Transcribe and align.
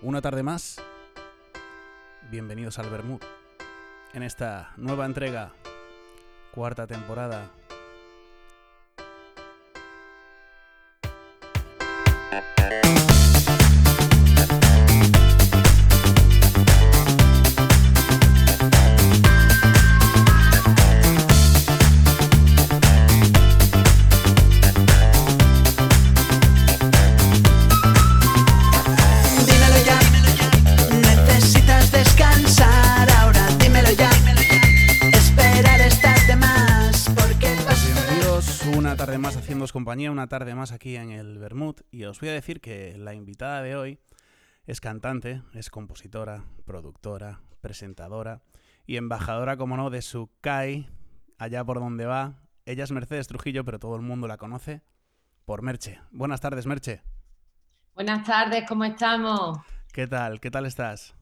Una 0.00 0.22
tarde 0.22 0.44
más, 0.44 0.80
bienvenidos 2.30 2.78
al 2.78 2.88
Bermud. 2.88 3.20
En 4.12 4.22
esta 4.22 4.72
nueva 4.76 5.04
entrega, 5.04 5.52
cuarta 6.52 6.86
temporada. 6.86 7.50
Compañía, 39.98 40.12
una 40.12 40.28
tarde 40.28 40.54
más 40.54 40.70
aquí 40.70 40.94
en 40.94 41.10
el 41.10 41.38
Bermud. 41.38 41.74
Y 41.90 42.04
os 42.04 42.20
voy 42.20 42.28
a 42.28 42.32
decir 42.32 42.60
que 42.60 42.96
la 42.98 43.14
invitada 43.14 43.62
de 43.62 43.74
hoy 43.74 43.98
es 44.64 44.80
cantante, 44.80 45.42
es 45.54 45.70
compositora, 45.70 46.44
productora, 46.64 47.40
presentadora 47.60 48.40
y 48.86 48.96
embajadora, 48.96 49.56
como 49.56 49.76
no, 49.76 49.90
de 49.90 50.02
su 50.02 50.30
CAI, 50.40 50.88
allá 51.36 51.64
por 51.64 51.80
donde 51.80 52.06
va. 52.06 52.36
Ella 52.64 52.84
es 52.84 52.92
Mercedes 52.92 53.26
Trujillo, 53.26 53.64
pero 53.64 53.80
todo 53.80 53.96
el 53.96 54.02
mundo 54.02 54.28
la 54.28 54.36
conoce 54.36 54.82
por 55.44 55.62
Merche. 55.62 55.98
Buenas 56.12 56.40
tardes, 56.40 56.66
Merche. 56.66 57.02
Buenas 57.92 58.24
tardes, 58.24 58.68
¿cómo 58.68 58.84
estamos? 58.84 59.58
¿Qué 59.92 60.06
tal? 60.06 60.38
¿Qué 60.38 60.52
tal 60.52 60.66
estás? 60.66 61.17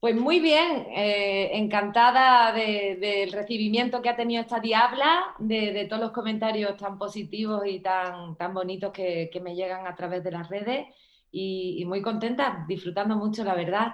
Pues 0.00 0.14
muy 0.14 0.38
bien, 0.38 0.86
eh, 0.94 1.50
encantada 1.54 2.52
de- 2.52 2.96
del 3.00 3.32
recibimiento 3.32 4.00
que 4.00 4.08
ha 4.08 4.16
tenido 4.16 4.40
esta 4.42 4.60
diabla, 4.60 5.34
de, 5.40 5.72
de 5.72 5.86
todos 5.86 6.02
los 6.02 6.12
comentarios 6.12 6.76
tan 6.76 6.98
positivos 6.98 7.62
y 7.66 7.80
tan, 7.80 8.36
tan 8.36 8.54
bonitos 8.54 8.92
que, 8.92 9.28
que 9.32 9.40
me 9.40 9.56
llegan 9.56 9.86
a 9.88 9.96
través 9.96 10.22
de 10.22 10.30
las 10.30 10.48
redes 10.48 10.86
y, 11.32 11.78
y 11.80 11.84
muy 11.84 12.00
contenta, 12.00 12.64
disfrutando 12.68 13.16
mucho, 13.16 13.42
la 13.42 13.54
verdad. 13.54 13.92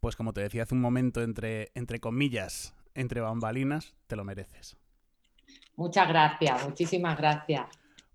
Pues 0.00 0.16
como 0.16 0.32
te 0.34 0.42
decía 0.42 0.64
hace 0.64 0.74
un 0.74 0.82
momento, 0.82 1.22
entre, 1.22 1.70
entre 1.74 1.98
comillas, 1.98 2.74
entre 2.94 3.20
bambalinas, 3.22 3.94
te 4.06 4.16
lo 4.16 4.24
mereces. 4.24 4.76
Muchas 5.76 6.06
gracias, 6.08 6.68
muchísimas 6.68 7.16
gracias. 7.16 7.66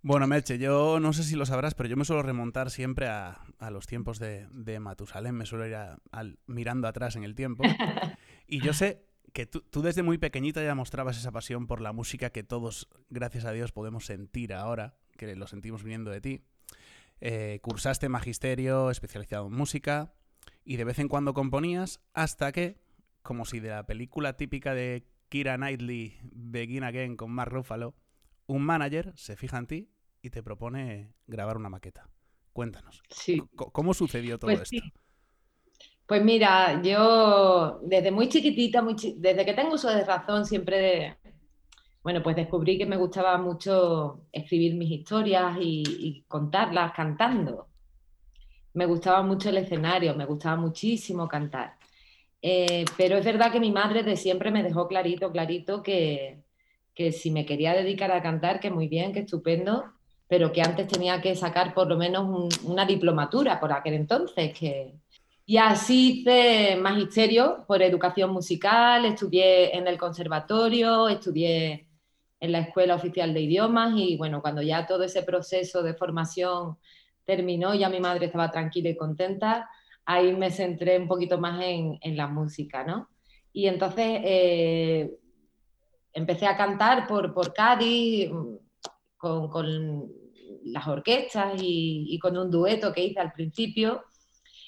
Bueno, 0.06 0.28
Merche, 0.28 0.58
yo 0.58 1.00
no 1.00 1.14
sé 1.14 1.23
si 1.23 1.36
lo 1.38 1.46
sabrás, 1.46 1.76
pero 1.76 1.88
yo 1.88 1.96
me 1.96 2.04
suelo 2.04 2.23
remontar 2.23 2.70
siempre 2.70 3.08
a, 3.08 3.42
a 3.58 3.72
los 3.72 3.88
tiempos 3.88 4.20
de, 4.20 4.48
de 4.52 4.82
Matusalén, 4.82 5.34
me 5.34 5.45
suelo 5.45 5.66
ir 5.66 5.76
a- 5.76 5.98
mirando 6.45 6.90
atrás 6.90 7.16
en 7.16 7.23
el 7.23 7.36
tiempo. 7.36 7.64
Y 8.45 8.60
yo 8.60 8.73
sé 8.73 9.06
que 9.32 9.45
tú, 9.45 9.62
tú 9.62 9.82
desde 9.82 10.04
muy 10.04 10.18
pequeñita 10.18 10.62
ya 10.62 10.76
mostrabas 10.76 11.18
esa 11.18 11.32
pasión 11.32 11.66
por 11.66 11.80
la 11.80 11.94
música 11.94 12.30
que 12.32 12.44
todos, 12.44 12.90
gracias 13.10 13.45
a 13.45 13.52
Dios, 13.54 13.72
podemos 13.72 14.06
sentir 14.06 14.54
ahora, 14.54 14.98
que 15.18 15.36
lo 15.38 15.48
sentimos 15.48 15.82
viniendo 15.82 16.12
de 16.12 16.20
ti. 16.22 16.42
Eh, 17.22 17.60
cursaste 17.64 18.10
magisterio 18.10 18.92
especializado 18.92 19.48
en 19.48 19.54
música 19.54 20.14
y 20.66 20.76
de 20.76 20.84
vez 20.84 21.00
en 21.00 21.08
cuando 21.08 21.34
componías 21.34 22.02
hasta 22.14 22.52
que, 22.52 22.78
como 23.22 23.45
si 23.45 23.62
de 23.62 23.70
la 23.70 23.86
película 23.86 24.36
típica 24.36 24.76
de 24.76 25.08
Kira 25.30 25.56
Knightley, 25.56 26.20
Begin 26.23 26.84
Again 26.84 27.16
con 27.16 27.32
Mark 27.32 27.54
Ruffalo, 27.54 27.95
un 28.45 28.64
manager 28.64 29.14
se 29.16 29.38
fija 29.38 29.58
en 29.58 29.67
ti 29.67 29.90
y 30.24 30.32
te 30.32 30.42
propone 30.44 31.14
grabar 31.28 31.58
una 31.58 31.70
maqueta. 31.70 32.10
Cuéntanos, 32.54 33.06
Sí. 33.10 33.50
¿cómo 33.56 33.94
sucedió 33.94 34.40
todo 34.40 34.60
Pues 34.60 34.62
esto? 34.62 34.84
sí. 34.84 34.94
Pues 36.06 36.24
mira, 36.24 36.82
yo 36.82 37.80
desde 37.84 38.11
muy 38.11 38.28
chiquitita, 38.30 38.82
muy 38.82 38.95
chi- 38.95 39.16
desde 39.17 39.45
que 39.45 39.54
tengo 39.54 39.76
uso 39.76 39.89
de 39.89 40.04
razón, 40.04 40.45
siempre, 40.45 41.17
bueno, 42.04 42.23
pues 42.23 42.36
descubrí 42.36 42.78
que 42.78 42.86
me 42.86 42.98
gustaba 42.98 43.38
mucho 43.38 44.28
escribir 44.32 44.76
mis 44.76 44.92
historias 44.92 45.58
y, 45.62 45.83
y 45.88 46.23
contarlas 46.28 46.94
cantando. 46.94 47.70
Me 48.73 48.86
gustaba 48.86 49.22
mucho 49.23 49.50
el 49.50 49.58
escenario, 49.58 50.16
me 50.16 50.26
gustaba 50.26 50.56
muchísimo 50.56 51.28
cantar. 51.28 51.78
Eh, 52.42 52.86
pero 52.98 53.17
es 53.17 53.26
verdad 53.26 53.52
que 53.52 53.60
mi 53.60 53.72
madre 53.72 54.04
de 54.04 54.17
siempre 54.17 54.52
me 54.52 54.64
dejó 54.64 54.88
clarito, 54.88 55.32
clarito 55.32 55.83
que, 55.83 56.44
que 56.95 57.12
si 57.12 57.32
me 57.32 57.45
quería 57.45 57.73
dedicar 57.73 58.12
a 58.12 58.23
cantar, 58.23 58.60
que 58.60 58.72
muy 58.72 58.88
bien, 58.89 59.14
que 59.14 59.22
estupendo, 59.22 59.92
pero 60.28 60.52
que 60.52 60.61
antes 60.61 60.88
tenía 60.88 61.22
que 61.22 61.36
sacar 61.36 61.73
por 61.73 61.88
lo 61.88 61.98
menos 61.98 62.23
un- 62.26 62.72
una 62.72 62.86
diplomatura 62.86 63.60
por 63.60 63.72
aquel 63.73 63.94
entonces, 63.95 64.58
que, 64.58 64.95
y 65.45 65.58
así 65.58 66.22
hice 66.22 66.78
magisterio 66.78 67.66
por 67.67 67.82
educación 67.82 68.32
musical, 68.32 69.06
estudié 69.06 69.76
en 69.76 69.88
el 69.88 69.98
conservatorio, 69.98 71.08
estudié 71.10 71.88
en 72.39 72.52
la 72.52 72.60
Escuela 72.60 72.95
Oficial 72.95 73.33
de 73.33 73.42
Idiomas 73.42 73.94
y 73.98 74.17
bueno, 74.17 74.42
cuando 74.42 74.62
ya 74.62 74.86
todo 74.86 75.04
ese 75.04 75.23
proceso 75.23 75.83
de 75.83 75.94
formación 75.94 76.78
terminó, 77.26 77.73
ya 77.73 77.89
mi 77.89 78.00
madre 78.00 78.26
estaba 78.28 78.52
tranquila 78.52 78.89
y 78.89 78.98
contenta, 78.98 79.70
ahí 80.06 80.33
me 80.33 80.52
centré 80.52 80.98
un 80.98 81.08
poquito 81.08 81.38
más 81.38 81.62
en, 81.64 82.17
la 82.17 82.28
música, 82.28 82.83
¿no? 82.83 83.10
Y 83.54 83.67
entonces 83.67 84.20
eh, 84.23 85.12
empecé 86.14 86.48
a 86.48 86.58
cantar 86.58 87.08
por, 87.08 87.33
por 87.33 87.54
Cádiz 87.54 88.30
con, 89.23 90.04
las 90.66 90.88
orquestas 90.88 91.54
y, 91.61 92.17
con 92.20 92.38
un 92.38 92.50
dueto 92.52 92.94
que 92.94 93.04
hice 93.04 93.20
al 93.20 93.32
principio. 93.34 94.04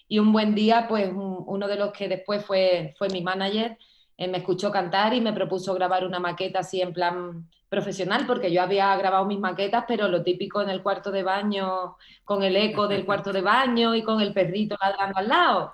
Y 0.07 0.19
un 0.19 0.31
buen 0.31 0.55
día, 0.55 0.87
pues 0.87 1.09
un- 1.11 1.43
uno 1.47 1.67
de 1.67 1.75
los 1.77 1.91
que 1.91 2.07
después 2.07 2.45
fue, 2.45 2.93
fue 2.97 3.09
mi 3.09 3.21
manager, 3.21 3.77
eh, 4.17 4.27
me 4.27 4.37
escuchó 4.39 4.71
cantar 4.71 5.13
y 5.13 5.21
me 5.21 5.33
propuso 5.33 5.73
grabar 5.73 6.05
una 6.05 6.19
maqueta 6.19 6.59
así 6.59 6.81
en 6.81 6.93
plan 6.93 7.49
profesional, 7.69 8.25
porque 8.27 8.51
yo 8.51 8.61
había 8.61 8.95
grabado 8.95 9.25
mis 9.25 9.39
maquetas, 9.39 9.85
pero 9.87 10.07
lo 10.07 10.23
típico 10.23 10.61
en 10.61 10.69
el 10.69 10.83
cuarto 10.83 11.11
de 11.11 11.23
baño, 11.23 11.97
con 12.23 12.43
el 12.43 12.55
eco 12.55 12.87
del 12.87 13.05
cuarto 13.05 13.33
de 13.33 13.41
baño 13.41 13.95
y 13.95 14.03
con 14.03 14.21
el 14.21 14.33
perrito 14.33 14.77
ladrando 14.81 15.17
al 15.19 15.27
lado. 15.27 15.73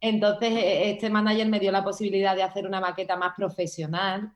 Entonces, 0.00 0.50
eh, 0.52 0.90
este 0.90 1.10
manager 1.10 1.48
me 1.48 1.60
dio 1.60 1.72
la 1.72 1.82
posibilidad 1.84 2.36
de 2.36 2.42
hacer 2.42 2.66
una 2.66 2.80
maqueta 2.80 3.16
más 3.16 3.34
profesional 3.36 4.32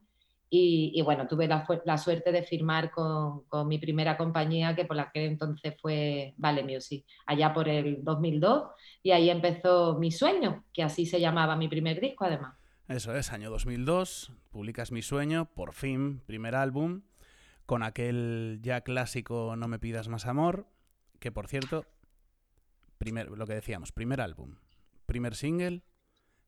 y, 0.50 1.00
bueno, 1.02 1.26
tuve 1.26 1.46
la, 1.46 1.98
suerte 1.98 2.32
de 2.32 2.42
firmar 2.42 2.90
con, 2.90 3.44
con 3.44 3.68
mi 3.68 3.78
primera 3.78 4.16
compañía, 4.16 4.74
que 4.74 4.84
por 4.84 4.96
la 4.96 5.10
que 5.10 5.26
entonces 5.26 5.74
fue 5.80 6.34
Vale 6.38 6.62
Music, 6.62 7.04
allá 7.26 7.52
por 7.52 7.68
el 7.68 8.02
2002, 8.02 8.70
y 9.02 9.10
ahí 9.10 9.28
empezó 9.28 9.98
mi 9.98 10.10
sueño, 10.10 10.64
que 10.72 10.82
así 10.82 11.04
se 11.06 11.20
llamaba 11.20 11.56
mi 11.56 11.68
primer 11.68 12.00
disco 12.00 12.24
además. 12.24 12.54
Eso 12.88 13.14
es, 13.14 13.32
año 13.32 13.50
2002, 13.50 14.32
publicas 14.48 14.92
Mi 14.92 15.02
Sueño, 15.02 15.52
por 15.54 15.74
fin, 15.74 16.22
primer 16.24 16.54
álbum, 16.54 17.02
con 17.66 17.82
aquel 17.82 18.60
ya 18.62 18.80
clásico 18.80 19.54
No 19.56 19.68
me 19.68 19.78
pidas 19.78 20.08
más 20.08 20.24
amor, 20.24 20.66
que 21.18 21.30
por 21.30 21.48
cierto, 21.48 21.84
primer, 22.96 23.28
lo 23.28 23.46
que 23.46 23.52
decíamos, 23.52 23.92
primer 23.92 24.22
álbum, 24.22 24.56
primer 25.04 25.34
single, 25.34 25.82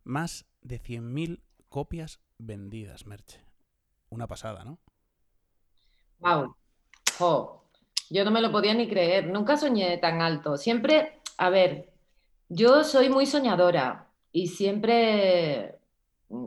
más 0.02 0.46
de 0.62 0.80
100.000 0.80 1.42
copias 1.68 2.20
vendidas, 2.38 3.04
Merche. 3.04 3.49
Una 4.10 4.26
pasada, 4.26 4.64
¿no? 4.64 4.78
Wow. 6.18 6.54
Jo. 7.18 7.64
Yo 8.10 8.24
no 8.24 8.30
me 8.30 8.40
lo 8.40 8.50
podía 8.50 8.74
ni 8.74 8.88
creer. 8.88 9.28
Nunca 9.28 9.56
soñé 9.56 9.96
tan 9.98 10.20
alto. 10.20 10.56
Siempre, 10.56 11.20
a 11.38 11.48
ver, 11.48 11.92
yo 12.48 12.82
soy 12.82 13.08
muy 13.08 13.26
soñadora 13.26 14.08
y 14.32 14.48
siempre, 14.48 15.76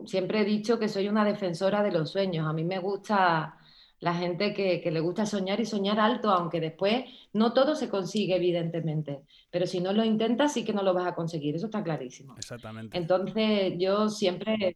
siempre 0.06 0.42
he 0.42 0.46
dicho 0.46 0.78
que 0.78 0.90
soy 0.90 1.08
una 1.08 1.24
defensora 1.24 1.82
de 1.82 1.92
los 1.92 2.12
sueños. 2.12 2.48
A 2.48 2.54
mí 2.54 2.66
me 2.66 2.80
gusta 2.80 3.58
la 4.00 4.14
gente 4.14 4.54
que, 4.54 4.82
que 4.82 4.92
le 4.92 5.00
gusta 5.00 5.26
soñar 5.26 5.62
y 5.62 5.66
soñar 5.66 5.98
alto, 5.98 6.30
aunque 6.30 6.60
después 6.60 7.06
no 7.32 7.54
todo 7.54 7.74
se 7.76 7.88
consigue, 7.88 8.36
evidentemente. 8.36 9.22
Pero 9.50 9.66
si 9.66 9.80
no 9.80 9.94
lo 9.94 10.04
intentas, 10.04 10.52
sí 10.52 10.66
que 10.66 10.74
no 10.74 10.84
lo 10.84 10.94
vas 10.94 11.08
a 11.08 11.16
conseguir. 11.16 11.56
Eso 11.56 11.68
está 11.68 11.82
clarísimo. 11.82 12.36
Exactamente. 12.36 12.98
Entonces, 12.98 13.76
yo 13.78 14.10
siempre, 14.10 14.76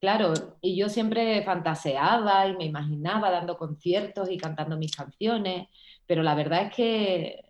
claro, 0.00 0.32
y 0.60 0.76
yo 0.76 0.88
siempre 0.88 1.42
fantaseaba 1.44 2.48
y 2.48 2.56
me 2.56 2.64
imaginaba 2.64 3.30
dando 3.30 3.56
conciertos 3.56 4.30
y 4.30 4.38
cantando 4.38 4.76
mis 4.76 4.94
canciones, 4.94 5.68
pero 6.06 6.22
la 6.22 6.34
verdad 6.34 6.66
es 6.66 6.74
que 6.74 7.44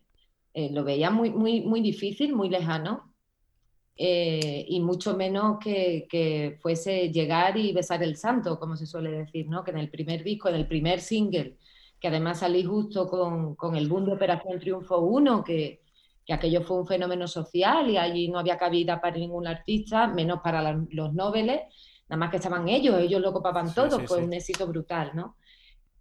eh, 0.54 0.70
lo 0.72 0.84
veía 0.84 1.10
muy, 1.10 1.30
muy, 1.30 1.60
muy 1.62 1.80
difícil, 1.80 2.34
muy 2.34 2.48
lejano, 2.48 3.14
eh, 3.98 4.66
y 4.68 4.80
mucho 4.80 5.16
menos 5.16 5.58
que, 5.58 6.58
fuese 6.60 7.10
llegar 7.10 7.56
y 7.56 7.72
besar 7.72 8.02
el 8.02 8.16
santo, 8.16 8.58
como 8.58 8.76
se 8.76 8.86
suele 8.86 9.10
decir, 9.10 9.48
¿no? 9.48 9.64
Que 9.64 9.70
en 9.70 9.78
el 9.78 9.90
primer 9.90 10.22
disco, 10.22 10.48
en 10.48 10.56
el 10.56 10.66
primer 10.66 11.00
single, 11.00 11.56
que 11.98 12.08
además 12.08 12.40
salí 12.40 12.62
justo 12.64 13.08
con, 13.08 13.54
con 13.56 13.74
el 13.76 13.88
boom 13.88 14.04
de 14.04 14.12
Operación 14.12 14.58
Triunfo 14.60 14.98
1, 15.00 15.42
que, 15.44 15.80
que 16.26 16.32
aquello 16.34 16.62
fue 16.62 16.78
un 16.78 16.86
fenómeno 16.86 17.28
social 17.28 17.88
y 17.88 17.96
allí 17.96 18.28
no 18.28 18.38
había 18.38 18.58
cabida 18.58 19.00
para 19.00 19.16
ningún 19.16 19.46
artista, 19.46 20.08
menos 20.08 20.40
para 20.42 20.72
los 20.90 21.14
noveles, 21.14 21.60
nada 22.08 22.18
más 22.18 22.30
que 22.30 22.36
estaban 22.36 22.68
ellos, 22.68 22.98
ellos 22.98 23.20
lo 23.20 23.32
copaban 23.32 23.68
Sí, 23.68 23.74
todo, 23.74 23.98
sí, 23.98 24.14
un 24.14 24.32
éxito 24.32 24.66
brutal, 24.66 25.12
¿no? 25.14 25.36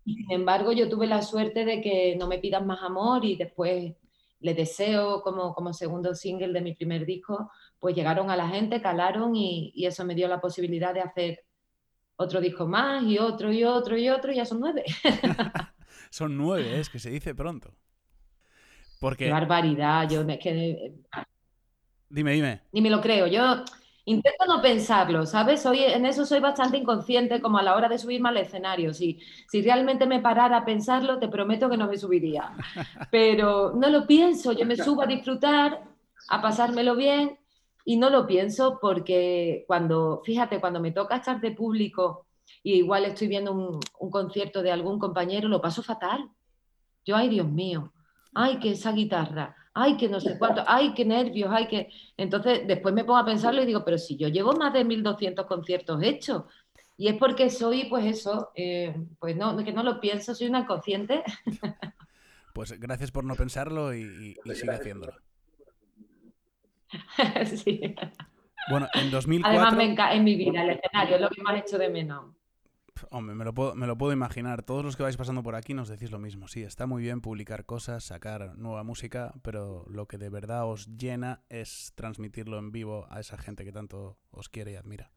Y 0.05 0.15
sin 0.15 0.31
embargo, 0.31 0.71
yo 0.71 0.87
tuve 0.87 1.07
la 1.07 1.21
suerte 1.21 1.65
de 1.65 1.81
que 1.81 2.15
no 2.15 2.27
me 2.27 2.37
pidan 2.37 2.67
más 2.67 2.83
amor 2.83 3.25
y 3.25 3.35
después 3.35 3.95
Le 4.39 4.53
Deseo 4.53 5.21
como, 5.21 5.53
como 5.55 5.73
segundo 5.73 6.13
single 6.13 6.53
de 6.53 6.61
mi 6.61 6.75
primer 6.75 7.05
disco, 7.05 7.49
pues 7.79 7.95
llegaron 7.95 8.29
a 8.29 8.37
la 8.37 8.47
gente, 8.47 8.81
calaron 8.81 9.35
y, 9.35 9.71
y 9.73 9.87
eso 9.87 10.05
me 10.05 10.13
dio 10.13 10.27
la 10.27 10.39
posibilidad 10.39 10.93
de 10.93 11.01
hacer 11.01 11.43
otro 12.17 12.39
disco 12.39 12.67
más 12.67 13.03
y 13.03 13.17
otro 13.17 13.51
y 13.51 13.63
otro 13.63 13.97
y 13.97 14.09
otro, 14.09 14.31
y 14.31 14.35
ya 14.35 14.45
son 14.45 14.59
nueve. 14.59 14.83
son 16.11 16.37
nueve, 16.37 16.79
es 16.79 16.89
que 16.89 16.99
se 16.99 17.09
dice 17.09 17.33
pronto. 17.33 17.73
Porque... 18.99 19.25
Qué 19.25 19.31
barbaridad, 19.31 20.07
yo 20.09 20.21
es 20.21 20.39
que... 20.39 20.93
Dime, 22.09 22.33
dime. 22.33 22.61
Ni 22.71 22.81
me 22.81 22.89
lo 22.89 23.01
creo, 23.01 23.27
yo 23.27 23.65
intento 24.05 24.45
no 24.45 24.61
pensarlo, 24.61 25.25
¿sabes? 25.25 25.61
Soy, 25.61 25.79
en 25.83 26.05
eso 26.05 26.25
soy 26.25 26.39
bastante 26.39 26.77
inconsciente 26.77 27.41
como 27.41 27.57
a 27.57 27.63
la 27.63 27.75
hora 27.75 27.89
de 27.89 27.97
subirme 27.97 28.29
al 28.29 28.37
escenario. 28.37 28.93
Si, 28.93 29.19
si 29.49 29.61
realmente 29.61 30.05
me 30.05 30.21
parara 30.21 30.57
a 30.57 30.65
pensarlo, 30.65 31.19
te 31.19 31.27
prometo 31.27 31.69
que 31.69 31.77
no 31.77 31.87
me 31.87 31.97
subiría. 31.97 32.51
Pero 33.11 33.73
no 33.75 33.89
lo 33.89 34.05
pienso, 34.05 34.51
yo 34.51 34.65
me 34.65 34.77
subo 34.77 35.01
a 35.01 35.07
disfrutar, 35.07 35.83
a 36.29 36.41
pasármelo 36.41 36.95
bien 36.95 37.39
y 37.83 37.97
no 37.97 38.09
lo 38.09 38.25
pienso 38.27 38.79
porque 38.79 39.65
cuando, 39.67 40.21
fíjate, 40.23 40.59
cuando 40.59 40.79
me 40.79 40.91
toca 40.91 41.17
estar 41.17 41.41
de 41.41 41.51
público 41.51 42.27
y 42.63 42.75
igual 42.75 43.05
estoy 43.05 43.27
viendo 43.27 43.53
un, 43.53 43.79
un 43.99 44.11
concierto 44.11 44.61
de 44.61 44.71
algún 44.71 44.99
compañero, 44.99 45.47
lo 45.47 45.61
paso 45.61 45.81
fatal. 45.81 46.29
Yo, 47.05 47.15
ay 47.15 47.29
Dios 47.29 47.47
mío, 47.47 47.91
ay 48.33 48.57
que 48.59 48.71
esa 48.71 48.91
guitarra, 48.91 49.55
ay 49.75 49.97
que 49.97 50.09
no 50.09 50.19
sé 50.19 50.39
cuánto, 50.39 50.63
ay 50.65 50.93
qué 50.93 51.05
nervios, 51.05 51.49
ay 51.53 51.67
que... 51.67 51.89
Entonces 52.17 52.65
después 52.65 52.95
me 52.95 53.03
pongo 53.03 53.19
a 53.19 53.25
pensarlo 53.25 53.61
y 53.61 53.65
digo, 53.65 53.83
pero 53.85 53.97
si 53.97 54.17
yo 54.17 54.29
llevo 54.29 54.53
más 54.53 54.73
de 54.73 54.83
1200 54.83 55.45
conciertos 55.45 56.01
hechos, 56.01 56.43
y 56.97 57.09
es 57.09 57.15
porque 57.15 57.49
soy, 57.49 57.85
pues 57.89 58.05
eso, 58.05 58.51
eh, 58.55 58.95
pues 59.19 59.35
no, 59.35 59.55
que 59.63 59.73
no 59.73 59.83
lo 59.83 59.99
pienso, 59.99 60.33
soy 60.33 60.47
una 60.47 60.65
consciente. 60.65 61.23
Pues 62.53 62.79
gracias 62.79 63.11
por 63.11 63.25
no 63.25 63.35
pensarlo 63.35 63.93
y, 63.93 64.37
y 64.45 64.55
sigue 64.55 64.71
haciéndolo. 64.71 65.11
sí. 67.45 67.93
Bueno, 68.69 68.87
en 68.93 69.11
2004... 69.11 69.59
Además, 69.59 69.75
me 69.75 70.15
en 70.15 70.23
mi 70.23 70.37
vida 70.37 70.63
el 70.63 70.69
escenario 70.69 71.15
es 71.15 71.21
lo 71.21 71.29
que 71.31 71.41
más 71.41 71.59
hecho 71.59 71.77
de 71.77 71.89
menos. 71.89 72.33
Hombre, 73.11 73.35
me 73.35 73.43
lo, 73.43 73.53
puedo, 73.53 74.13
imaginar. 74.13 74.63
Todos 74.63 74.83
los 74.83 74.95
que 74.95 75.03
vais 75.03 75.17
pasando 75.17 75.43
por 75.43 75.55
aquí 75.55 75.73
nos 75.73 75.89
decís 75.89 76.11
lo 76.11 76.19
mismo. 76.19 76.47
Sí, 76.47 76.63
está 76.63 76.87
muy 76.87 77.03
bien 77.03 77.21
publicar 77.21 77.65
cosas, 77.65 78.03
sacar 78.03 78.57
nueva 78.57 78.83
música, 78.83 79.33
pero 79.41 79.85
lo 79.89 80.07
que 80.07 80.17
de 80.17 80.29
verdad 80.29 80.69
os 80.69 80.87
llena 80.97 81.41
es 81.49 81.93
transmitirlo 81.95 82.57
en 82.57 82.71
vivo 82.71 83.07
a 83.09 83.19
esa 83.19 83.37
gente 83.37 83.65
que 83.65 83.71
tanto 83.71 84.17
os 84.31 84.49
quiere 84.49 84.71
y 84.71 84.75
admira. 84.75 85.11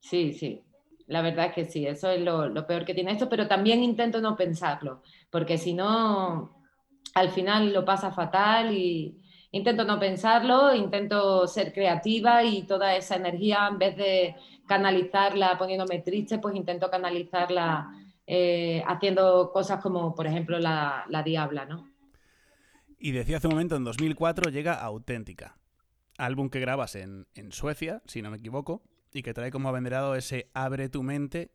Sí, 0.00 0.32
sí. 0.32 0.64
La 1.08 1.22
verdad 1.22 1.46
es 1.46 1.52
que 1.54 1.64
sí, 1.64 1.86
eso 1.86 2.10
es 2.10 2.20
lo, 2.20 2.48
lo 2.48 2.66
peor 2.66 2.84
que 2.84 2.94
tiene 2.94 3.12
esto, 3.12 3.28
pero 3.28 3.46
también 3.46 3.82
intento 3.82 4.20
no 4.20 4.36
pensarlo, 4.36 5.02
porque 5.30 5.56
si 5.56 5.72
no, 5.72 6.64
al 7.14 7.30
final 7.30 7.72
lo 7.72 7.84
pasa 7.84 8.10
fatal 8.10 8.74
y, 8.76 9.22
intento 9.56 9.84
no 9.84 9.98
pensarlo, 9.98 10.74
intento 10.74 11.46
ser 11.46 11.72
creativa 11.72 12.44
y 12.44 12.64
toda 12.64 12.94
esa 12.94 13.16
energía, 13.16 13.66
en 13.70 13.78
vez 13.78 13.96
de 13.96 14.36
canalizarla 14.66 15.58
poniéndome 15.58 16.00
triste, 16.00 16.38
pues 16.38 16.54
intento 16.54 16.90
canalizarla 16.90 17.90
eh, 18.26 18.82
haciendo 18.86 19.52
cosas 19.52 19.80
como, 19.80 20.14
por 20.14 20.26
ejemplo, 20.26 20.58
la, 20.58 21.06
Diabla, 21.24 21.64
¿no? 21.64 21.88
Y 22.98 23.12
decía 23.12 23.36
hace 23.36 23.46
un 23.46 23.54
momento, 23.54 23.76
en 23.76 23.84
2004 23.84 24.50
llega 24.50 24.74
Auténtica, 24.74 25.56
álbum 26.18 26.48
que 26.48 26.60
grabas 26.60 26.96
en, 26.96 27.26
en 27.34 27.52
Suecia, 27.52 28.02
si 28.06 28.22
no 28.22 28.30
me 28.30 28.38
equivoco, 28.38 28.82
y 29.12 29.22
que 29.22 29.34
trae 29.34 29.50
como 29.50 29.68
abanderado 29.68 30.14
ese 30.14 30.50
Abre 30.54 30.88
tu 30.88 31.02
mente, 31.02 31.52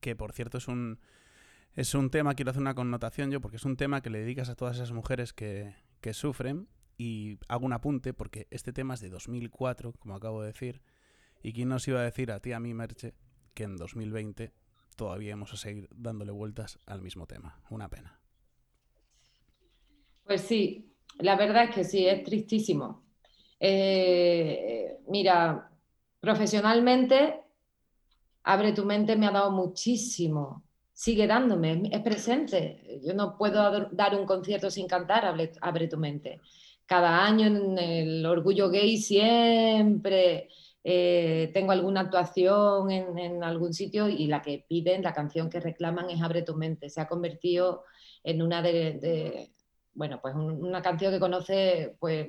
que 0.00 0.16
por 0.16 0.32
cierto 0.32 0.58
es 0.58 0.68
un, 0.68 0.98
es 1.74 1.94
un 1.94 2.10
tema, 2.10 2.34
quiero 2.34 2.50
hacer 2.50 2.62
una 2.62 2.74
connotación 2.74 3.30
yo, 3.30 3.40
porque 3.40 3.56
es 3.58 3.64
un 3.64 3.76
tema 3.76 4.00
que 4.00 4.10
le 4.10 4.20
dedicas 4.20 4.48
a 4.48 4.56
todas 4.56 4.76
esas 4.76 4.92
mujeres 4.92 5.32
que, 5.32 5.74
que 6.00 6.14
sufren 6.14 6.68
y 6.98 7.38
hago 7.48 7.64
un 7.64 7.72
apunte 7.72 8.12
porque 8.12 8.46
este 8.50 8.72
tema 8.72 8.94
es 8.94 9.00
de 9.00 9.10
2004, 9.10 9.92
como 9.98 10.14
acabo 10.14 10.42
de 10.42 10.48
decir. 10.48 10.82
¿Y 11.42 11.52
quién 11.52 11.68
nos 11.68 11.86
iba 11.88 12.00
a 12.00 12.04
decir 12.04 12.30
a 12.30 12.40
ti, 12.40 12.52
a 12.52 12.60
mí, 12.60 12.74
Merche, 12.74 13.14
que 13.54 13.64
en 13.64 13.76
2020 13.76 14.52
todavía 14.96 15.32
hemos 15.32 15.52
a 15.52 15.56
seguir 15.56 15.88
dándole 15.94 16.32
vueltas 16.32 16.78
al 16.86 17.02
mismo 17.02 17.26
tema? 17.26 17.60
Una 17.70 17.88
pena. 17.88 18.20
Pues 20.24 20.42
sí, 20.42 20.94
la 21.18 21.36
verdad 21.36 21.64
es 21.64 21.74
que 21.74 21.84
sí, 21.84 22.06
es 22.06 22.22
tristísimo. 22.22 23.02
Eh, 23.58 24.98
mira, 25.08 25.70
profesionalmente, 26.20 27.42
Abre 28.44 28.72
tu 28.72 28.84
mente 28.84 29.14
me 29.16 29.26
ha 29.26 29.30
dado 29.30 29.52
muchísimo, 29.52 30.64
sigue 30.92 31.26
dándome, 31.26 31.82
es 31.92 32.00
presente. 32.00 33.00
Yo 33.04 33.14
no 33.14 33.36
puedo 33.36 33.88
dar 33.92 34.18
un 34.18 34.26
concierto 34.26 34.70
sin 34.70 34.88
cantar 34.88 35.24
Abre, 35.24 35.52
abre 35.60 35.88
tu 35.88 35.96
mente 35.96 36.40
cada 36.86 37.24
año 37.24 37.46
en 37.46 37.78
el 37.78 38.26
Orgullo 38.26 38.68
Gay 38.68 38.98
siempre 38.98 40.48
eh, 40.84 41.50
tengo 41.54 41.72
alguna 41.72 42.00
actuación 42.00 42.90
en, 42.90 43.44
algún 43.44 43.72
sitio 43.72 44.08
y 44.08 44.26
la 44.26 44.42
que 44.42 44.64
piden, 44.68 45.02
la 45.02 45.12
canción 45.12 45.48
que 45.48 45.60
reclaman 45.60 46.10
es 46.10 46.22
Abre 46.22 46.42
tu 46.42 46.56
mente. 46.56 46.90
Se 46.90 47.00
ha 47.00 47.08
convertido 47.08 47.84
en 48.24 48.42
una 48.42 48.62
de, 48.62 49.52
bueno, 49.94 50.20
pues 50.20 50.34
una 50.34 50.82
canción 50.82 51.12
que 51.12 51.20
conoce 51.20 51.96
pues 51.98 52.28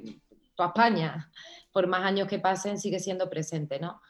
toda 0.56 0.70
España. 0.70 1.32
Por 1.72 1.88
más 1.88 2.04
años 2.04 2.28
que 2.28 2.40
pasen 2.40 2.80
sigue 2.80 3.00
siendo 3.00 3.30
presente, 3.30 3.80
¿no? 3.80 4.02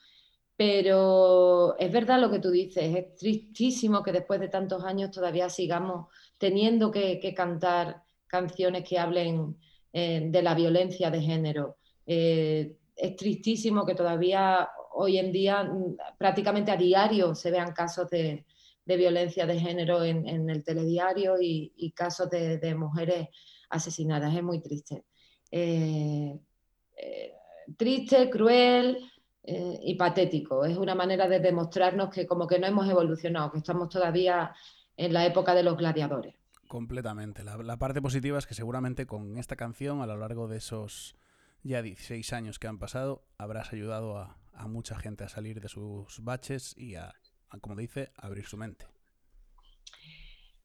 Pero 0.56 1.75
es 1.80 1.92
verdad 1.92 2.19
lo 2.19 2.30
que 2.30 2.40
tú 2.40 2.51
dices, 2.51 2.95
es 2.95 3.16
tristísimo 3.16 4.04
que 4.04 4.12
después 4.12 4.40
de 4.40 4.50
tantos 4.50 4.84
años 4.84 5.10
todavía 5.12 5.50
sigamos 5.50 6.07
teniendo 6.38 6.92
que 6.92 7.34
cantar 7.36 8.04
canciones 8.28 8.88
que 8.88 8.98
hablen 8.98 9.56
eh, 9.95 10.24
de 10.25 10.42
la 10.42 10.56
violencia 10.56 11.12
de 11.12 11.22
género. 11.22 11.78
Eh, 12.07 12.78
es 12.95 13.16
tristísimo 13.16 13.86
que 13.86 13.95
todavía 13.95 14.69
hoy 14.94 15.18
en 15.18 15.31
día 15.31 15.63
mm, 15.63 15.98
prácticamente 16.18 16.72
a 16.72 16.78
diario 16.78 17.36
se 17.36 17.51
vean 17.51 17.74
casos 17.74 18.10
de, 18.10 18.45
violencia 18.86 19.45
de 19.45 19.60
género 19.60 20.04
en, 20.04 20.50
el 20.50 20.63
telediario 20.63 21.36
y, 21.40 21.94
casos 21.95 22.30
de, 22.30 22.75
mujeres 22.75 23.30
asesinadas. 23.69 24.36
Es 24.36 24.44
muy 24.44 24.62
triste. 24.62 25.06
Eh, 25.50 26.38
triste, 27.78 28.30
cruel 28.30 28.98
y 29.45 29.95
patético. 29.95 30.66
Es 30.66 30.78
una 30.78 30.95
manera 30.95 31.28
de 31.28 31.40
demostrarnos 31.40 32.10
que 32.10 32.28
como 32.28 32.45
que 32.45 32.60
no 32.60 32.68
hemos 32.68 32.90
evolucionado, 32.90 33.51
que 33.51 33.60
estamos 33.60 33.90
todavía 33.90 34.54
en 34.98 35.13
la 35.13 35.25
época 35.25 35.56
de 35.56 35.63
los 35.63 35.78
gladiadores. 35.78 36.36
Completamente. 36.68 37.44
La, 37.44 37.78
parte 37.78 38.02
positiva 38.02 38.38
es 38.40 38.47
que 38.47 38.56
seguramente 38.56 39.06
con 39.06 39.38
esta 39.38 39.56
canción, 39.56 40.02
a 40.02 40.07
lo 40.07 40.18
largo 40.18 40.47
de 40.47 40.57
esos 40.57 41.16
ya 41.63 41.81
16 41.81 42.33
años 42.33 42.59
que 42.59 42.67
han 42.67 42.79
pasado, 42.79 43.25
habrás 43.37 43.73
ayudado 43.73 44.17
a, 44.17 44.37
mucha 44.67 44.95
gente 44.97 45.23
a 45.23 45.29
salir 45.29 45.59
de 45.59 45.67
sus 45.67 46.23
baches 46.23 46.77
y 46.77 46.95
a, 46.95 47.13
como 47.59 47.75
dice, 47.75 48.11
abrir 48.15 48.45
su 48.45 48.55
mente. 48.55 48.85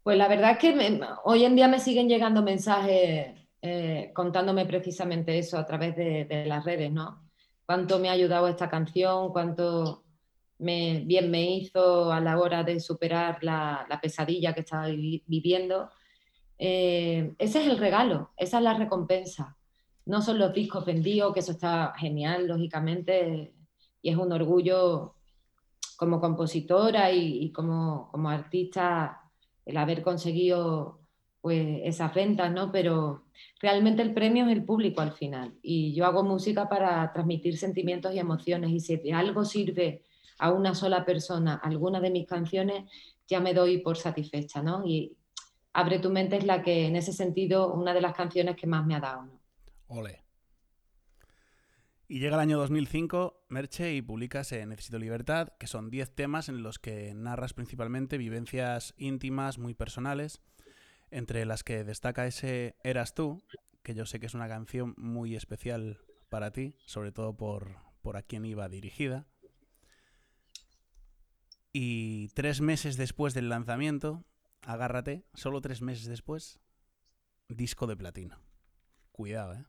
Pues 0.02 0.16
la 0.16 0.28
verdad 0.28 0.52
es 0.52 0.58
que 0.58 1.00
hoy 1.24 1.44
en 1.44 1.56
día 1.56 1.68
me 1.68 1.80
siguen 1.80 2.08
llegando 2.08 2.42
mensajes 2.42 3.34
eh, 3.60 4.12
contándome 4.14 4.66
precisamente 4.66 5.38
eso 5.38 5.58
a 5.58 5.66
través 5.66 5.96
de, 5.96 6.44
las 6.46 6.64
redes, 6.64 6.92
¿no? 6.92 7.28
Cuánto 7.66 7.98
me 7.98 8.08
ha 8.08 8.12
ayudado 8.12 8.46
esta 8.48 8.68
canción, 8.68 9.30
cuánto 9.30 10.04
me, 10.58 11.02
bien 11.04 11.30
me 11.30 11.50
hizo 11.50 12.12
a 12.12 12.20
la 12.20 12.38
hora 12.38 12.62
de 12.62 12.78
superar 12.78 13.42
la, 13.42 13.86
la 13.88 14.00
pesadilla 14.00 14.54
que 14.54 14.60
estaba 14.60 14.86
viviendo 14.86 15.90
eh, 16.58 17.34
ese 17.38 17.62
es 17.62 17.68
el 17.68 17.78
regalo, 17.78 18.32
esa 18.36 18.58
es 18.58 18.64
la 18.64 18.74
recompensa. 18.74 19.56
No 20.08 20.22
son 20.22 20.38
los 20.38 20.52
discos 20.52 20.84
vendidos, 20.84 21.32
que 21.32 21.40
eso 21.40 21.52
está 21.52 21.92
genial, 21.96 22.48
lógicamente, 22.48 23.52
y 24.02 24.10
es 24.10 24.16
un 24.16 24.32
orgullo 24.32 25.14
como 25.96 26.20
compositora 26.20 27.12
y, 27.12 27.52
como, 27.52 28.08
como, 28.10 28.28
artista 28.28 29.20
el 29.64 29.76
haber 29.76 30.02
conseguido 30.02 31.00
pues, 31.40 31.80
esas 31.84 32.14
ventas, 32.14 32.50
¿no? 32.50 32.72
Pero 32.72 33.26
realmente 33.60 34.02
el 34.02 34.14
premio 34.14 34.46
es 34.46 34.52
el 34.52 34.64
público 34.64 35.00
al 35.00 35.12
final. 35.12 35.54
Y 35.62 35.94
yo 35.94 36.06
hago 36.06 36.22
música 36.24 36.68
para 36.68 37.12
transmitir 37.12 37.56
sentimientos 37.56 38.14
y 38.14 38.18
emociones, 38.18 38.70
y 38.70 38.80
si 38.80 38.96
de 38.96 39.12
algo 39.12 39.44
sirve 39.44 40.02
a 40.38 40.52
una 40.52 40.74
sola 40.74 41.04
persona 41.04 41.60
alguna 41.62 42.00
de 42.00 42.10
mis 42.10 42.26
canciones, 42.26 42.90
ya 43.28 43.40
me 43.40 43.54
doy 43.54 43.78
por 43.78 43.96
satisfecha, 43.96 44.62
¿no? 44.62 44.86
Y, 44.86 45.16
Abre 45.78 46.00
tu 46.00 46.10
mente 46.10 46.36
es 46.36 46.44
la 46.44 46.60
que, 46.60 46.86
en 46.86 46.96
ese 46.96 47.12
sentido, 47.12 47.72
una 47.72 47.94
de 47.94 48.00
las 48.00 48.12
canciones 48.12 48.56
que 48.56 48.66
más 48.66 48.84
me 48.84 48.96
ha 48.96 49.00
dado. 49.00 49.28
Ole. 49.88 50.24
Y 52.10 52.20
llega 52.20 52.36
el 52.36 52.40
año 52.40 52.58
2005, 52.58 53.44
Merche, 53.48 53.94
y 53.94 54.00
publicas 54.00 54.50
Necesito 54.52 54.98
Libertad, 54.98 55.48
que 55.58 55.66
son 55.66 55.90
10 55.90 56.14
temas 56.14 56.48
en 56.48 56.62
los 56.62 56.78
que 56.78 57.12
narras 57.14 57.52
principalmente 57.52 58.16
vivencias 58.16 58.94
íntimas, 58.96 59.58
muy 59.58 59.74
personales, 59.74 60.40
entre 61.10 61.44
las 61.44 61.64
que 61.64 61.84
destaca 61.84 62.26
ese 62.26 62.76
Eras 62.82 63.14
tú, 63.14 63.42
que 63.82 63.94
yo 63.94 64.06
sé 64.06 64.20
que 64.20 64.26
es 64.26 64.34
una 64.34 64.48
canción 64.48 64.94
muy 64.96 65.36
especial 65.36 66.00
para 66.30 66.50
ti, 66.50 66.76
sobre 66.86 67.12
todo 67.12 67.36
por, 67.36 67.76
por 68.00 68.16
a 68.16 68.22
quién 68.22 68.46
iba 68.46 68.68
dirigida. 68.70 69.26
Y 71.72 72.28
tres 72.28 72.62
meses 72.62 72.96
después 72.96 73.34
del 73.34 73.50
lanzamiento, 73.50 74.24
Agárrate, 74.62 75.24
solo 75.34 75.60
tres 75.60 75.82
meses 75.82 76.06
después, 76.06 76.58
disco 77.48 77.86
de 77.86 77.96
platino. 77.96 78.40
Cuidado, 79.12 79.54
¿eh? 79.54 79.64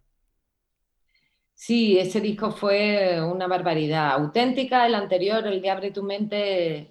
Sí, 1.61 1.99
ese 1.99 2.21
disco 2.21 2.51
fue 2.51 3.21
una 3.21 3.45
barbaridad. 3.45 4.11
Auténtica, 4.13 4.87
el 4.87 4.95
anterior, 4.95 5.45
el 5.45 5.61
de 5.61 5.69
Abre 5.69 5.91
tu 5.91 6.03
mente, 6.03 6.89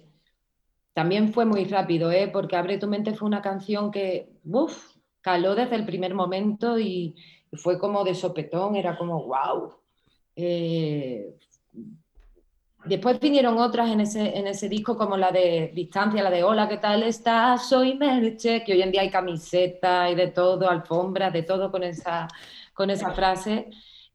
también 0.93 1.33
fue 1.33 1.45
muy 1.45 1.65
rápido, 1.65 2.11
¿eh? 2.11 2.29
porque 2.31 2.55
Abre 2.55 2.77
tu 2.77 2.87
mente 2.87 3.15
fue 3.15 3.27
una 3.27 3.41
canción 3.41 3.89
que, 3.89 4.29
uff, 4.45 4.95
caló 5.21 5.55
desde 5.55 5.75
el 5.75 5.85
primer 5.87 6.13
momento 6.13 6.77
y, 6.79 7.15
fue 7.53 7.79
como 7.79 8.03
de 8.03 8.13
sopetón, 8.13 8.75
era 8.75 8.95
como, 8.95 9.25
wow. 9.25 9.73
Eh, 10.35 11.35
después 12.85 13.19
vinieron 13.19 13.57
otras 13.57 13.89
en 13.89 14.01
ese, 14.01 14.37
en 14.37 14.45
ese 14.45 14.69
disco, 14.69 14.95
como 14.95 15.17
la 15.17 15.31
de 15.31 15.71
Distancia, 15.73 16.21
la 16.21 16.29
de 16.29 16.43
Hola, 16.43 16.69
¿qué 16.69 16.77
tal 16.77 17.01
estás? 17.01 17.67
Soy 17.67 17.95
Merche, 17.95 18.63
que 18.63 18.73
hoy 18.73 18.83
en 18.83 18.91
día 18.91 19.01
hay 19.01 19.09
camiseta 19.09 20.11
y 20.11 20.15
de 20.15 20.27
todo, 20.27 20.69
alfombras, 20.69 21.33
de 21.33 21.41
todo 21.41 21.71
con 21.71 21.81
esa, 21.83 22.27
con 22.75 22.91
esa 22.91 23.11
frase. 23.13 23.71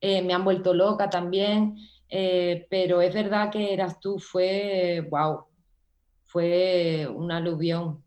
Eh, 0.06 0.20
me 0.20 0.34
han 0.34 0.44
vuelto 0.44 0.74
loca 0.74 1.08
también, 1.08 1.78
eh, 2.10 2.66
pero 2.68 3.00
es 3.00 3.14
verdad 3.14 3.50
que 3.50 3.72
Eras 3.72 3.98
tú 4.00 4.18
fue, 4.18 5.08
wow, 5.10 5.46
fue 6.24 7.08
un 7.10 7.32
aluvión. 7.32 8.04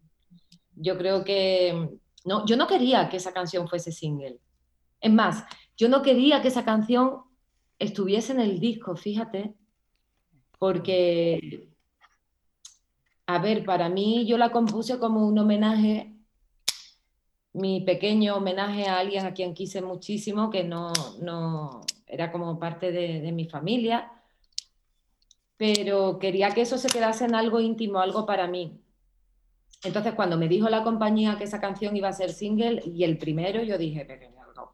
Yo 0.75 0.95
creo 0.95 1.23
que, 1.23 1.89
no, 2.23 2.45
yo 2.45 2.55
no 2.55 2.67
quería 2.67 3.09
que 3.09 3.17
esa 3.17 3.33
canción 3.33 3.67
fuese 3.67 3.91
single. 3.91 4.37
Es 5.01 5.11
más, 5.11 5.43
yo 5.75 5.89
no 5.89 6.03
quería 6.03 6.39
que 6.39 6.49
esa 6.49 6.63
canción 6.63 7.23
estuviese 7.79 8.31
en 8.33 8.41
el 8.41 8.59
disco, 8.59 8.95
fíjate, 8.95 9.55
porque, 10.59 11.67
a 13.25 13.39
ver, 13.39 13.65
para 13.65 13.89
mí 13.89 14.27
yo 14.27 14.37
la 14.37 14.51
compuse 14.51 14.99
como 14.99 15.25
un 15.27 15.39
homenaje 15.39 16.15
mi 17.57 17.81
pequeño 17.81 18.35
homenaje 18.35 18.85
a 18.87 18.99
alguien 18.99 19.25
a 19.25 19.33
quien 19.33 19.53
quise 19.53 19.81
muchísimo, 19.81 20.51
que 20.51 20.63
no, 20.63 20.93
no 21.21 21.81
era 22.05 22.31
como 22.31 22.59
parte 22.59 22.91
de, 22.91 23.31
mi 23.31 23.45
familia, 23.45 24.11
pero 25.57 26.19
quería 26.19 26.51
que 26.51 26.61
eso 26.61 26.77
se 26.77 26.87
quedase 26.87 27.25
en 27.25 27.33
algo 27.33 27.59
íntimo, 27.59 27.99
algo 27.99 28.25
para 28.27 28.47
mí. 28.47 28.79
Entonces, 29.83 30.13
cuando 30.13 30.37
me 30.37 30.47
dijo 30.47 30.69
la 30.69 30.83
compañía 30.83 31.37
que 31.37 31.45
esa 31.45 31.59
canción 31.59 31.95
iba 31.95 32.09
a 32.09 32.13
ser 32.13 32.31
single 32.31 32.81
y 32.85 33.03
el 33.03 33.17
primero, 33.17 33.63
yo 33.63 33.77
dije, 33.77 34.05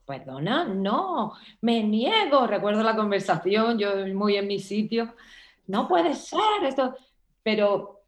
perdona, 0.06 0.66
no, 0.66 1.34
me 1.62 1.84
niego. 1.84 2.48
Recuerdo 2.48 2.84
la 2.84 2.96
conversación, 2.96 3.80
yo 3.80 4.08
muy 4.14 4.36
en 4.36 4.48
mi 4.48 4.60
sitio, 4.60 5.14
no 5.68 5.88
puede 5.88 6.14
ser 6.16 6.64
esto. 6.66 6.96
Pero 7.44 8.02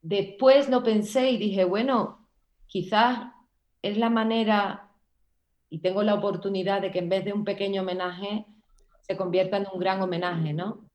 después 0.00 0.70
lo 0.70 0.82
pensé 0.82 1.30
y 1.30 1.36
dije, 1.36 1.64
bueno, 1.64 2.26
quizás 2.66 3.32
es 3.82 3.98
la 3.98 4.08
manera 4.08 4.88
y 5.68 5.80
tengo 5.80 6.02
la 6.02 6.14
oportunidad 6.14 6.80
de 6.80 6.90
que 6.90 7.00
en 7.00 7.08
vez 7.08 7.24
de 7.24 7.32
un 7.32 7.44
pequeño 7.44 7.82
homenaje 7.82 8.46
se 9.00 9.16
convierta 9.16 9.56
en 9.56 9.66
un 9.72 9.80
gran 9.80 10.00
homenaje, 10.00 10.52
¿no? 10.52 10.88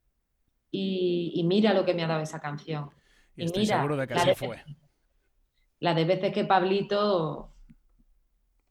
Y, 0.71 1.43
mira 1.45 1.73
lo 1.73 1.83
que 1.85 1.93
me 1.93 2.03
ha 2.03 2.07
dado 2.07 2.21
esa 2.21 2.39
canción. 2.39 2.89
Y, 3.35 3.45
estoy 3.45 3.65
seguro 3.65 3.97
de 3.97 4.07
que 4.07 4.13
así 4.13 4.35
fue. 4.35 4.63
La 5.79 5.93
de 5.93 6.05
veces 6.05 6.31
que 6.31 6.45
Pablito 6.45 7.53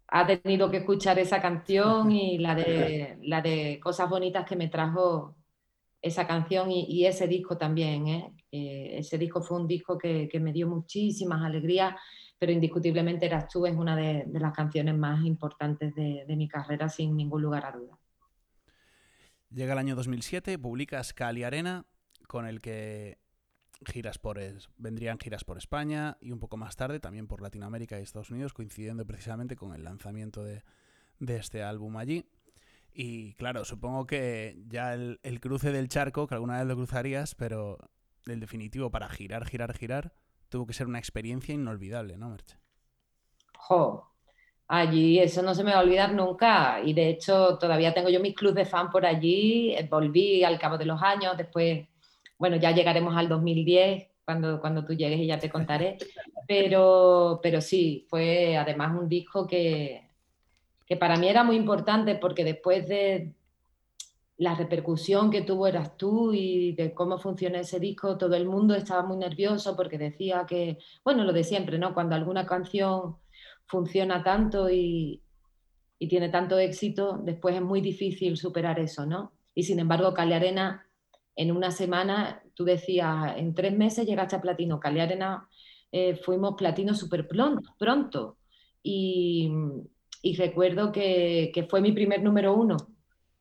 ha 0.08 0.26
tenido 0.26 0.70
que 0.70 0.78
escuchar 0.78 1.18
esa 1.18 1.42
canción 1.42 2.12
y 2.12 2.38
la 2.38 2.54
de, 2.54 3.18
la 3.22 3.42
de 3.42 3.80
cosas 3.82 4.08
bonitas 4.08 4.46
que 4.46 4.56
me 4.56 4.68
trajo 4.68 5.36
esa 6.00 6.26
canción 6.26 6.70
y, 6.70 7.04
ese 7.04 7.26
disco 7.26 7.58
también. 7.58 8.06
¿eh? 8.06 8.32
Eh, 8.52 8.98
ese 8.98 9.18
disco 9.18 9.42
fue 9.42 9.58
un 9.58 9.66
disco 9.66 9.98
que, 9.98 10.28
que 10.28 10.38
me 10.38 10.52
dio 10.52 10.68
muchísimas 10.68 11.42
alegrías 11.42 11.96
pero 12.38 12.52
indiscutiblemente 12.52 13.26
Eras 13.26 13.48
tú 13.48 13.66
es 13.66 13.74
una 13.74 13.96
de, 13.96 14.26
las 14.32 14.52
canciones 14.52 14.94
más 14.96 15.24
importantes 15.24 15.94
de, 15.94 16.24
mi 16.36 16.48
carrera, 16.48 16.88
sin 16.88 17.16
ningún 17.16 17.42
lugar 17.42 17.64
a 17.64 17.72
duda. 17.72 17.98
Llega 19.50 19.72
el 19.72 19.78
año 19.78 19.96
2007, 19.96 20.58
publicas 20.58 21.14
Cali 21.14 21.44
Arena, 21.44 21.86
con 22.26 22.46
el 22.46 22.60
que 22.60 23.18
giras 23.84 24.18
por 24.18 24.40
vendrían 24.78 25.18
giras 25.18 25.44
por 25.44 25.58
España 25.58 26.16
y 26.20 26.32
un 26.32 26.40
poco 26.40 26.56
más 26.56 26.76
tarde 26.76 26.98
también 26.98 27.26
por 27.26 27.42
Latinoamérica 27.42 27.98
y 27.98 28.02
Estados 28.02 28.30
Unidos, 28.30 28.52
coincidiendo 28.52 29.06
precisamente 29.06 29.56
con 29.56 29.74
el 29.74 29.84
lanzamiento 29.84 30.44
de, 30.44 30.62
este 31.20 31.62
álbum 31.62 31.96
allí. 31.96 32.26
Y 32.92 33.34
claro, 33.34 33.64
supongo 33.64 34.06
que 34.06 34.58
ya 34.68 34.94
el, 34.94 35.20
el, 35.22 35.40
cruce 35.40 35.70
del 35.70 35.88
charco, 35.88 36.26
que 36.26 36.34
alguna 36.34 36.58
vez 36.58 36.66
lo 36.66 36.76
cruzarías, 36.76 37.34
pero 37.34 37.78
el 38.26 38.40
definitivo 38.40 38.90
para 38.90 39.08
girar, 39.08 39.46
girar, 39.46 39.74
girar, 39.74 40.14
tuvo 40.48 40.66
que 40.66 40.72
ser 40.72 40.86
una 40.86 40.98
experiencia 40.98 41.54
inolvidable, 41.54 42.16
¿no, 42.16 42.28
Merche? 42.30 42.56
Jo, 43.56 44.12
allí 44.68 45.18
eso 45.18 45.42
no 45.42 45.54
se 45.54 45.64
me 45.64 45.72
va 45.72 45.78
a 45.78 45.82
olvidar 45.82 46.12
nunca. 46.12 46.80
Y 46.84 46.92
de 46.92 47.08
hecho 47.08 47.58
todavía 47.58 47.94
tengo 47.94 48.08
yo 48.08 48.20
mis 48.20 48.34
clubes 48.34 48.56
de 48.56 48.70
fan 48.70 48.90
por 48.90 49.06
allí, 49.06 49.74
eh, 49.74 49.86
volví 49.90 50.44
al 50.44 50.58
cabo 50.58 50.78
de 50.78 50.86
los 50.86 51.02
años, 51.02 51.36
después, 51.36 51.86
bueno, 52.38 52.56
ya 52.56 52.72
llegaremos 52.72 53.16
al 53.16 53.28
2010 53.28 54.08
cuando, 54.24 54.60
cuando 54.60 54.84
tú 54.84 54.94
llegues 54.94 55.20
y 55.20 55.26
ya 55.26 55.38
te 55.38 55.50
contaré, 55.50 55.98
pero, 56.48 57.40
pero 57.42 57.60
sí, 57.60 58.06
fue 58.08 58.56
además 58.56 58.98
un 58.98 59.08
disco 59.08 59.46
que, 59.46 60.10
que 60.86 60.96
para 60.96 61.16
mí 61.16 61.28
era 61.28 61.44
muy 61.44 61.56
importante 61.56 62.16
porque 62.16 62.44
después 62.44 62.88
de, 62.88 63.34
la 64.38 64.54
repercusión 64.54 65.30
que 65.30 65.42
tuvo 65.42 65.66
eras 65.66 65.96
tú 65.96 66.32
y 66.32 66.72
de 66.72 66.92
cómo 66.92 67.18
funciona 67.18 67.60
ese 67.60 67.80
disco, 67.80 68.18
todo 68.18 68.34
el 68.36 68.46
mundo 68.46 68.74
estaba 68.74 69.02
muy 69.02 69.16
nervioso 69.16 69.74
porque 69.74 69.96
decía 69.96 70.44
que, 70.46 70.78
bueno, 71.04 71.24
lo 71.24 71.32
de 71.32 71.42
siempre, 71.44 71.78
¿no? 71.78 71.94
Cuando 71.94 72.14
alguna 72.14 72.44
canción 72.44 73.16
funciona 73.66 74.22
tanto 74.22 74.70
y, 74.70 75.22
tiene 75.98 76.28
tanto 76.28 76.58
éxito, 76.58 77.18
después 77.24 77.54
es 77.56 77.62
muy 77.62 77.80
difícil 77.80 78.36
superar 78.36 78.78
eso, 78.78 79.06
¿no? 79.06 79.32
Y 79.54 79.62
sin 79.62 79.78
embargo, 79.78 80.12
Cali 80.12 80.34
Arena, 80.34 80.86
en 81.34 81.50
una 81.50 81.70
semana, 81.70 82.42
tú 82.54 82.64
decías, 82.64 83.34
en 83.38 83.54
tres 83.54 83.74
meses 83.74 84.06
llegaste 84.06 84.36
a 84.36 84.42
platino. 84.42 84.78
Cali 84.78 85.00
Arena 85.00 85.48
eh, 85.90 86.14
fuimos 86.16 86.54
platino 86.56 86.94
súper 86.94 87.26
pronto, 87.26 88.36
Y, 88.82 89.50
recuerdo 90.36 90.92
que, 90.92 91.50
que 91.54 91.64
fue 91.64 91.80
mi 91.80 91.92
primer 91.92 92.22
número 92.22 92.54
uno 92.54 92.76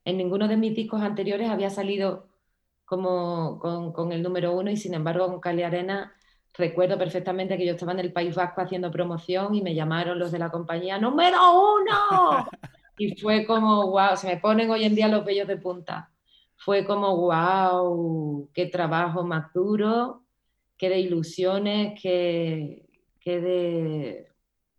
en 0.06 0.16
ninguno 0.16 0.46
de 0.48 0.56
mis 0.56 0.74
discos 0.74 1.02
anteriores 1.02 1.50
había 1.50 1.68
salido 1.68 2.28
como 2.84 3.58
con, 3.58 4.12
el 4.12 4.22
número 4.22 4.52
uno 4.56 4.70
y 4.70 4.76
sin 4.76 4.94
embargo 4.94 5.26
con 5.26 5.40
Cali 5.40 5.64
Arena 5.64 6.14
recuerdo 6.54 6.96
perfectamente 6.96 7.58
que 7.58 7.66
yo 7.66 7.72
estaba 7.72 7.92
en 7.92 7.98
el 7.98 8.12
País 8.12 8.34
Vasco 8.36 8.60
haciendo 8.60 8.92
promoción 8.92 9.56
y 9.56 9.62
me 9.62 9.74
llamaron 9.74 10.18
los 10.18 10.30
de 10.30 10.38
la 10.38 10.48
compañía 10.48 10.96
¡Número 10.98 11.38
uno! 11.60 12.46
y 12.98 13.20
fue 13.20 13.44
como, 13.44 13.90
wow, 13.90 14.16
se 14.16 14.28
me 14.28 14.36
ponen 14.36 14.70
hoy 14.70 14.84
en 14.84 14.94
día 14.94 15.08
los 15.08 15.24
vellos 15.24 15.48
de 15.48 15.56
punta. 15.56 16.10
Fue 16.56 16.86
como, 16.86 17.16
wow, 17.16 18.48
qué 18.54 18.66
trabajo 18.66 19.24
más 19.24 19.52
duro, 19.52 20.22
qué 20.78 20.88
de 20.88 21.00
ilusiones, 21.00 22.00
qué, 22.00 22.86
qué, 23.20 23.40
de, 23.40 24.32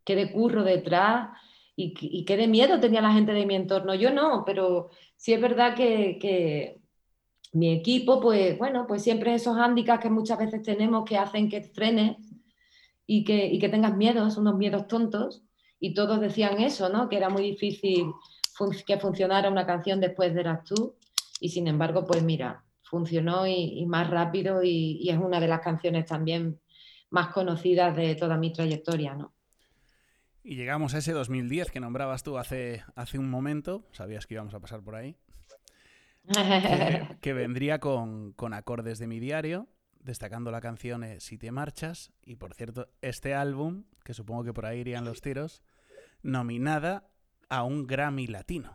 qué 0.06 0.16
de 0.16 0.32
curro 0.32 0.64
detrás 0.64 1.30
y, 1.76 1.94
y 2.00 2.26
qué 2.26 2.38
de 2.38 2.48
miedo 2.48 2.80
tenía 2.80 3.02
la 3.02 3.12
gente 3.12 3.34
de 3.34 3.46
mi 3.46 3.56
entorno. 3.56 3.94
Yo 3.94 4.12
no, 4.12 4.44
pero 4.46 4.90
sí 5.18 5.34
es 5.34 5.42
verdad 5.42 5.76
que, 5.76 6.80
mi 7.54 7.72
equipo, 7.72 8.20
pues 8.22 8.58
bueno, 8.58 8.86
pues 8.88 9.04
siempre 9.04 9.34
esos 9.34 9.56
hándicaps 9.58 10.04
que 10.04 10.10
muchas 10.10 10.38
veces 10.38 10.62
tenemos 10.62 11.06
que 11.06 11.18
hacen 11.18 11.50
que 11.50 11.62
frenes 11.64 12.18
y 13.06 13.24
que, 13.24 13.58
que 13.58 13.70
tengas 13.70 13.96
miedos, 13.96 14.38
unos 14.38 14.56
miedos 14.56 14.88
tontos, 14.88 15.44
y 15.80 15.94
todos 15.94 16.20
decían 16.20 16.60
eso, 16.60 16.90
¿no? 16.90 17.08
Que 17.10 17.18
era 17.18 17.30
muy 17.30 17.44
difícil 17.44 18.12
que 18.86 18.98
funcionara 18.98 19.50
una 19.50 19.66
canción 19.66 20.02
después 20.02 20.34
de 20.34 20.42
Eras 20.42 20.64
tú, 20.66 20.96
y 21.40 21.50
sin 21.50 21.68
embargo, 21.68 22.06
pues 22.06 22.22
mira, 22.22 22.64
funcionó 22.84 23.48
y, 23.48 23.86
más 23.86 24.10
rápido 24.10 24.64
y, 24.64 24.98
y, 25.02 25.10
es 25.10 25.18
una 25.18 25.40
de 25.40 25.48
las 25.48 25.62
canciones 25.62 26.06
también 26.06 26.60
más 27.10 27.30
conocidas 27.30 27.96
de 27.96 28.16
toda 28.16 28.38
mi 28.38 28.52
trayectoria, 28.52 29.16
¿no? 29.16 29.34
Y 30.50 30.56
llegamos 30.56 30.94
a 30.94 31.00
ese 31.00 31.12
2010 31.12 31.72
que 31.72 31.82
nombrabas 31.82 32.24
tú 32.24 32.38
hace, 32.38 32.82
hace 32.96 33.20
un 33.20 33.30
momento, 33.30 33.84
sabías 33.92 34.26
que 34.26 34.36
íbamos 34.36 34.54
a 34.54 34.62
pasar 34.62 34.82
por 34.82 34.96
ahí, 34.96 35.18
que, 37.22 37.34
vendría 37.34 37.80
con, 37.82 38.34
acordes 38.54 38.98
de 38.98 39.08
mi 39.08 39.20
diario, 39.20 39.68
destacando 40.00 40.50
la 40.50 40.62
canción 40.62 41.04
eh, 41.04 41.20
Si 41.20 41.38
te 41.38 41.52
marchas, 41.52 42.14
y 42.24 42.38
por 42.38 42.54
cierto, 42.54 42.88
este 43.02 43.34
álbum, 43.34 43.84
que 44.06 44.14
supongo 44.14 44.46
que 44.46 44.54
por 44.54 44.66
ahí 44.66 44.80
irían 44.80 45.04
los 45.04 45.20
tiros, 45.20 45.64
nominada 46.24 47.10
a 47.50 47.64
un 47.64 47.86
Grammy 47.86 48.28
Latino. 48.28 48.72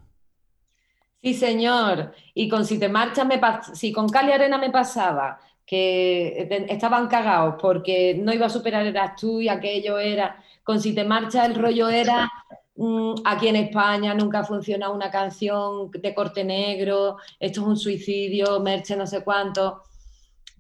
Sí, 1.23 1.33
señor. 1.33 2.13
Y 2.35 2.51
con 2.51 2.67
Si 2.67 2.79
te 2.79 2.91
marchas, 2.91 3.27
me 3.27 3.41
si 3.73 3.93
con 3.93 4.11
Cali 4.11 4.33
Arena 4.33 4.59
me 4.59 4.69
pasaba 4.69 5.41
que 5.65 6.67
estaban 6.69 7.09
cagados 7.09 7.55
porque 7.59 8.15
no 8.21 8.35
iba 8.35 8.45
a 8.45 8.51
superar 8.51 8.85
Eras 8.85 9.17
tú 9.17 9.41
y 9.41 9.49
aquello 9.49 9.99
era 9.99 10.37
con 10.63 10.81
Si 10.81 10.95
te 10.95 11.05
marcha 11.05 11.47
el 11.47 11.55
rollo 11.55 11.89
era 11.89 12.31
mm, 12.77 13.15
aquí 13.25 13.49
en 13.49 13.57
España 13.57 14.15
nunca 14.15 14.41
ha 14.41 14.45
funcionado 14.45 14.95
una 14.95 15.11
canción 15.11 15.91
de 15.91 16.15
corte 16.15 16.45
negro, 16.45 17.17
esto 17.39 17.61
es 17.61 17.67
un 17.67 17.77
suicidio, 17.77 18.61
Merche 18.61 18.97
no 18.97 19.07
sé 19.07 19.23
cuánto. 19.23 19.83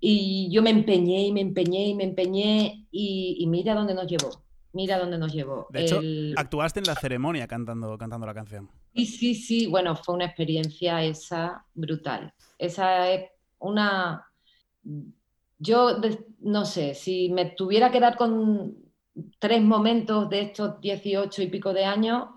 Y 0.04 0.50
yo 0.50 0.62
me 0.62 0.70
empeñé 0.70 1.26
y 1.26 1.32
me 1.32 1.40
empeñé 1.40 1.86
y 1.86 1.94
me 1.94 2.02
empeñé 2.02 2.88
y, 2.90 3.46
mira 3.46 3.72
dónde 3.74 3.94
nos 3.94 4.08
llevó. 4.08 4.42
mira 4.72 4.98
dónde 4.98 5.16
nos 5.16 5.32
llevó. 5.32 5.68
De 5.70 5.84
hecho, 5.84 6.00
actuaste 6.36 6.80
en 6.80 6.86
la 6.86 6.96
ceremonia 6.96 7.46
cantando, 7.46 7.96
cantando 7.96 8.26
la 8.26 8.34
canción. 8.34 8.68
Sí, 8.96 9.06
sí, 9.06 9.34
sí. 9.36 9.66
Bueno, 9.68 9.94
fue 9.94 10.16
una 10.16 10.24
experiencia 10.24 11.04
esa 11.04 11.64
brutal. 11.74 12.34
Esa 12.58 13.10
es 13.10 13.30
una... 13.60 14.26
Yo 15.58 16.00
no 16.40 16.64
sé, 16.64 16.94
si 16.94 17.30
me 17.30 17.46
tuviera 17.46 17.92
que 17.92 18.00
dar 18.00 18.16
con 18.16 18.74
tres 19.38 19.62
momentos 19.62 20.28
de 20.28 20.40
estos 20.42 20.80
18 20.80 21.42
y 21.42 21.46
pico 21.48 21.72
de 21.72 21.84
años, 21.84 22.28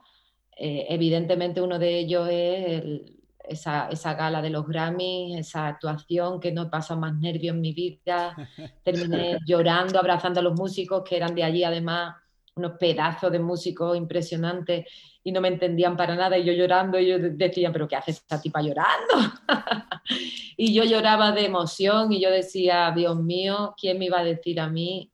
eh, 0.57 0.85
evidentemente 0.89 1.61
uno 1.61 1.79
de 1.79 1.99
ellos 1.99 2.27
es 2.31 3.01
esa, 3.47 3.89
esa, 3.89 4.13
gala 4.13 4.41
de 4.41 4.49
los 4.49 4.65
Grammys, 4.67 5.37
esa 5.37 5.67
actuación 5.67 6.39
que 6.39 6.51
no 6.51 6.63
he 6.63 6.69
pasado 6.69 6.99
más 6.99 7.15
nervios 7.15 7.55
en 7.55 7.61
mi 7.61 7.73
vida. 7.73 8.35
Terminé 8.83 9.39
llorando, 9.45 9.99
abrazando 9.99 10.39
a 10.39 10.43
los 10.43 10.53
músicos 10.53 11.03
que 11.07 11.17
eran 11.17 11.35
de 11.35 11.43
allí, 11.43 11.63
además, 11.63 12.15
unos 12.55 12.73
pedazos 12.79 13.31
de 13.31 13.39
músicos 13.39 13.97
impresionantes 13.97 14.85
y 15.23 15.31
no 15.31 15.41
me 15.41 15.49
entendían 15.49 15.97
para 15.97 16.15
nada. 16.15 16.37
Y 16.37 16.45
yo 16.45 16.53
llorando, 16.53 16.99
y 16.99 17.07
yo 17.07 17.19
decía, 17.19 17.71
¿pero 17.71 17.87
qué 17.87 17.97
hace 17.97 18.11
esta 18.11 18.41
tipa 18.41 18.61
llorando? 18.61 19.13
y 20.57 20.73
yo 20.73 20.83
lloraba 20.83 21.31
de 21.31 21.45
emoción 21.45 22.13
y 22.13 22.21
yo 22.21 22.31
decía, 22.31 22.93
Dios 22.95 23.17
mío, 23.17 23.75
¿quién 23.79 23.99
me 23.99 24.05
iba 24.05 24.19
a 24.19 24.23
decir 24.23 24.59
a 24.59 24.69
mí 24.69 25.11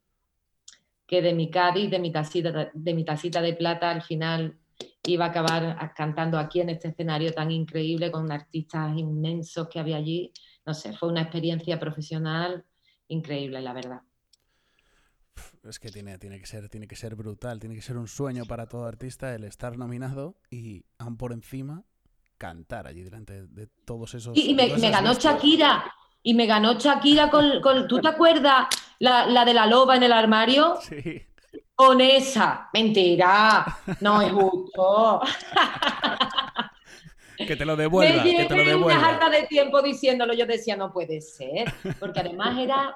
que 1.11 1.21
de 1.21 1.33
mi 1.33 1.51
Cádiz, 1.51 1.91
de 1.91 1.99
mi 1.99 2.09
tacita 2.09 2.71
de, 2.73 2.93
mi 2.93 3.03
tacita 3.03 3.41
de 3.41 3.53
plata, 3.53 3.91
al 3.91 4.01
final 4.01 4.57
iba 5.03 5.25
a 5.25 5.27
acabar 5.27 5.93
cantando 5.93 6.39
aquí 6.39 6.61
en 6.61 6.69
este 6.69 6.87
escenario 6.87 7.33
tan 7.33 7.51
increíble 7.51 8.09
con 8.09 8.31
artistas 8.31 8.97
inmensos 8.97 9.67
que 9.67 9.81
había 9.81 9.97
allí. 9.97 10.31
No 10.65 10.73
sé, 10.73 10.93
fue 10.93 11.09
una 11.09 11.23
experiencia 11.23 11.77
profesional 11.77 12.63
increíble, 13.09 13.59
la 13.59 13.73
verdad. 13.73 14.01
Es 15.67 15.79
que 15.79 15.89
tiene, 15.89 16.17
tiene, 16.17 16.39
que 16.39 16.45
ser, 16.45 16.69
tiene 16.69 16.87
que 16.87 16.95
ser 16.95 17.15
brutal, 17.15 17.59
tiene 17.59 17.75
que 17.75 17.81
ser 17.81 17.97
un 17.97 18.07
sueño 18.07 18.45
para 18.45 18.67
todo 18.67 18.85
artista 18.85 19.35
el 19.35 19.43
estar 19.43 19.77
nominado 19.77 20.37
y 20.49 20.85
aún 20.97 21.17
por 21.17 21.33
encima 21.33 21.83
cantar 22.37 22.87
allí 22.87 23.03
delante 23.03 23.47
de 23.47 23.67
todos 23.83 24.13
esos... 24.13 24.37
Y, 24.37 24.53
me, 24.53 24.69
ganó 24.89 25.13
Shakira, 25.13 25.93
y 26.23 26.33
me 26.33 26.45
ganó 26.45 26.73
Shakira 26.73 27.29
con... 27.29 27.61
con 27.61 27.87
¿Tú 27.87 27.99
te 27.99 28.07
acuerdas 28.07 28.67
la, 28.99 29.25
la 29.25 29.45
de 29.45 29.53
la 29.53 29.65
loba 29.65 29.95
en 29.95 30.03
el 30.03 30.13
armario? 30.13 30.77
Sí. 30.81 31.23
Con 31.75 31.99
esa. 31.99 32.69
Mentira. 32.73 33.65
No 34.01 34.21
es 34.21 34.31
justo. 34.31 35.21
que 37.47 37.55
te 37.55 37.65
lo 37.65 37.75
devuelva. 37.75 38.23
Me 38.23 38.35
que 38.35 38.45
te 38.45 38.55
lo 38.55 38.63
devuelva. 38.63 38.99
una 38.99 39.09
harta 39.09 39.29
de 39.29 39.47
tiempo 39.47 39.81
diciéndolo. 39.81 40.33
Yo 40.33 40.45
decía, 40.45 40.75
no 40.75 40.91
puede 40.91 41.21
ser. 41.21 41.73
Porque 41.99 42.19
además 42.19 42.57
era. 42.59 42.95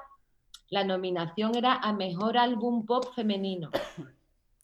La 0.69 0.83
nominación 0.83 1.55
era 1.55 1.75
a 1.75 1.93
mejor 1.93 2.37
álbum 2.37 2.85
pop 2.85 3.13
femenino. 3.15 3.69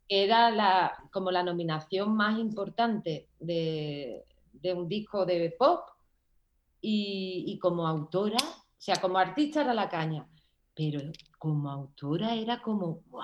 Era 0.08 0.50
la, 0.50 0.94
como 1.12 1.32
la 1.32 1.44
nominación 1.44 2.16
más 2.16 2.40
importante 2.40 3.28
de, 3.40 4.26
de 4.52 4.74
un 4.74 4.88
disco 4.88 5.26
de 5.26 5.56
pop. 5.58 5.82
Y, 6.82 7.46
y 7.48 7.60
como 7.60 7.88
autora, 7.88 8.38
o 8.38 8.84
sea, 8.84 8.96
como 8.96 9.18
artista 9.20 9.62
era 9.62 9.74
la 9.74 9.90
caña. 9.90 10.28
Pero 10.76 11.00
como 11.38 11.70
autora 11.70 12.34
era 12.34 12.62
como, 12.62 13.02
¡wow! 13.10 13.22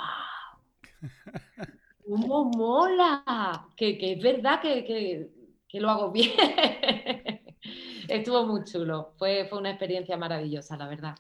¿Cómo 2.08 2.46
mola? 2.46 3.68
Que, 3.76 3.98
es 4.00 4.22
verdad 4.22 4.62
que, 4.62 5.30
lo 5.74 5.90
hago 5.90 6.12
bien. 6.12 6.32
Estuvo 8.08 8.46
muy 8.46 8.64
chulo. 8.64 9.14
Fue, 9.18 9.46
fue 9.50 9.60
una 9.60 9.72
experiencia 9.72 10.16
maravillosa, 10.16 10.78
la 10.78 10.88
verdad. 10.88 11.16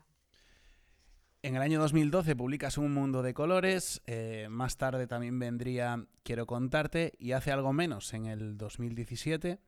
En 1.44 1.56
el 1.56 1.62
año 1.62 1.80
2012 1.80 2.36
publicas 2.36 2.78
Un 2.78 2.94
Mundo 2.94 3.22
de 3.22 3.34
Colores, 3.34 4.02
eh, 4.06 4.48
más 4.50 4.78
tarde 4.78 5.08
también 5.08 5.40
vendría 5.40 6.06
Quiero 6.24 6.46
Contarte 6.46 7.14
y 7.20 7.34
hace 7.34 7.52
algo 7.52 7.74
menos 7.74 8.14
en 8.14 8.26
el 8.26 8.58
2017, 8.58 9.60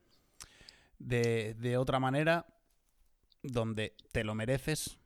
de, 0.98 1.54
de 1.54 1.76
otra 1.76 2.00
manera, 2.00 2.46
donde 3.42 3.94
te 4.12 4.24
lo 4.24 4.34
mereces, 4.34 4.98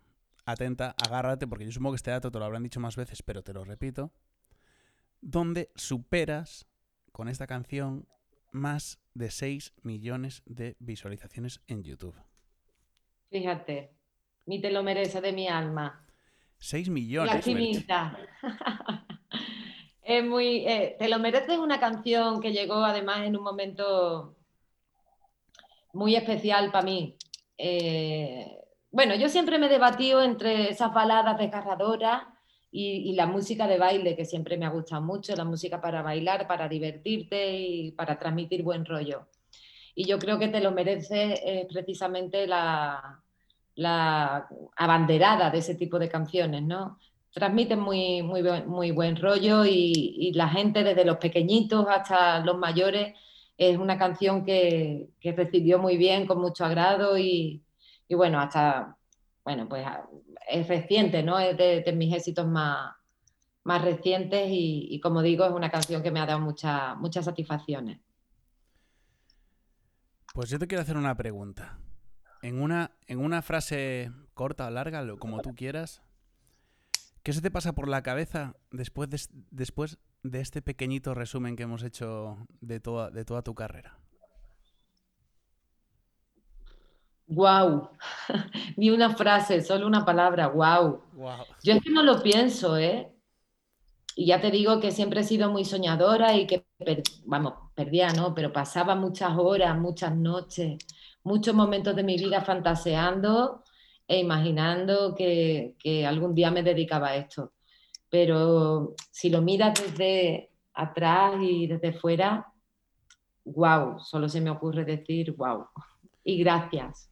atenta, 0.44 0.94
agárrate, 1.04 1.46
porque 1.46 1.64
yo 1.64 1.72
supongo 1.72 1.92
que 1.92 1.96
este 1.96 2.10
dato 2.10 2.30
te 2.30 2.38
lo 2.38 2.44
habrán 2.44 2.62
dicho 2.62 2.80
más 2.80 2.96
veces, 2.96 3.22
pero 3.22 3.42
te 3.42 3.52
lo 3.52 3.64
repito, 3.64 4.12
donde 5.20 5.70
superas 5.74 6.66
con 7.12 7.28
esta 7.28 7.46
canción 7.46 8.06
más 8.52 9.00
de 9.14 9.30
6 9.30 9.74
millones 9.82 10.42
de 10.46 10.76
visualizaciones 10.78 11.60
en 11.66 11.82
YouTube. 11.82 12.14
Fíjate, 13.30 13.92
ni 14.46 14.60
te 14.60 14.70
lo 14.70 14.82
merece 14.82 15.20
de 15.20 15.32
mi 15.32 15.48
alma. 15.48 16.04
6 16.58 16.88
millones. 16.88 17.46
La 17.46 18.16
es 20.02 20.24
muy. 20.24 20.66
Eh, 20.66 20.96
te 20.98 21.08
lo 21.08 21.18
mereces 21.18 21.58
una 21.58 21.80
canción 21.80 22.40
que 22.40 22.52
llegó 22.52 22.84
además 22.84 23.26
en 23.26 23.36
un 23.36 23.42
momento 23.42 24.36
muy 25.92 26.14
especial 26.16 26.70
para 26.70 26.84
mí. 26.84 27.16
Eh, 27.58 28.58
bueno, 28.90 29.14
yo 29.14 29.28
siempre 29.28 29.58
me 29.58 29.66
he 29.66 29.70
debatido 29.70 30.22
entre 30.22 30.70
esas 30.70 30.92
baladas 30.92 31.38
desgarradoras 31.38 32.22
y, 32.70 33.12
la 33.14 33.26
música 33.26 33.68
de 33.68 33.78
baile, 33.78 34.16
que 34.16 34.24
siempre 34.24 34.56
me 34.56 34.66
ha 34.66 34.70
gustado 34.70 35.02
mucho, 35.02 35.36
la 35.36 35.44
música 35.44 35.80
para 35.80 36.02
bailar, 36.02 36.48
para 36.48 36.68
divertirte 36.68 37.56
y 37.56 37.92
para 37.92 38.18
transmitir 38.18 38.64
buen 38.64 38.84
rollo. 38.84 39.28
Y 39.94 40.06
yo 40.06 40.18
creo 40.18 40.40
que 40.40 40.48
te 40.48 40.60
lo 40.60 40.72
merece 40.72 41.68
precisamente 41.70 42.48
la, 42.48 43.22
la, 43.76 44.48
abanderada 44.76 45.50
de 45.50 45.58
ese 45.58 45.74
tipo 45.74 45.98
de 45.98 46.08
canciones, 46.08 46.62
¿no? 46.62 46.98
Transmiten 47.32 47.80
muy, 47.80 48.22
muy, 48.22 48.42
muy 48.66 48.90
buen 48.92 49.16
rollo 49.16 49.64
y, 49.64 50.32
la 50.34 50.48
gente, 50.48 50.84
desde 50.84 51.04
los 51.04 51.16
pequeñitos 51.18 51.86
hasta 51.88 52.40
los 52.40 52.56
mayores, 52.58 53.18
es 53.56 53.78
una 53.78 53.98
canción 53.98 54.44
que, 54.44 55.08
que 55.20 55.32
recibió 55.32 55.78
muy 55.78 55.96
bien, 55.96 56.26
con 56.26 56.40
mucho 56.40 56.64
agrado 56.64 57.16
y, 57.18 57.64
y 58.08 58.14
bueno, 58.14 58.40
hasta, 58.40 58.96
bueno, 59.44 59.68
pues 59.68 59.86
es 60.48 60.68
reciente, 60.68 61.22
¿no? 61.22 61.38
Es 61.38 61.56
de, 61.56 61.92
mis 61.92 62.14
éxitos 62.14 62.46
más, 62.46 62.94
más 63.64 63.82
recientes 63.82 64.48
y, 64.50 65.00
como 65.02 65.22
digo, 65.22 65.44
es 65.44 65.52
una 65.52 65.70
canción 65.70 66.02
que 66.02 66.10
me 66.10 66.20
ha 66.20 66.26
dado 66.26 66.40
muchas 66.40 67.24
satisfacciones. 67.24 68.00
Pues 70.34 70.50
yo 70.50 70.58
te 70.58 70.66
quiero 70.66 70.82
hacer 70.82 70.96
una 70.96 71.16
pregunta. 71.16 71.78
En 72.42 72.60
una, 72.60 72.90
en 73.06 73.20
una 73.20 73.40
frase 73.40 74.10
corta 74.34 74.66
o 74.66 74.70
larga, 74.70 75.16
como 75.18 75.40
tú 75.40 75.54
quieras, 75.54 76.02
¿qué 77.22 77.32
se 77.32 77.40
te 77.40 77.50
pasa 77.50 77.72
por 77.72 77.88
la 77.88 78.02
cabeza 78.02 78.56
después 78.70 79.08
de, 79.08 79.20
después 79.50 79.98
de 80.24 80.40
este 80.40 80.62
pequeñito 80.62 81.14
resumen 81.14 81.54
que 81.54 81.64
hemos 81.64 81.82
hecho 81.84 82.38
de 82.60 82.80
toda, 82.80 83.10
de 83.10 83.24
toda 83.24 83.42
tu 83.42 83.54
carrera? 83.54 83.98
Wow, 87.26 87.90
ni 88.76 88.90
una 88.90 89.14
frase, 89.14 89.62
solo 89.62 89.87
una 89.87 90.04
palabra, 90.04 90.48
wow. 90.48 91.02
Yo 91.62 91.74
es 91.74 91.82
que 91.82 91.90
no 91.90 92.02
lo 92.02 92.22
pienso, 92.22 92.76
¿eh? 92.76 93.10
Y 94.16 94.26
ya 94.26 94.40
te 94.40 94.50
digo 94.50 94.80
que 94.80 94.92
siempre 94.92 95.20
he 95.20 95.24
sido 95.24 95.50
muy 95.50 95.64
soñadora 95.64 96.37
y 96.37 96.46
que, 96.46 96.66
vamos, 97.24 97.54
perdía, 97.74 98.12
¿no? 98.12 98.34
Pero 98.34 98.52
pasaba 98.52 98.94
muchas 98.94 99.32
horas, 99.37 99.76
muchas 99.78 100.14
noches, 100.14 100.78
muchos 101.22 101.54
momentos 101.54 101.96
de 101.96 102.04
mi 102.04 102.16
vida 102.16 102.42
fantaseando 102.42 103.64
e 104.06 104.20
imaginando 104.20 105.14
que, 105.14 105.76
que 105.78 106.06
algún 106.06 106.34
día 106.34 106.50
me 106.50 106.62
dedicaba 106.62 107.08
a 107.08 107.16
esto. 107.16 107.53
Pero 108.14 108.94
si 109.11 109.29
lo 109.29 109.42
miras 109.42 109.74
desde 109.74 110.53
atrás 110.72 111.35
y 111.40 111.66
desde 111.66 111.94
fuera, 111.94 112.46
wow, 113.44 113.98
solo 113.98 114.29
se 114.29 114.40
me 114.40 114.50
ocurre 114.50 114.85
decir 114.85 115.33
wow. 115.33 115.66
Y 116.22 116.38
gracias. 116.38 117.11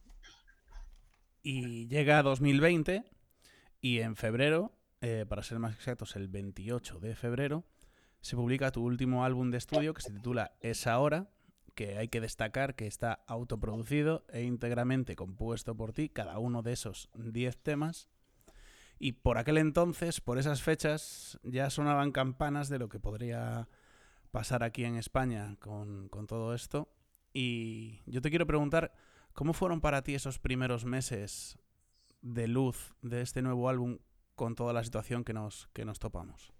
Y 1.41 1.89
llega 1.89 2.23
2020 2.23 3.03
y 3.81 3.99
en 3.99 4.15
febrero, 4.15 4.77
eh, 5.01 5.25
para 5.27 5.43
ser 5.43 5.59
más 5.59 5.75
exactos, 5.75 6.15
el 6.15 6.29
28 6.29 7.01
de 7.01 7.15
febrero, 7.17 7.65
se 8.21 8.37
publica 8.37 8.71
tu 8.71 8.85
último 8.85 9.25
álbum 9.25 9.51
de 9.51 9.57
estudio 9.57 9.93
que 9.93 10.01
se 10.01 10.13
titula 10.13 10.53
Esa 10.61 10.97
Hora, 10.99 11.27
que 11.75 11.97
hay 11.97 12.07
que 12.07 12.21
destacar 12.21 12.75
que 12.75 12.87
está 12.87 13.25
autoproducido 13.27 14.23
e 14.29 14.43
íntegramente 14.43 15.17
compuesto 15.17 15.75
por 15.75 15.91
ti, 15.91 16.07
cada 16.07 16.39
uno 16.39 16.61
de 16.61 16.71
esos 16.71 17.09
10 17.13 17.57
temas. 17.57 18.07
Y 18.99 19.13
por 19.13 19.37
aquel 19.37 19.57
entonces, 19.57 20.21
por 20.21 20.37
esas 20.37 20.61
fechas, 20.61 21.39
ya 21.43 21.69
sonaban 21.69 22.11
campanas 22.11 22.69
de 22.69 22.79
lo 22.79 22.89
que 22.89 22.99
podría 22.99 23.67
pasar 24.31 24.63
aquí 24.63 24.85
en 24.85 24.95
España 24.95 25.57
con, 25.59 26.09
con 26.09 26.27
todo 26.27 26.53
esto. 26.53 26.89
Y 27.33 28.01
yo 28.05 28.21
te 28.21 28.29
quiero 28.29 28.47
preguntar, 28.47 28.93
¿Cómo 29.33 29.53
fueron 29.53 29.81
para 29.81 30.03
ti 30.03 30.13
esos 30.13 30.37
primeros 30.37 30.85
meses 30.85 31.57
de 32.21 32.47
luz 32.47 32.93
de 33.01 33.21
este 33.21 33.41
nuevo 33.41 33.67
álbum 33.67 33.97
con 34.35 34.53
toda 34.55 34.73
la 34.73 34.83
situación 34.83 35.23
que 35.23 35.33
nos, 35.33 35.69
que 35.73 35.85
nos 35.85 35.97
topamos? 35.99 36.53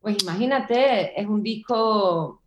Pues 0.00 0.20
imagínate, 0.22 1.20
es 1.20 1.26
un 1.26 1.42
disco, 1.42 2.42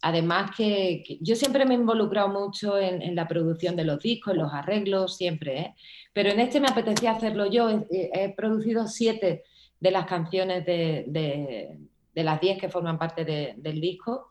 además 0.00 0.52
que, 0.56 1.18
yo 1.20 1.34
siempre 1.34 1.64
me 1.64 1.74
he 1.74 1.78
involucrado 1.78 2.28
mucho 2.28 2.78
en, 2.78 3.14
la 3.14 3.26
producción 3.26 3.76
de 3.76 3.84
los 3.84 4.00
discos, 4.00 4.36
los 4.36 4.52
arreglos, 4.52 5.16
siempre, 5.16 5.60
¿eh? 5.60 5.74
pero 6.12 6.30
en 6.30 6.40
este 6.40 6.60
me 6.60 6.68
apetecía 6.68 7.12
hacerlo 7.12 7.46
yo, 7.50 7.86
he, 7.90 8.34
producido 8.36 8.86
siete 8.86 9.44
de 9.80 9.90
las 9.90 10.06
canciones 10.06 10.64
de, 10.64 11.78
las 12.14 12.40
10 12.40 12.58
que 12.58 12.68
forman 12.68 12.98
parte 12.98 13.24
del 13.24 13.80
disco. 13.80 14.28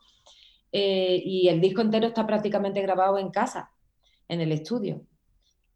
Eh, 0.70 1.22
y 1.24 1.48
el 1.48 1.60
disco 1.62 1.80
entero 1.80 2.06
está 2.06 2.26
prácticamente 2.26 2.82
grabado 2.82 3.18
en 3.18 3.30
casa, 3.30 3.70
en 4.28 4.42
el 4.42 4.52
estudio. 4.52 5.02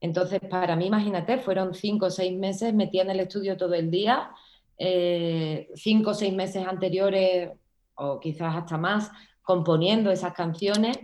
Entonces, 0.02 0.40
para 0.50 0.76
mí, 0.76 0.86
imagínate, 0.86 1.38
fueron 1.38 1.74
cinco 1.74 2.06
o 2.06 2.10
seis 2.10 2.36
meses 2.36 2.74
metida 2.74 3.02
en 3.02 3.10
el 3.10 3.20
estudio 3.20 3.56
todo 3.56 3.74
el 3.74 3.90
día, 3.90 4.30
eh, 4.76 5.68
cinco 5.76 6.10
o 6.10 6.14
seis 6.14 6.34
meses 6.34 6.66
anteriores, 6.66 7.52
o 7.94 8.18
quizás 8.18 8.56
hasta 8.56 8.76
más, 8.76 9.10
componiendo 9.42 10.10
esas 10.10 10.32
canciones, 10.32 10.98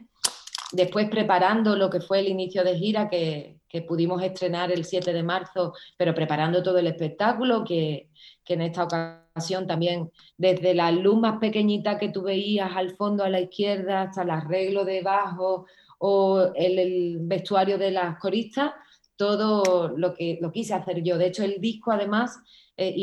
después 0.73 1.09
preparando 1.09 1.77
lo 1.77 1.91
que 1.91 2.01
fue 2.01 2.21
el 2.21 2.29
inicio 2.29 2.65
de 2.65 2.77
gira, 2.77 3.09
que, 3.09 3.57
pudimos 3.87 4.23
estrenar 4.23 4.73
el 4.73 4.85
7 4.85 5.13
de 5.13 5.23
marzo, 5.23 5.75
pero 5.97 6.15
preparando 6.15 6.63
todo 6.63 6.79
el 6.79 6.87
espectáculo, 6.87 7.65
que, 7.65 8.09
en 8.47 8.63
esta 8.63 8.85
ocasión 8.85 9.67
también, 9.67 10.11
desde 10.39 10.75
la 10.75 10.91
luz 10.91 11.19
más 11.19 11.39
pequeñita 11.39 11.99
que 11.99 12.09
tú 12.09 12.23
veías 12.23 12.75
al 12.75 12.97
fondo 12.97 13.25
a 13.25 13.29
la 13.29 13.41
izquierda, 13.41 14.03
hasta 14.03 14.23
el 14.23 14.31
arreglo 14.31 14.87
de 14.87 15.03
bajo 15.03 15.67
o 15.99 16.51
el, 16.55 17.19
vestuario 17.21 17.77
de 17.77 17.91
las 17.91 18.19
coristas, 18.19 18.73
todo 19.17 19.93
lo 19.97 20.15
que 20.15 20.39
lo 20.41 20.51
quise 20.51 20.73
hacer 20.73 21.03
yo. 21.03 21.19
De 21.19 21.27
hecho, 21.27 21.45
el 21.45 21.61
disco 21.61 21.93
además, 21.93 22.41
eh, 22.77 22.95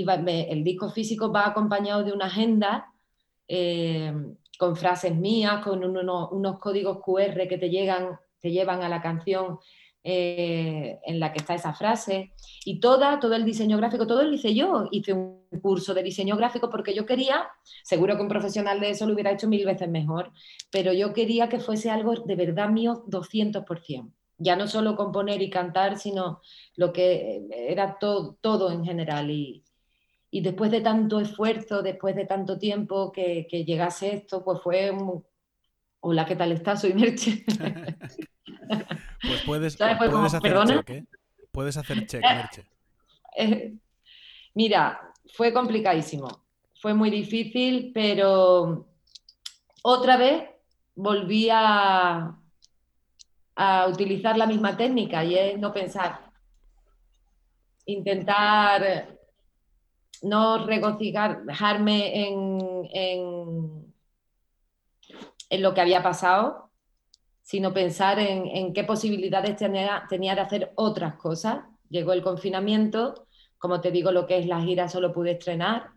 el 0.50 0.64
disco 0.64 0.90
físico 0.90 1.32
va 1.32 1.48
acompañado 1.48 2.04
de 2.04 2.12
una 2.12 2.26
agenda 2.26 2.92
eh, 3.48 4.12
con 4.58 4.76
frases 4.76 5.16
mías, 5.16 5.64
con 5.64 5.84
unos 5.84 6.60
códigos 6.60 7.00
QR 7.04 7.48
que 7.48 7.58
te, 7.58 7.70
llegan, 7.70 8.20
te 8.40 8.52
llevan 8.52 8.84
a 8.84 8.90
la 8.90 9.02
canción 9.02 9.60
eh, 10.08 11.00
en 11.04 11.20
la 11.20 11.34
que 11.34 11.40
está 11.40 11.56
esa 11.56 11.74
frase. 11.74 12.32
Y 12.64 12.80
toda, 12.80 13.20
todo 13.20 13.34
el 13.34 13.44
diseño 13.44 13.76
gráfico, 13.78 14.06
todo 14.06 14.22
lo 14.22 14.32
hice 14.32 14.54
yo. 14.54 14.88
Hice 14.92 15.14
un 15.14 15.48
curso 15.64 15.96
de 15.96 16.04
diseño 16.04 16.38
gráfico 16.38 16.70
porque 16.70 16.94
yo 16.94 17.08
quería, 17.08 17.48
seguro 17.84 18.16
que 18.16 18.22
un 18.22 18.28
profesional 18.28 18.80
de 18.80 18.92
eso 18.92 19.08
lo 19.08 19.14
hubiera 19.14 19.32
hecho 19.32 19.48
mil 19.48 19.66
veces 19.66 19.90
mejor, 19.90 20.32
pero 20.72 20.94
yo 20.94 21.12
quería 21.12 21.50
que 21.50 21.60
fuese 21.60 21.90
algo 21.90 22.14
de 22.14 22.36
verdad 22.36 22.70
mío 22.70 23.04
200%. 23.08 24.12
Ya 24.38 24.56
no 24.56 24.68
solo 24.68 24.96
componer 24.96 25.42
y 25.42 25.50
cantar, 25.50 25.98
sino 25.98 26.40
lo 26.76 26.94
que 26.94 27.48
era 27.52 27.98
todo, 27.98 28.38
todo 28.42 28.72
en 28.72 28.86
general. 28.86 29.32
Y, 29.32 29.65
y 30.36 30.42
después 30.42 30.70
de 30.70 30.82
tanto 30.82 31.22
esfuerzo, 31.22 31.82
después 31.82 32.14
de 32.14 32.26
tanto 32.26 32.60
tiempo 32.60 33.10
que, 33.10 33.48
llegase 33.66 34.16
esto, 34.16 34.44
pues 34.44 34.60
fue 34.62 34.92
un... 34.92 35.26
Hola, 36.02 36.26
¿qué 36.26 36.36
tal 36.36 36.52
estás? 36.52 36.82
Soy 36.82 36.94
Merche. 36.94 37.46
pues 39.22 39.42
puedes, 39.46 39.78
puedes 40.10 40.34
hacer 40.34 40.66
check, 40.66 40.90
¿eh? 40.90 41.06
Puedes 41.54 41.78
hacer 41.78 42.06
check, 42.06 42.22
Merche. 42.22 42.66
Eh, 43.38 43.76
mira, 44.56 45.00
fue 45.36 45.54
complicadísimo. 45.54 46.28
Fue 46.82 46.94
muy 46.94 47.10
difícil, 47.12 47.92
pero 47.94 48.90
otra 49.84 50.18
vez 50.18 50.50
volví 50.96 51.48
a, 51.50 52.38
a 53.56 53.88
utilizar 53.88 54.38
la 54.38 54.48
misma 54.48 54.76
técnica 54.76 55.24
y 55.24 55.36
es 55.38 55.58
no 55.58 55.72
pensar. 55.72 56.30
Intentar 57.86 59.16
no 60.22 60.66
regocijarme 60.66 62.28
en, 62.28 63.86
lo 65.52 65.74
que 65.74 65.82
había 65.82 66.04
pasado, 66.04 66.70
sino 67.42 67.74
pensar 67.74 68.20
en, 68.20 68.74
qué 68.74 68.84
posibilidades 68.84 69.56
tenía, 69.56 70.06
de 70.10 70.42
hacer 70.42 70.72
otras 70.76 71.16
cosas. 71.16 71.64
Llegó 71.90 72.14
el 72.14 72.24
confinamiento, 72.24 73.28
como 73.58 73.82
te 73.82 73.92
digo, 73.92 74.12
lo 74.12 74.26
que 74.26 74.40
es 74.40 74.48
la 74.48 74.62
gira 74.62 74.90
solo 74.90 75.14
pude 75.14 75.32
estrenar, 75.32 75.92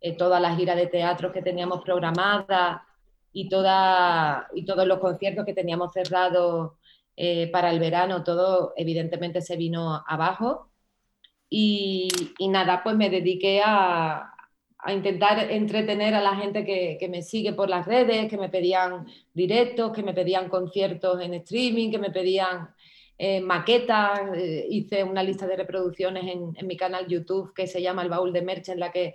eh, 0.00 0.16
toda 0.16 0.40
la 0.40 0.56
gira 0.56 0.74
de 0.74 0.86
teatro 0.86 1.32
que 1.32 1.42
teníamos 1.42 1.82
programada 1.82 2.86
y, 3.32 3.48
toda, 3.48 4.48
y 4.54 4.64
todos 4.64 4.86
los 4.86 4.98
conciertos 4.98 5.44
que 5.44 5.54
teníamos 5.54 5.92
cerrados 5.92 6.72
eh, 7.16 7.48
para 7.52 7.70
el 7.70 7.78
verano, 7.78 8.24
todo 8.24 8.72
evidentemente 8.76 9.40
se 9.40 9.56
vino 9.56 10.02
abajo 10.06 10.70
y, 11.56 12.48
nada, 12.48 12.82
pues 12.82 12.96
me 12.96 13.08
dediqué 13.08 13.62
a, 13.64 14.30
intentar 14.88 15.50
entretener 15.50 16.12
a 16.12 16.20
la 16.20 16.36
gente 16.36 16.64
que, 16.64 17.08
me 17.08 17.22
sigue 17.22 17.52
por 17.52 17.70
las 17.70 17.86
redes, 17.86 18.28
que 18.28 18.36
me 18.36 18.48
pedían 18.48 19.06
directos, 19.32 19.92
que 19.92 20.02
me 20.02 20.12
pedían 20.12 20.48
conciertos 20.48 21.22
en 21.22 21.32
streaming, 21.34 21.92
que 21.92 21.98
me 21.98 22.10
pedían 22.10 22.74
eh, 23.16 23.40
maquetas. 23.40 24.20
Eh, 24.36 24.66
hice 24.68 25.04
una 25.04 25.22
lista 25.22 25.46
de 25.46 25.56
reproducciones 25.56 26.24
en, 26.26 26.66
mi 26.66 26.76
canal 26.76 27.06
YouTube 27.06 27.54
que 27.54 27.68
se 27.68 27.80
llama 27.80 28.02
El 28.02 28.10
Baúl 28.10 28.32
de 28.32 28.42
Merch, 28.42 28.70
en 28.70 28.80
la 28.80 28.90
que 28.90 29.14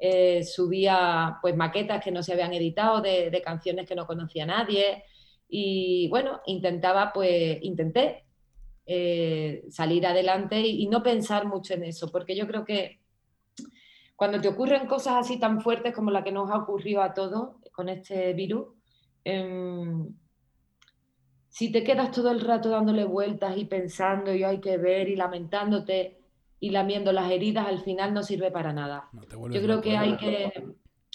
eh, 0.00 0.42
subía 0.44 1.38
pues 1.40 1.56
maquetas 1.56 2.02
que 2.02 2.10
no 2.10 2.22
se 2.22 2.32
habían 2.32 2.52
editado 2.52 3.00
de, 3.00 3.30
de 3.30 3.42
canciones 3.42 3.88
que 3.88 3.94
no 3.94 4.08
conocía 4.08 4.44
nadie. 4.44 5.04
Y 5.48 6.08
bueno, 6.08 6.40
intentaba, 6.46 7.12
pues 7.14 7.58
intenté 7.62 8.25
eh, 8.88 9.64
salir 9.68 10.06
adelante 10.06 10.60
y, 10.60 10.86
no 10.86 11.02
pensar 11.02 11.46
mucho 11.46 11.74
en 11.74 11.82
eso, 11.82 12.08
porque 12.12 12.36
yo 12.36 12.46
creo 12.46 12.64
que 12.64 13.00
cuando 14.14 14.40
te 14.40 14.46
ocurren 14.46 14.86
cosas 14.86 15.14
así 15.16 15.40
tan 15.40 15.60
fuertes 15.60 15.92
como 15.92 16.12
la 16.12 16.22
que 16.22 16.30
nos 16.30 16.50
ha 16.52 16.58
ocurrido 16.58 17.02
a 17.02 17.12
todos 17.12 17.56
con 17.72 17.88
este 17.88 18.32
virus, 18.32 18.68
em, 19.24 20.14
si 21.48 21.72
te 21.72 21.82
quedas 21.82 22.12
todo 22.12 22.30
el 22.30 22.40
rato 22.40 22.70
dándole 22.70 23.04
vueltas 23.04 23.56
y 23.56 23.64
pensando 23.64 24.32
y 24.32 24.44
hay 24.44 24.60
que 24.60 24.78
ver 24.78 25.08
y 25.08 25.16
lamentándote 25.16 26.20
y 26.60 26.70
lamiendo 26.70 27.12
las 27.12 27.30
heridas, 27.30 27.66
al 27.66 27.80
final 27.80 28.14
no 28.14 28.22
sirve 28.22 28.52
para 28.52 28.72
nada. 28.72 29.08
yo 29.50 29.62
creo 29.62 29.80
que 29.80 29.96
hay, 29.96 30.16
que 30.16 30.52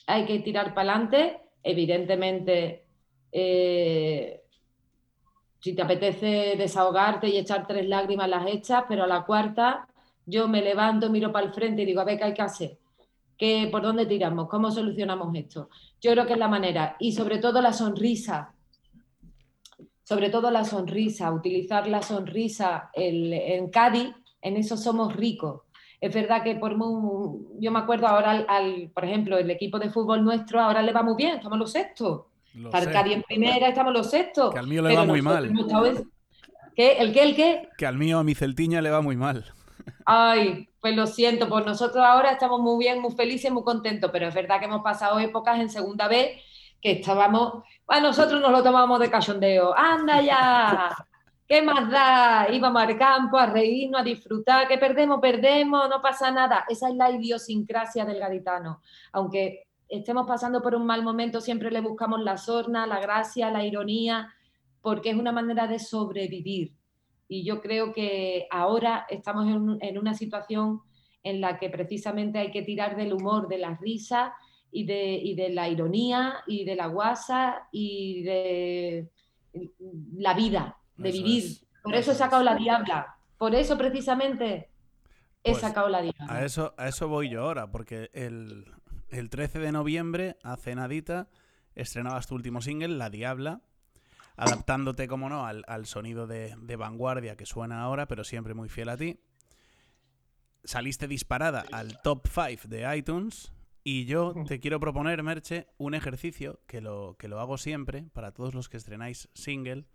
hay 0.07 0.25
que 0.25 0.39
tirar 0.39 0.73
para 0.73 0.91
adelante, 0.91 1.39
evidentemente. 1.63 2.85
Eh, 3.31 4.40
si 5.61 5.75
te 5.75 5.81
apetece 5.83 6.55
desahogarte 6.57 7.29
y 7.29 7.37
echar 7.37 7.67
tres 7.67 7.87
lágrimas, 7.87 8.27
las 8.27 8.47
echas, 8.47 8.83
pero 8.89 9.03
a 9.03 9.07
la 9.07 9.23
cuarta 9.23 9.87
yo 10.25 10.47
me 10.47 10.61
levanto, 10.61 11.09
miro 11.09 11.31
para 11.31 11.45
el 11.45 11.53
frente 11.53 11.83
y 11.83 11.85
digo, 11.85 12.01
a 12.01 12.03
ver, 12.03 12.17
¿qué 12.17 12.23
hay 12.25 12.33
que 12.33 12.41
hacer? 12.41 12.77
¿Qué, 13.37 13.69
¿Por 13.71 13.81
dónde 13.81 14.05
tiramos? 14.05 14.49
¿Cómo 14.49 14.71
solucionamos 14.71 15.33
esto? 15.35 15.69
Yo 16.01 16.11
creo 16.11 16.25
que 16.25 16.33
es 16.33 16.39
la 16.39 16.47
manera. 16.47 16.95
Y 16.99 17.11
sobre 17.11 17.37
todo 17.37 17.61
la 17.61 17.73
sonrisa. 17.73 18.53
Sobre 20.03 20.29
todo 20.29 20.51
la 20.51 20.63
sonrisa, 20.63 21.31
utilizar 21.31 21.87
la 21.87 22.01
sonrisa 22.01 22.89
en 22.93 23.69
Cádiz, 23.69 24.13
en 24.41 24.57
eso 24.57 24.77
somos 24.77 25.15
ricos. 25.15 25.61
Es 25.99 26.13
verdad 26.13 26.43
que 26.43 26.55
por 26.55 26.75
yo 27.59 27.71
me 27.71 27.79
acuerdo 27.79 28.07
ahora, 28.07 28.31
al, 28.47 28.89
por 28.93 29.05
ejemplo, 29.05 29.37
el 29.37 29.49
equipo 29.51 29.79
de 29.79 29.91
fútbol 29.91 30.23
nuestro 30.23 30.59
ahora 30.59 30.81
le 30.81 30.91
va 30.91 31.03
muy 31.03 31.15
bien, 31.15 31.35
estamos 31.35 31.59
los 31.59 31.71
sextos 31.71 32.30
Arcadia 32.71 33.15
en 33.15 33.23
primera, 33.23 33.67
estamos 33.67 33.93
los 33.93 34.09
sextos. 34.09 34.53
Que 34.53 34.59
al 34.59 34.67
mío 34.67 34.81
le 34.81 34.95
va 34.95 35.05
muy 35.05 35.21
mal. 35.21 35.51
¿Qué? 36.75 36.93
¿El 36.93 37.13
qué? 37.13 37.23
¿El 37.23 37.35
qué? 37.35 37.69
Que 37.77 37.85
al 37.85 37.97
mío, 37.97 38.19
a 38.19 38.23
mi 38.23 38.35
Celtiña, 38.35 38.81
le 38.81 38.89
va 38.89 39.01
muy 39.01 39.17
mal. 39.17 39.45
Ay, 40.05 40.69
pues 40.79 40.95
lo 40.95 41.07
siento, 41.07 41.47
pues 41.47 41.65
nosotros 41.65 42.03
ahora 42.03 42.31
estamos 42.31 42.59
muy 42.59 42.83
bien, 42.83 43.01
muy 43.01 43.11
felices, 43.11 43.51
muy 43.51 43.63
contentos, 43.63 44.09
pero 44.11 44.27
es 44.27 44.33
verdad 44.33 44.59
que 44.59 44.65
hemos 44.65 44.81
pasado 44.81 45.19
épocas 45.19 45.59
en 45.59 45.69
segunda 45.69 46.07
vez 46.07 46.41
que 46.81 46.93
estábamos, 46.93 47.63
a 47.87 47.99
nosotros 47.99 48.41
nos 48.41 48.51
lo 48.51 48.63
tomábamos 48.63 48.99
de 48.99 49.09
cachondeo, 49.11 49.77
anda 49.77 50.21
ya, 50.21 50.89
¿qué 51.47 51.61
más 51.61 51.89
da? 51.91 52.47
Íbamos 52.51 52.81
al 52.81 52.97
campo 52.97 53.37
a 53.37 53.45
reírnos, 53.45 54.01
a 54.01 54.03
disfrutar, 54.03 54.67
que 54.67 54.77
perdemos, 54.79 55.19
perdemos, 55.21 55.87
no 55.87 56.01
pasa 56.01 56.31
nada. 56.31 56.65
Esa 56.67 56.89
es 56.89 56.95
la 56.95 57.11
idiosincrasia 57.11 58.03
del 58.05 58.19
gaditano, 58.19 58.81
aunque 59.11 59.67
estemos 59.91 60.25
pasando 60.25 60.61
por 60.61 60.73
un 60.73 60.85
mal 60.85 61.03
momento, 61.03 61.41
siempre 61.41 61.69
le 61.69 61.81
buscamos 61.81 62.21
la 62.21 62.37
sorna, 62.37 62.87
la 62.87 62.99
gracia, 62.99 63.51
la 63.51 63.65
ironía, 63.65 64.33
porque 64.81 65.09
es 65.09 65.17
una 65.17 65.33
manera 65.33 65.67
de 65.67 65.79
sobrevivir. 65.79 66.73
Y 67.27 67.43
yo 67.43 67.61
creo 67.61 67.93
que 67.93 68.47
ahora 68.49 69.05
estamos 69.09 69.47
en, 69.81 69.97
una 69.97 70.13
situación 70.13 70.81
en 71.23 71.41
la 71.41 71.59
que 71.59 71.69
precisamente 71.69 72.39
hay 72.39 72.51
que 72.51 72.63
tirar 72.63 72.95
del 72.95 73.13
humor, 73.13 73.47
de 73.47 73.57
la 73.57 73.77
risa 73.77 74.33
y 74.71 74.85
de, 74.85 75.33
de 75.35 75.49
la 75.49 75.67
ironía 75.67 76.35
y 76.47 76.63
de 76.63 76.75
la 76.75 76.87
guasa 76.87 77.67
y 77.71 78.23
de 78.23 79.09
la 80.13 80.33
vida, 80.33 80.77
de 80.97 81.11
vivir. 81.11 81.43
Por 81.83 81.95
eso 81.95 82.11
he 82.11 82.15
sacado 82.15 82.43
la 82.43 82.55
diabla. 82.55 83.17
Por 83.37 83.55
eso 83.55 83.77
precisamente 83.77 84.69
he 85.43 85.51
pues 85.51 85.59
sacado 85.59 85.89
la 85.89 86.01
diabla. 86.01 86.27
A 86.29 86.45
eso, 86.45 86.73
a 86.77 86.87
eso 86.87 87.07
voy 87.07 87.29
yo 87.29 87.43
ahora, 87.43 87.71
porque 87.71 88.09
el, 88.13 88.65
el 89.11 89.29
13 89.29 89.59
de 89.59 89.71
noviembre, 89.71 90.37
hace 90.43 90.73
nadita, 90.73 91.29
estrenabas 91.75 92.27
tu 92.27 92.35
último 92.35 92.61
single, 92.61 92.95
La 92.95 93.09
Diabla, 93.09 93.61
adaptándote, 94.37 95.07
como 95.07 95.29
no, 95.29 95.45
al, 95.45 95.85
sonido 95.85 96.27
de, 96.27 96.55
vanguardia 96.77 97.35
que 97.35 97.45
suena 97.45 97.81
ahora, 97.81 98.07
pero 98.07 98.23
siempre 98.23 98.53
muy 98.53 98.69
fiel 98.69 98.89
a 98.89 98.97
ti. 98.97 99.19
Saliste 100.63 101.07
disparada 101.07 101.65
al 101.71 102.01
top 102.01 102.27
5 102.27 102.67
de 102.67 102.95
iTunes 102.95 103.51
y 103.83 104.05
yo 104.05 104.33
te 104.47 104.59
quiero 104.59 104.79
proponer, 104.79 105.21
Merche, 105.23 105.67
un 105.77 105.93
ejercicio 105.93 106.61
que 106.67 106.81
lo, 106.81 107.15
que 107.17 107.27
lo 107.27 107.39
hago 107.39 107.57
siempre 107.57 108.03
para 108.13 108.31
todos 108.31 108.53
los 108.53 108.69
que 108.69 108.77
estrenáis 108.77 109.29
single. 109.33 109.85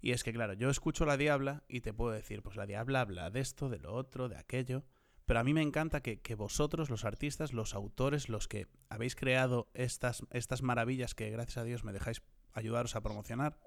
Y 0.00 0.12
es 0.12 0.22
que, 0.22 0.32
claro, 0.32 0.52
yo 0.52 0.70
escucho 0.70 1.04
La 1.04 1.16
Diabla 1.16 1.64
y 1.68 1.80
te 1.80 1.92
puedo 1.92 2.12
decir, 2.12 2.42
pues 2.42 2.56
La 2.56 2.66
Diabla 2.66 3.00
habla 3.00 3.30
de 3.30 3.40
esto, 3.40 3.68
de 3.68 3.80
lo 3.80 3.92
otro, 3.92 4.28
de 4.28 4.36
aquello 4.36 4.84
pero 5.28 5.40
a 5.40 5.44
mí 5.44 5.52
me 5.52 5.60
encanta 5.60 6.00
que, 6.00 6.22
que, 6.22 6.34
vosotros, 6.34 6.88
los 6.88 7.04
artistas, 7.04 7.52
los 7.52 7.74
autores, 7.74 8.30
los 8.30 8.48
que 8.48 8.66
habéis 8.88 9.14
creado 9.14 9.68
estas, 9.74 10.26
estas 10.32 10.62
maravillas 10.62 11.14
que 11.14 11.28
gracias 11.28 11.58
a 11.58 11.64
Dios 11.64 11.84
me 11.84 11.92
dejáis 11.92 12.22
ayudaros 12.54 12.96
a 12.96 13.02
promocionar, 13.02 13.58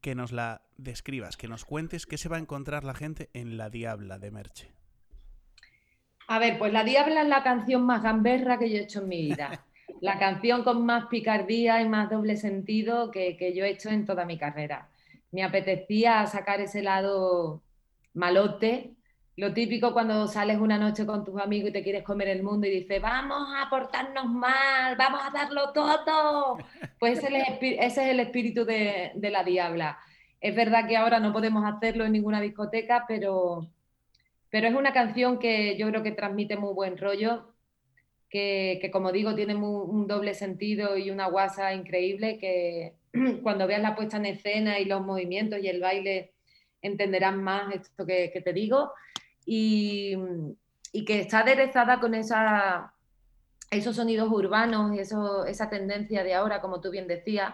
que 0.00 0.14
nos 0.14 0.32
la 0.32 0.62
describas, 0.78 1.36
que 1.36 1.48
nos 1.48 1.66
cuentes 1.66 2.06
qué 2.06 2.16
se 2.16 2.30
va 2.30 2.38
a 2.38 2.40
encontrar 2.40 2.82
la 2.82 2.94
gente 2.94 3.28
en 3.34 3.58
La 3.58 3.68
Diabla 3.68 4.18
de 4.18 4.30
Merche. 4.30 4.72
A 6.28 6.38
ver, 6.38 6.58
pues 6.58 6.72
La 6.72 6.82
Diabla 6.82 7.20
es 7.20 7.28
la 7.28 7.42
canción 7.42 7.82
más 7.84 8.02
gamberra 8.02 8.58
que 8.58 8.70
yo 8.70 8.78
he 8.78 8.84
hecho 8.84 9.02
en 9.02 9.08
mi 9.08 9.20
vida. 9.20 9.66
La 10.00 10.18
canción 10.18 10.64
con 10.64 10.86
más 10.86 11.06
picardía 11.06 11.82
y 11.82 11.88
más 11.90 12.08
doble 12.08 12.36
sentido 12.36 13.10
que, 13.10 13.36
que 13.36 13.54
yo 13.54 13.66
he 13.66 13.70
hecho 13.70 13.90
en 13.90 14.06
toda 14.06 14.24
mi 14.24 14.38
carrera. 14.38 14.88
Me 15.30 15.44
apetecía 15.44 16.26
sacar 16.26 16.62
ese 16.62 16.82
lado 16.82 17.62
malote, 18.14 18.94
lo 19.36 19.52
típico 19.52 19.92
cuando 19.92 20.28
sales 20.28 20.58
una 20.58 20.78
noche 20.78 21.04
con 21.04 21.24
tus 21.24 21.40
amigos 21.40 21.70
y 21.70 21.72
te 21.72 21.82
quieres 21.82 22.04
comer 22.04 22.28
el 22.28 22.44
mundo 22.44 22.66
y 22.66 22.70
dices, 22.70 23.02
vamos 23.02 23.48
a 23.56 23.68
portarnos 23.68 24.26
mal, 24.26 24.96
vamos 24.96 25.20
a 25.24 25.30
darlo 25.30 25.72
todo. 25.72 26.58
Pues 27.00 27.18
ese 27.18 27.76
es 27.80 27.98
el, 27.98 28.20
espíritu 28.20 28.64
de, 28.64 29.10
de, 29.14 29.30
la 29.30 29.44
diabla. 29.44 29.98
Es 30.40 30.54
verdad 30.54 30.88
que 30.88 30.96
ahora 30.96 31.20
no 31.20 31.32
podemos 31.32 31.64
hacerlo 31.64 32.04
en 32.04 32.12
ninguna 32.12 32.40
discoteca, 32.40 33.04
pero, 33.06 33.68
pero 34.48 34.68
es 34.68 34.74
una 34.74 34.94
canción 34.94 35.38
que 35.38 35.76
yo 35.76 35.88
creo 35.88 36.02
que 36.02 36.12
transmite 36.12 36.56
muy 36.56 36.72
buen 36.72 36.96
rollo, 36.96 37.52
que, 38.30 38.78
que 38.80 38.90
como 38.90 39.12
digo 39.12 39.34
tiene 39.34 39.54
un 39.54 40.06
doble 40.06 40.32
sentido 40.32 40.96
y 40.96 41.10
una 41.10 41.26
guasa 41.26 41.74
increíble, 41.74 42.38
que 42.38 42.94
cuando 43.42 43.66
veas 43.66 43.82
la 43.82 43.96
puesta 43.96 44.16
en 44.16 44.26
escena 44.26 44.78
y 44.78 44.86
los 44.86 45.02
movimientos 45.04 45.58
y 45.60 45.68
el 45.68 45.80
baile 45.80 46.32
entenderás 46.80 47.34
más 47.34 47.74
esto 47.74 48.06
que, 48.06 48.30
que 48.32 48.40
te 48.40 48.54
digo 48.54 48.92
y, 49.44 50.16
que 51.06 51.20
está 51.20 51.40
aderezada 51.40 52.00
con 52.00 52.14
esos 52.14 53.96
sonidos 53.96 54.30
urbanos 54.30 54.94
y 54.94 55.00
eso, 55.00 55.44
esa 55.44 55.68
tendencia 55.68 56.22
de 56.22 56.34
ahora, 56.34 56.60
como 56.60 56.80
tú 56.80 56.90
bien 56.90 57.06
decías. 57.06 57.52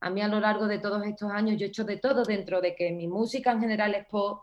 A 0.00 0.10
mí 0.10 0.20
a 0.20 0.28
lo 0.28 0.38
largo 0.38 0.66
de 0.66 0.78
todos 0.78 1.04
estos 1.06 1.30
años 1.30 1.56
yo 1.58 1.64
he 1.66 1.68
hecho 1.68 1.84
de 1.84 1.96
todo 1.96 2.24
dentro 2.24 2.60
de 2.60 2.74
que 2.74 2.92
mi 2.92 3.08
música 3.08 3.52
en 3.52 3.60
general 3.60 3.94
es 3.94 4.06
pop. 4.06 4.42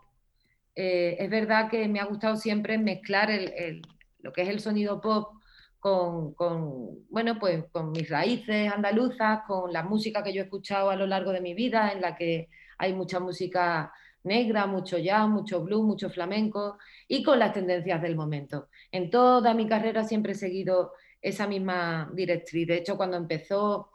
Eh, 0.74 1.16
es 1.18 1.30
verdad 1.30 1.70
que 1.70 1.86
me 1.86 2.00
ha 2.00 2.04
gustado 2.04 2.36
siempre 2.36 2.78
mezclar 2.78 3.30
el, 3.30 3.82
lo 4.20 4.32
que 4.32 4.42
es 4.42 4.48
el 4.48 4.60
sonido 4.60 5.00
pop 5.00 5.34
con, 5.78 6.34
con, 6.34 7.06
bueno, 7.10 7.38
pues 7.38 7.64
con 7.70 7.92
mis 7.92 8.08
raíces 8.08 8.72
andaluzas, 8.72 9.40
con 9.46 9.72
la 9.72 9.82
música 9.82 10.22
que 10.22 10.32
yo 10.32 10.42
he 10.42 10.44
escuchado 10.44 10.90
a 10.90 10.96
lo 10.96 11.06
largo 11.06 11.32
de 11.32 11.40
mi 11.40 11.54
vida, 11.54 11.92
en 11.92 12.00
la 12.00 12.16
que 12.16 12.48
hay 12.78 12.94
mucha 12.94 13.20
música 13.20 13.92
negra, 14.24 14.66
mucho 14.66 14.98
jazz, 14.98 15.28
mucho 15.28 15.62
blues, 15.62 15.84
mucho 15.84 16.10
flamenco 16.10 16.78
y 17.08 17.22
con 17.22 17.38
las 17.38 17.52
tendencias 17.52 18.00
del 18.02 18.16
momento. 18.16 18.68
En 18.90 19.10
toda 19.10 19.54
mi 19.54 19.66
carrera 19.66 20.04
siempre 20.04 20.32
he 20.32 20.34
seguido 20.36 20.92
esa 21.20 21.46
misma 21.46 22.10
directriz. 22.14 22.66
De 22.66 22.76
hecho, 22.76 22.96
cuando 22.96 23.16
empezó 23.16 23.90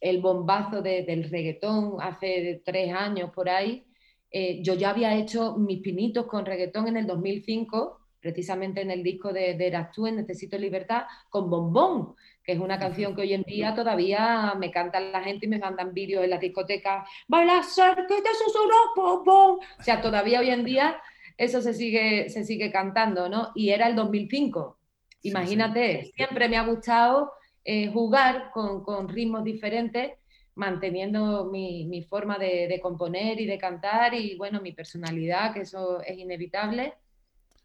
el 0.00 0.20
bombazo 0.20 0.82
del 0.82 1.30
reggaetón 1.30 1.96
hace 2.00 2.62
tres 2.64 2.92
años 2.92 3.30
por 3.32 3.48
ahí, 3.48 3.86
eh, 4.30 4.62
yo 4.62 4.74
ya 4.74 4.90
había 4.90 5.14
hecho 5.14 5.56
mis 5.56 5.80
pinitos 5.80 6.26
con 6.26 6.46
reggaetón 6.46 6.88
en 6.88 6.96
el 6.96 7.06
2005, 7.06 8.00
precisamente 8.18 8.80
en 8.80 8.90
el 8.90 9.02
disco 9.02 9.32
de, 9.32 9.54
de 9.54 9.66
Eras 9.66 9.92
tú, 9.92 10.06
en 10.06 10.16
Necesito 10.16 10.58
Libertad, 10.58 11.04
con 11.28 11.50
Bombón, 11.50 12.14
que 12.44 12.52
es 12.52 12.58
una 12.58 12.78
canción 12.78 13.14
que 13.14 13.22
hoy 13.22 13.34
en 13.34 13.42
día 13.42 13.74
todavía 13.74 14.54
me 14.58 14.70
cantan 14.70 15.12
la 15.12 15.22
gente 15.22 15.46
y 15.46 15.48
me 15.48 15.58
mandan 15.58 15.94
vídeos 15.94 16.24
en 16.24 16.30
las 16.30 16.40
discotecas, 16.40 17.08
baila 17.28 17.62
cerca 17.62 18.06
que 18.06 18.22
te 18.22 18.34
susurro, 18.34 19.60
O 19.78 19.82
sea, 19.82 20.00
todavía 20.00 20.40
hoy 20.40 20.50
en 20.50 20.64
día 20.64 21.00
eso 21.36 21.60
se 21.60 21.74
sigue, 21.74 22.28
se 22.30 22.44
sigue 22.44 22.70
cantando, 22.70 23.28
¿no? 23.28 23.52
Y 23.54 23.70
era 23.70 23.88
el 23.88 23.96
2005. 23.96 24.78
Imagínate, 25.22 26.12
siempre 26.16 26.48
me 26.48 26.56
ha 26.56 26.66
gustado 26.66 27.32
eh, 27.64 27.88
jugar 27.88 28.50
con, 28.52 28.82
con, 28.82 29.08
ritmos 29.08 29.44
diferentes, 29.44 30.12
manteniendo 30.56 31.46
mi, 31.46 31.86
mi 31.86 32.02
forma 32.02 32.38
de, 32.38 32.66
de, 32.68 32.80
componer 32.80 33.40
y 33.40 33.46
de 33.46 33.56
cantar 33.56 34.14
y, 34.14 34.36
bueno, 34.36 34.60
mi 34.60 34.72
personalidad, 34.72 35.54
que 35.54 35.60
eso 35.60 36.02
es 36.02 36.18
inevitable, 36.18 36.94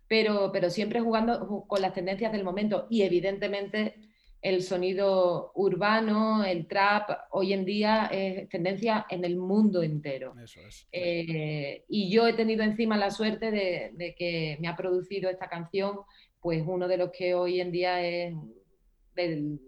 pero, 0.08 0.52
pero 0.52 0.70
siempre 0.70 1.02
jugando 1.02 1.66
con 1.68 1.82
las 1.82 1.94
tendencias 1.94 2.32
del 2.32 2.44
momento. 2.44 2.88
Y, 2.90 3.02
evidentemente, 3.02 3.96
el 4.42 4.62
sonido 4.62 5.52
urbano, 5.56 6.44
el 6.44 6.68
trap, 6.68 7.10
hoy 7.32 7.54
en 7.54 7.66
día 7.66 8.08
es 8.12 8.48
tendencia 8.50 9.06
en 9.10 9.26
el 9.26 9.36
mundo 9.36 9.82
entero. 9.82 10.36
Eh, 10.92 11.84
y 11.88 12.12
yo 12.12 12.28
he 12.28 12.34
tenido 12.34 12.64
encima 12.64 12.98
la 12.98 13.10
suerte 13.10 13.52
de, 13.52 14.16
que 14.18 14.58
me 14.60 14.68
ha 14.68 14.76
producido 14.76 15.30
esta 15.30 15.50
canción, 15.50 16.00
pues 16.40 16.64
uno 16.66 16.88
de 16.88 16.98
los 16.98 17.12
que 17.12 17.34
hoy 17.34 17.60
en 17.60 17.72
día 17.72 18.06
es 18.06 18.36
el, 19.16 19.60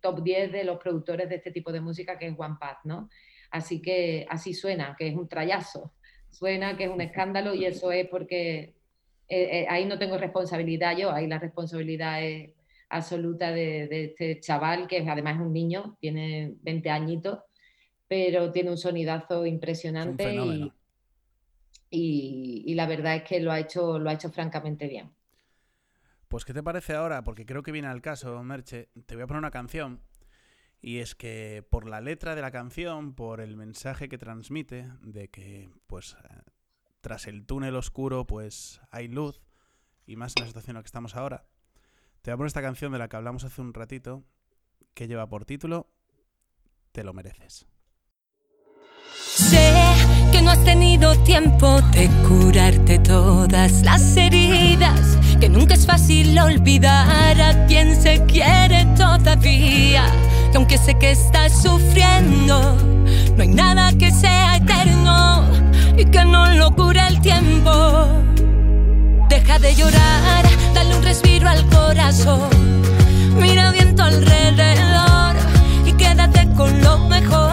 top 0.00 0.22
10 0.22 0.52
de 0.52 0.64
los 0.64 0.78
productores 0.78 1.28
de 1.28 1.36
este 1.36 1.50
tipo 1.50 1.72
de 1.72 1.80
música, 1.80 2.16
que 2.16 2.28
es 2.28 2.34
One 2.38 2.56
Path, 2.60 2.78
¿no? 2.84 3.08
Así 3.50 3.82
que 3.82 4.24
así 4.30 4.54
suena, 4.54 4.94
que 4.96 5.08
es 5.08 5.16
un 5.16 5.28
trayazo, 5.28 5.92
suena 6.30 6.76
que 6.76 6.84
es 6.84 6.90
un 6.90 7.00
escándalo 7.00 7.54
y 7.54 7.66
eso 7.66 7.90
es 7.90 8.06
porque 8.08 8.74
eh, 9.28 9.62
eh, 9.62 9.66
ahí 9.68 9.84
no 9.84 9.98
tengo 9.98 10.16
responsabilidad 10.16 10.96
yo, 10.96 11.10
ahí 11.10 11.26
la 11.26 11.38
responsabilidad 11.38 12.22
es 12.22 12.50
absoluta 12.92 13.50
de, 13.50 13.88
este 14.06 14.38
chaval, 14.40 14.86
que 14.86 14.98
además 15.08 15.36
es 15.36 15.40
un 15.40 15.52
niño, 15.52 15.96
tiene 15.98 16.54
20 16.62 16.90
añitos, 16.90 17.38
pero 18.06 18.52
tiene 18.52 18.70
un 18.70 18.78
sonidazo 18.78 19.46
impresionante 19.46 20.34
y, 21.90 22.64
y, 22.66 22.74
la 22.74 22.86
verdad 22.86 23.16
es 23.16 23.22
que 23.24 23.40
lo 23.40 23.52
ha 23.52 23.58
hecho, 23.58 23.98
lo 23.98 24.08
ha 24.08 24.14
hecho 24.14 24.30
francamente 24.30 24.86
bien. 24.88 25.10
Pues, 26.28 26.44
¿qué 26.44 26.54
te 26.54 26.62
parece 26.62 26.94
ahora? 26.94 27.22
Porque 27.24 27.44
creo 27.44 27.62
que 27.62 27.72
viene 27.72 27.88
al 27.88 28.00
caso, 28.00 28.42
Merche. 28.42 28.88
Te 29.04 29.14
voy 29.14 29.24
a 29.24 29.26
poner 29.26 29.40
una 29.40 29.50
canción. 29.50 30.00
Y 30.80 30.98
es 30.98 31.14
que 31.14 31.62
por 31.68 31.86
la 31.86 32.00
letra 32.00 32.34
de 32.34 32.40
la 32.40 32.50
canción, 32.50 33.14
por 33.14 33.40
el 33.40 33.56
mensaje 33.56 34.08
que 34.08 34.16
transmite, 34.16 34.88
de 35.02 35.28
que, 35.28 35.68
pues, 35.86 36.16
eh, 36.24 36.50
tras 37.02 37.26
el 37.26 37.44
túnel 37.44 37.76
oscuro, 37.76 38.26
pues 38.26 38.80
hay 38.90 39.08
luz, 39.08 39.42
y 40.06 40.16
más 40.16 40.32
en 40.36 40.44
la 40.44 40.48
situación 40.48 40.70
en 40.70 40.78
la 40.78 40.82
que 40.82 40.88
estamos 40.88 41.14
ahora, 41.14 41.44
te 42.22 42.30
voy 42.30 42.34
a 42.34 42.36
poner 42.36 42.46
esta 42.46 42.62
canción 42.62 42.92
de 42.92 42.98
la 42.98 43.08
que 43.08 43.16
hablamos 43.16 43.44
hace 43.44 43.60
un 43.60 43.74
ratito, 43.74 44.22
que 44.94 45.08
lleva 45.08 45.28
por 45.28 45.44
título 45.44 45.88
Te 46.92 47.02
lo 47.02 47.12
mereces. 47.12 47.66
Sé 49.34 49.72
que 50.30 50.40
no 50.40 50.52
has 50.52 50.64
tenido 50.64 51.16
tiempo 51.24 51.80
de 51.92 52.08
curarte 52.28 53.00
todas 53.00 53.82
las 53.82 54.16
heridas, 54.16 55.18
que 55.40 55.48
nunca 55.48 55.74
es 55.74 55.84
fácil 55.84 56.38
olvidar 56.38 57.40
a 57.40 57.66
quien 57.66 58.00
se 58.00 58.24
quiere 58.26 58.86
todavía, 58.96 60.06
que 60.52 60.56
aunque 60.56 60.78
sé 60.78 60.96
que 60.98 61.10
estás 61.10 61.60
sufriendo, 61.60 62.76
no 63.36 63.42
hay 63.42 63.48
nada 63.48 63.92
que 63.98 64.12
sea 64.12 64.56
eterno 64.56 65.44
y 65.96 66.04
que 66.04 66.24
no 66.24 66.52
lo 66.52 66.70
cura 66.76 67.08
el 67.08 67.20
tiempo. 67.20 68.06
Deja 69.28 69.58
de 69.58 69.74
llorar, 69.74 70.41
dale 70.74 70.96
un 70.96 71.02
respiro 71.02 71.48
al 71.48 71.64
corazón. 71.68 72.48
Mira 73.40 73.70
viento 73.70 74.02
alrededor 74.02 75.36
y 75.86 75.92
quédate 75.92 76.48
con 76.56 76.80
lo 76.82 76.98
mejor. 76.98 77.52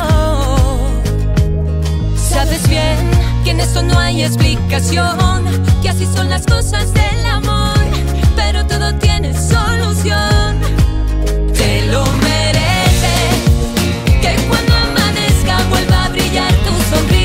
Sabes 2.15 2.67
bien 2.67 2.97
que 3.43 3.51
en 3.51 3.59
esto 3.59 3.81
no 3.81 3.97
hay 3.99 4.23
explicación, 4.23 5.43
que 5.81 5.89
así 5.89 6.05
son 6.05 6.29
las 6.29 6.45
cosas 6.45 6.93
del 6.93 7.25
amor, 7.25 7.79
pero 8.35 8.65
todo 8.65 8.93
tiene 8.95 9.33
solución. 9.33 10.59
Te 11.53 11.85
lo 11.87 12.05
mereces, 12.05 13.35
que 14.21 14.35
cuando 14.47 14.73
amanezca 14.75 15.57
vuelva 15.69 16.05
a 16.05 16.09
brillar 16.09 16.53
tu 16.65 16.95
sonrisa, 16.95 17.18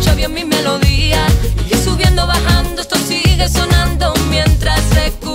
escucha 0.00 0.14
bien 0.14 0.32
mi 0.32 0.44
melodía. 0.44 1.26
Y 1.70 1.74
subiendo, 1.74 2.26
bajando, 2.26 2.80
esto 2.80 2.96
sigue 2.96 3.48
sonando 3.48 4.14
mientras 4.30 4.82
recuerdo. 4.94 5.29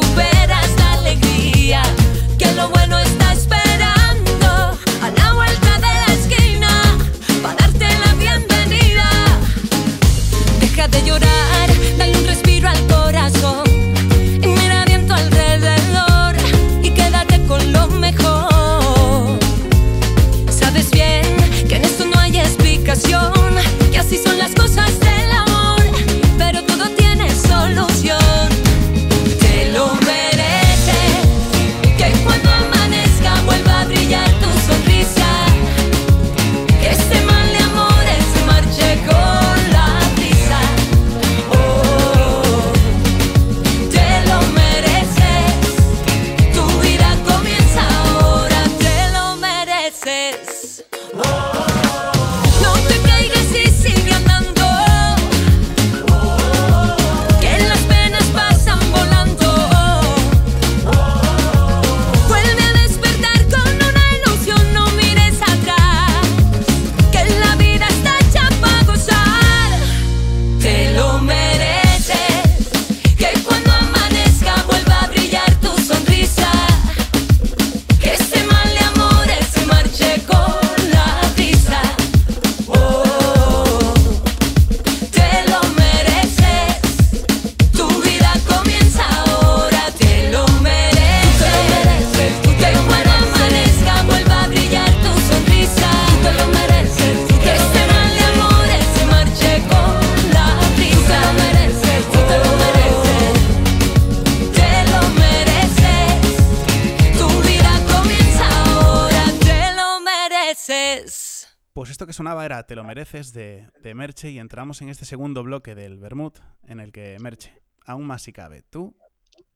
De, 113.16 113.70
de 113.82 113.96
Merche 113.96 114.30
y 114.30 114.40
entramos 114.40 114.82
en 114.82 114.90
este 114.90 115.06
segundo 115.06 115.42
bloque 115.42 115.74
del 115.74 115.98
Bermud 115.98 116.34
en 116.68 116.82
el 116.82 116.92
que 116.92 117.16
Merche, 117.22 117.62
aún 117.86 118.06
más 118.06 118.24
si 118.24 118.34
cabe, 118.34 118.62
tú 118.62 118.94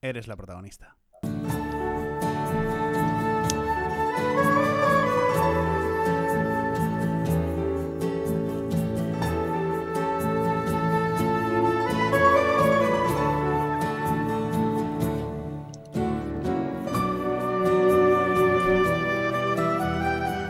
eres 0.02 0.30
la 0.30 0.38
protagonista. 0.38 0.96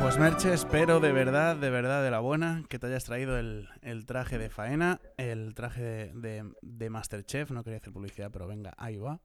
Pues 0.09 0.17
Merche, 0.17 0.51
espero 0.51 0.99
de 0.99 1.11
verdad, 1.11 1.55
de 1.55 1.69
verdad, 1.69 2.03
de 2.03 2.09
la 2.09 2.19
buena, 2.19 2.63
que 2.67 2.79
te 2.79 2.87
hayas 2.87 3.03
traído 3.03 3.37
el, 3.37 3.69
el 3.83 4.07
traje 4.07 4.39
de 4.39 4.49
faena, 4.49 4.99
el 5.17 5.53
traje 5.53 5.83
de, 5.83 6.13
de- 6.13 6.51
de 6.63 6.89
Masterchef, 6.89 7.51
no 7.51 7.63
quería 7.63 7.77
hacer 7.77 7.93
publicidad, 7.93 8.31
pero 8.31 8.47
venga, 8.47 8.73
ahí 8.79 8.97
va. 8.97 9.19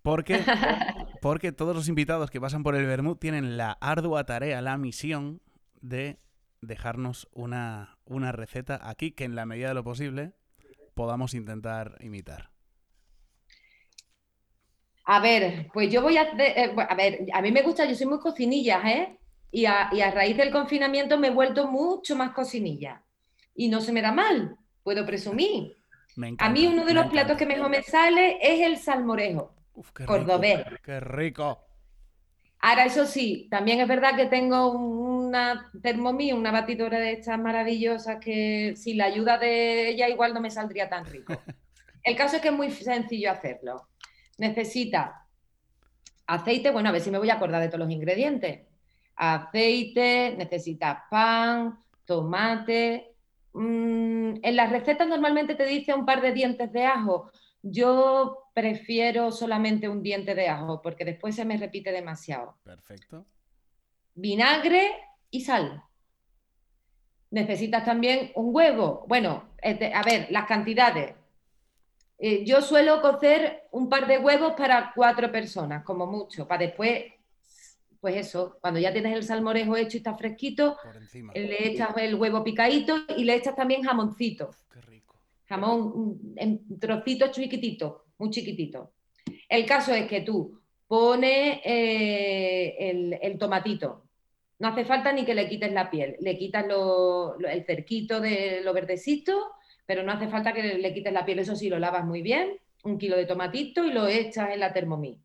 Porque, 0.00 0.40
porque 1.20 1.52
todos 1.52 1.76
los 1.76 1.88
invitados 1.90 2.30
que 2.30 2.40
pasan 2.40 2.62
por 2.62 2.74
el 2.74 2.86
Bermud 2.86 3.18
tienen 3.18 3.58
la 3.58 3.72
ardua 3.82 4.24
tarea, 4.24 4.62
la 4.62 4.78
misión 4.78 5.42
de 5.82 6.20
dejarnos 6.62 7.28
una, 7.32 7.98
una 8.06 8.32
receta 8.32 8.80
aquí 8.82 9.12
que 9.12 9.24
en 9.24 9.34
la 9.34 9.44
medida 9.44 9.68
de 9.68 9.74
lo 9.74 9.84
posible 9.84 10.32
podamos 10.94 11.34
intentar 11.34 11.98
imitar. 12.00 12.48
A 15.04 15.20
ver, 15.20 15.66
pues 15.74 15.92
yo 15.92 16.00
voy 16.00 16.16
a 16.16 16.22
hacer, 16.22 16.40
eh, 16.40 16.74
a 16.78 16.94
ver, 16.94 17.26
a 17.30 17.42
mí 17.42 17.52
me 17.52 17.60
gusta, 17.60 17.84
yo 17.84 17.94
soy 17.94 18.06
muy 18.06 18.20
cocinilla, 18.20 18.80
¿eh? 18.90 19.18
Y 19.50 19.66
a, 19.66 19.88
y 19.92 20.00
a 20.00 20.10
raíz 20.10 20.36
del 20.36 20.50
confinamiento 20.50 21.18
me 21.18 21.28
he 21.28 21.30
vuelto 21.30 21.68
mucho 21.70 22.16
más 22.16 22.32
cocinilla. 22.32 23.02
Y 23.54 23.68
no 23.68 23.80
se 23.80 23.92
me 23.92 24.02
da 24.02 24.12
mal, 24.12 24.56
puedo 24.82 25.06
presumir. 25.06 25.76
Encanta. 26.16 26.46
A 26.46 26.50
mí 26.50 26.66
uno 26.66 26.84
de 26.84 26.94
los 26.94 27.06
platos 27.06 27.36
que 27.36 27.46
mejor 27.46 27.68
me 27.70 27.82
sale 27.82 28.38
es 28.40 28.60
el 28.60 28.78
salmorejo. 28.78 29.54
Uf, 29.74 29.90
qué 29.92 30.04
cordobés. 30.06 30.64
rico, 30.64 30.82
¡Qué 30.82 31.00
rico! 31.00 31.62
Ahora, 32.60 32.86
eso 32.86 33.06
sí, 33.06 33.48
también 33.50 33.80
es 33.80 33.88
verdad 33.88 34.16
que 34.16 34.26
tengo 34.26 34.72
una 34.72 35.70
Thermomix, 35.82 36.32
una 36.34 36.50
batidora 36.50 36.98
de 36.98 37.12
estas 37.12 37.38
maravillosas 37.38 38.16
que 38.18 38.74
sin 38.76 38.98
la 38.98 39.04
ayuda 39.04 39.38
de 39.38 39.90
ella 39.90 40.08
igual 40.08 40.32
no 40.34 40.40
me 40.40 40.50
saldría 40.50 40.88
tan 40.88 41.04
rico. 41.04 41.34
El 42.02 42.16
caso 42.16 42.36
es 42.36 42.42
que 42.42 42.48
es 42.48 42.54
muy 42.54 42.70
sencillo 42.70 43.30
hacerlo. 43.30 43.88
Necesita 44.38 45.26
aceite, 46.26 46.70
bueno, 46.70 46.88
a 46.88 46.92
ver 46.92 47.00
si 47.02 47.10
me 47.10 47.18
voy 47.18 47.30
a 47.30 47.34
acordar 47.34 47.60
de 47.60 47.68
todos 47.68 47.80
los 47.80 47.90
ingredientes. 47.90 48.65
Aceite, 49.16 50.34
necesitas 50.36 50.98
pan, 51.10 51.78
tomate. 52.04 53.14
Mm, 53.52 54.34
en 54.42 54.56
las 54.56 54.70
recetas 54.70 55.08
normalmente 55.08 55.54
te 55.54 55.64
dice 55.64 55.94
un 55.94 56.04
par 56.04 56.20
de 56.20 56.32
dientes 56.32 56.72
de 56.72 56.84
ajo. 56.84 57.30
Yo 57.62 58.50
prefiero 58.54 59.32
solamente 59.32 59.88
un 59.88 60.02
diente 60.02 60.34
de 60.34 60.48
ajo 60.48 60.80
porque 60.82 61.04
después 61.04 61.34
se 61.34 61.44
me 61.44 61.56
repite 61.56 61.90
demasiado. 61.90 62.56
Perfecto. 62.62 63.26
Vinagre 64.14 64.92
y 65.30 65.40
sal. 65.40 65.82
Necesitas 67.30 67.84
también 67.84 68.30
un 68.34 68.54
huevo. 68.54 69.04
Bueno, 69.08 69.50
este, 69.60 69.92
a 69.92 70.02
ver, 70.02 70.28
las 70.30 70.46
cantidades. 70.46 71.14
Eh, 72.18 72.44
yo 72.46 72.62
suelo 72.62 73.02
cocer 73.02 73.64
un 73.72 73.88
par 73.88 74.06
de 74.06 74.18
huevos 74.18 74.54
para 74.56 74.92
cuatro 74.94 75.30
personas, 75.30 75.84
como 75.84 76.06
mucho, 76.06 76.48
para 76.48 76.66
después, 76.66 77.04
pues 78.06 78.24
eso, 78.28 78.56
cuando 78.60 78.78
ya 78.78 78.92
tienes 78.92 79.12
el 79.16 79.24
salmorejo 79.24 79.76
hecho 79.76 79.96
y 79.96 79.98
está 79.98 80.14
fresquito, 80.16 80.76
encima. 80.94 81.32
le 81.34 81.66
echas 81.66 81.88
el 81.96 82.14
huevo 82.14 82.44
picadito 82.44 82.94
y 83.16 83.24
le 83.24 83.34
echas 83.34 83.56
también 83.56 83.82
jamoncito 83.82 84.54
Qué 84.72 84.80
rico. 84.82 85.16
jamón 85.46 85.92
mm, 85.96 86.34
en 86.36 86.78
trocitos 86.78 87.32
chiquititos, 87.32 88.02
muy 88.18 88.30
chiquititos. 88.30 88.90
El 89.48 89.66
caso 89.66 89.92
es 89.92 90.06
que 90.06 90.20
tú 90.20 90.60
pones 90.86 91.58
eh, 91.64 92.76
el, 92.78 93.18
el 93.20 93.38
tomatito. 93.38 94.04
No 94.60 94.68
hace 94.68 94.84
falta 94.84 95.12
ni 95.12 95.24
que 95.24 95.34
le 95.34 95.48
quites 95.48 95.72
la 95.72 95.90
piel. 95.90 96.14
Le 96.20 96.38
quitas 96.38 96.64
lo- 96.64 97.34
lo- 97.40 97.48
el 97.48 97.64
cerquito 97.64 98.20
de 98.20 98.60
lo 98.62 98.72
verdecito, 98.72 99.50
pero 99.84 100.04
no 100.04 100.12
hace 100.12 100.28
falta 100.28 100.52
que 100.52 100.62
le, 100.62 100.78
le 100.78 100.94
quites 100.94 101.12
la 101.12 101.24
piel. 101.26 101.40
Eso 101.40 101.56
sí, 101.56 101.68
lo 101.68 101.80
lavas 101.80 102.04
muy 102.04 102.22
bien. 102.22 102.56
Un 102.84 102.98
kilo 102.98 103.16
de 103.16 103.26
tomatito 103.26 103.84
y 103.84 103.90
lo 103.92 104.06
echas 104.06 104.50
en 104.50 104.60
la 104.60 104.72
Thermomix. 104.72 105.20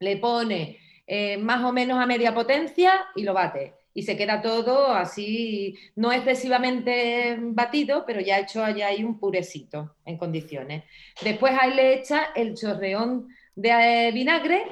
Le 0.00 0.18
pones 0.18 0.76
eh, 1.06 1.36
más 1.36 1.62
o 1.64 1.72
menos 1.72 1.98
a 1.98 2.06
media 2.06 2.34
potencia 2.34 3.06
y 3.14 3.22
lo 3.22 3.34
bates. 3.34 3.72
Y 3.92 4.02
se 4.02 4.16
queda 4.16 4.42
todo 4.42 4.88
así, 4.88 5.76
no 5.94 6.12
excesivamente 6.12 7.36
batido, 7.40 8.04
pero 8.06 8.20
ya 8.20 8.40
hecho 8.40 8.64
allá 8.64 8.88
hay 8.88 9.04
un 9.04 9.20
purecito 9.20 9.96
en 10.04 10.18
condiciones. 10.18 10.84
Después 11.22 11.54
ahí 11.60 11.74
le 11.74 11.94
echas 11.94 12.22
el 12.34 12.54
chorreón 12.54 13.28
de 13.54 14.08
eh, 14.08 14.12
vinagre, 14.12 14.64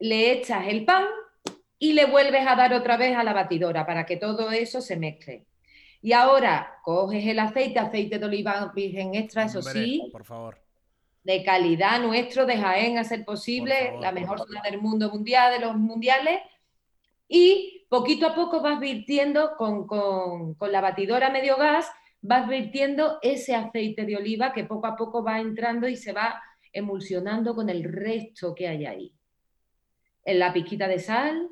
le 0.00 0.32
echas 0.32 0.66
el 0.66 0.84
pan 0.84 1.04
y 1.78 1.92
le 1.92 2.06
vuelves 2.06 2.46
a 2.46 2.56
dar 2.56 2.74
otra 2.74 2.96
vez 2.96 3.16
a 3.16 3.22
la 3.22 3.32
batidora 3.32 3.86
para 3.86 4.06
que 4.06 4.16
todo 4.16 4.50
eso 4.50 4.80
se 4.80 4.96
mezcle. 4.96 5.46
Y 6.00 6.12
ahora 6.12 6.78
coges 6.82 7.24
el 7.26 7.38
aceite, 7.38 7.78
aceite 7.78 8.18
de 8.18 8.26
oliva 8.26 8.72
virgen 8.74 9.14
extra, 9.14 9.44
eso 9.44 9.60
Hombre, 9.60 9.84
sí, 9.84 10.08
Por 10.10 10.24
favor. 10.24 10.61
De 11.24 11.44
calidad 11.44 12.00
nuestro, 12.00 12.46
de 12.46 12.56
Jaén, 12.58 12.98
a 12.98 13.04
ser 13.04 13.24
posible, 13.24 13.94
la 14.00 14.12
mejor 14.12 14.38
zona 14.38 14.60
del 14.62 14.80
mundo 14.80 15.10
mundial, 15.10 15.52
de 15.52 15.60
los 15.60 15.76
mundiales. 15.76 16.40
Y 17.28 17.86
poquito 17.88 18.26
a 18.26 18.34
poco 18.34 18.60
vas 18.60 18.80
virtiendo 18.80 19.52
con, 19.56 19.86
con- 19.86 20.54
con 20.54 20.72
la 20.72 20.80
batidora 20.80 21.30
medio 21.30 21.56
gas, 21.56 21.90
vas 22.20 22.48
virtiendo 22.48 23.18
ese 23.22 23.54
aceite 23.54 24.04
de 24.04 24.16
oliva 24.16 24.52
que 24.52 24.64
poco 24.64 24.86
a 24.86 24.96
poco 24.96 25.22
va 25.24 25.40
entrando 25.40 25.88
y 25.88 25.96
se 25.96 26.12
va 26.12 26.40
emulsionando 26.72 27.54
con 27.54 27.68
el 27.68 27.84
resto 27.84 28.54
que 28.54 28.68
hay 28.68 28.86
ahí. 28.86 29.12
En 30.24 30.38
la 30.38 30.52
pizquita 30.52 30.88
de 30.88 30.98
sal, 30.98 31.48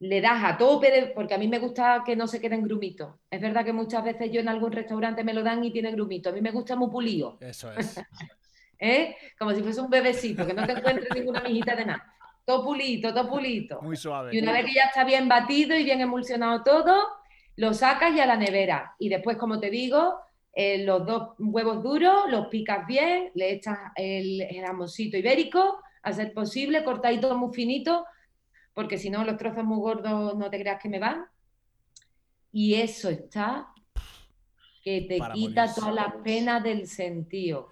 le 0.00 0.20
das 0.20 0.44
a 0.44 0.56
tope, 0.56 1.12
porque 1.14 1.34
a 1.34 1.38
mí 1.38 1.48
me 1.48 1.58
gusta 1.58 2.02
que 2.06 2.14
no 2.14 2.26
se 2.28 2.40
queden 2.40 2.62
grumitos. 2.62 3.14
Es 3.30 3.40
verdad 3.40 3.64
que 3.64 3.72
muchas 3.72 4.04
veces 4.04 4.30
yo 4.30 4.40
en 4.40 4.48
algún 4.48 4.70
restaurante 4.70 5.24
me 5.24 5.34
lo 5.34 5.42
dan 5.42 5.64
y 5.64 5.72
tiene 5.72 5.90
grumito. 5.90 6.30
A 6.30 6.32
mí 6.32 6.40
me 6.40 6.52
gusta 6.52 6.76
muy 6.76 6.88
pulido. 6.88 7.38
Eso 7.40 7.72
es. 7.72 8.00
¿eh? 8.78 9.16
Como 9.38 9.52
si 9.52 9.62
fuese 9.62 9.80
un 9.80 9.90
bebecito, 9.90 10.46
que 10.46 10.54
no 10.54 10.64
te 10.64 10.72
encuentres 10.72 11.08
ninguna 11.14 11.40
mijita 11.40 11.74
de 11.74 11.86
nada. 11.86 12.14
Todo 12.44 12.64
pulito, 12.64 13.12
todo 13.12 13.28
pulito. 13.28 13.82
Muy 13.82 13.96
suave. 13.96 14.34
Y 14.34 14.40
una 14.40 14.52
vez 14.52 14.66
que 14.66 14.74
ya 14.74 14.84
está 14.84 15.04
bien 15.04 15.28
batido 15.28 15.76
y 15.76 15.84
bien 15.84 16.00
emulsionado 16.00 16.62
todo, 16.62 17.08
lo 17.56 17.74
sacas 17.74 18.14
y 18.14 18.20
a 18.20 18.26
la 18.26 18.36
nevera. 18.36 18.94
Y 18.98 19.08
después, 19.08 19.36
como 19.36 19.58
te 19.58 19.68
digo, 19.68 20.20
eh, 20.54 20.84
los 20.84 21.04
dos 21.04 21.34
huevos 21.38 21.82
duros 21.82 22.30
los 22.30 22.46
picas 22.46 22.86
bien, 22.86 23.30
le 23.34 23.52
echas 23.52 23.78
el, 23.96 24.40
el 24.42 24.64
jamoncito 24.64 25.16
ibérico, 25.16 25.82
a 26.02 26.12
ser 26.12 26.32
posible, 26.32 26.84
cortadito 26.84 27.36
muy 27.36 27.52
finito, 27.52 28.06
porque 28.78 28.96
si 28.96 29.10
no 29.10 29.24
los 29.24 29.36
trozos 29.36 29.64
muy 29.64 29.78
gordos 29.78 30.36
no 30.36 30.50
te 30.50 30.60
creas 30.60 30.80
que 30.80 30.88
me 30.88 31.00
van. 31.00 31.24
Y 32.52 32.74
eso 32.74 33.08
está 33.08 33.72
que 34.84 35.00
te 35.08 35.18
Para 35.18 35.34
quita 35.34 35.62
morirse. 35.62 35.80
todas 35.80 35.94
las 35.96 36.14
penas 36.22 36.62
del 36.62 36.86
sentido. 36.86 37.70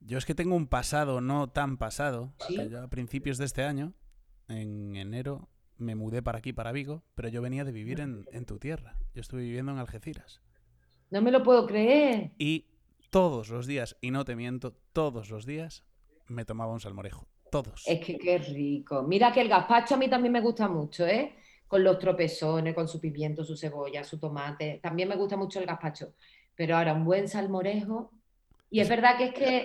Yo 0.00 0.18
es 0.18 0.26
que 0.26 0.34
tengo 0.34 0.54
un 0.54 0.66
pasado 0.66 1.22
no 1.22 1.48
tan 1.48 1.78
pasado. 1.78 2.34
¿Sí? 2.46 2.58
yo 2.68 2.82
a 2.82 2.88
principios 2.88 3.38
de 3.38 3.46
este 3.46 3.62
año, 3.64 3.94
en 4.48 4.94
enero, 4.94 5.48
me 5.78 5.94
mudé 5.94 6.20
para 6.22 6.36
aquí, 6.40 6.52
para 6.52 6.70
Vigo, 6.70 7.02
pero 7.14 7.30
yo 7.30 7.40
venía 7.40 7.64
de 7.64 7.72
vivir 7.72 8.00
en, 8.00 8.26
en 8.30 8.44
tu 8.44 8.58
tierra. 8.58 8.98
Yo 9.14 9.22
estuve 9.22 9.40
viviendo 9.44 9.72
en 9.72 9.78
Algeciras. 9.78 10.42
No 11.08 11.22
me 11.22 11.30
lo 11.30 11.42
puedo 11.42 11.66
creer. 11.66 12.32
Y 12.36 12.66
todos 13.08 13.48
los 13.48 13.66
días, 13.66 13.96
y 14.02 14.10
no 14.10 14.26
te 14.26 14.36
miento, 14.36 14.74
todos 14.92 15.30
los 15.30 15.46
días 15.46 15.82
me 16.26 16.44
tomaba 16.44 16.74
un 16.74 16.80
salmorejo. 16.80 17.26
Todos. 17.52 17.82
Es 17.86 18.02
que 18.04 18.16
qué 18.18 18.38
rico. 18.38 19.02
Mira 19.02 19.30
que 19.30 19.42
el 19.42 19.48
gazpacho 19.48 19.94
a 19.94 19.98
mí 19.98 20.08
también 20.08 20.32
me 20.32 20.40
gusta 20.40 20.68
mucho, 20.68 21.06
¿eh? 21.06 21.36
Con 21.68 21.84
los 21.84 21.98
tropezones, 21.98 22.74
con 22.74 22.88
su 22.88 22.98
pimiento, 22.98 23.44
su 23.44 23.58
cebolla, 23.58 24.02
su 24.04 24.18
tomate. 24.18 24.80
También 24.82 25.06
me 25.10 25.16
gusta 25.16 25.36
mucho 25.36 25.60
el 25.60 25.66
gazpacho. 25.66 26.14
Pero 26.54 26.78
ahora 26.78 26.94
un 26.94 27.04
buen 27.04 27.28
salmorejo. 27.28 28.10
Y 28.70 28.80
es 28.80 28.88
verdad 28.88 29.18
que 29.18 29.24
es 29.24 29.34
que 29.34 29.56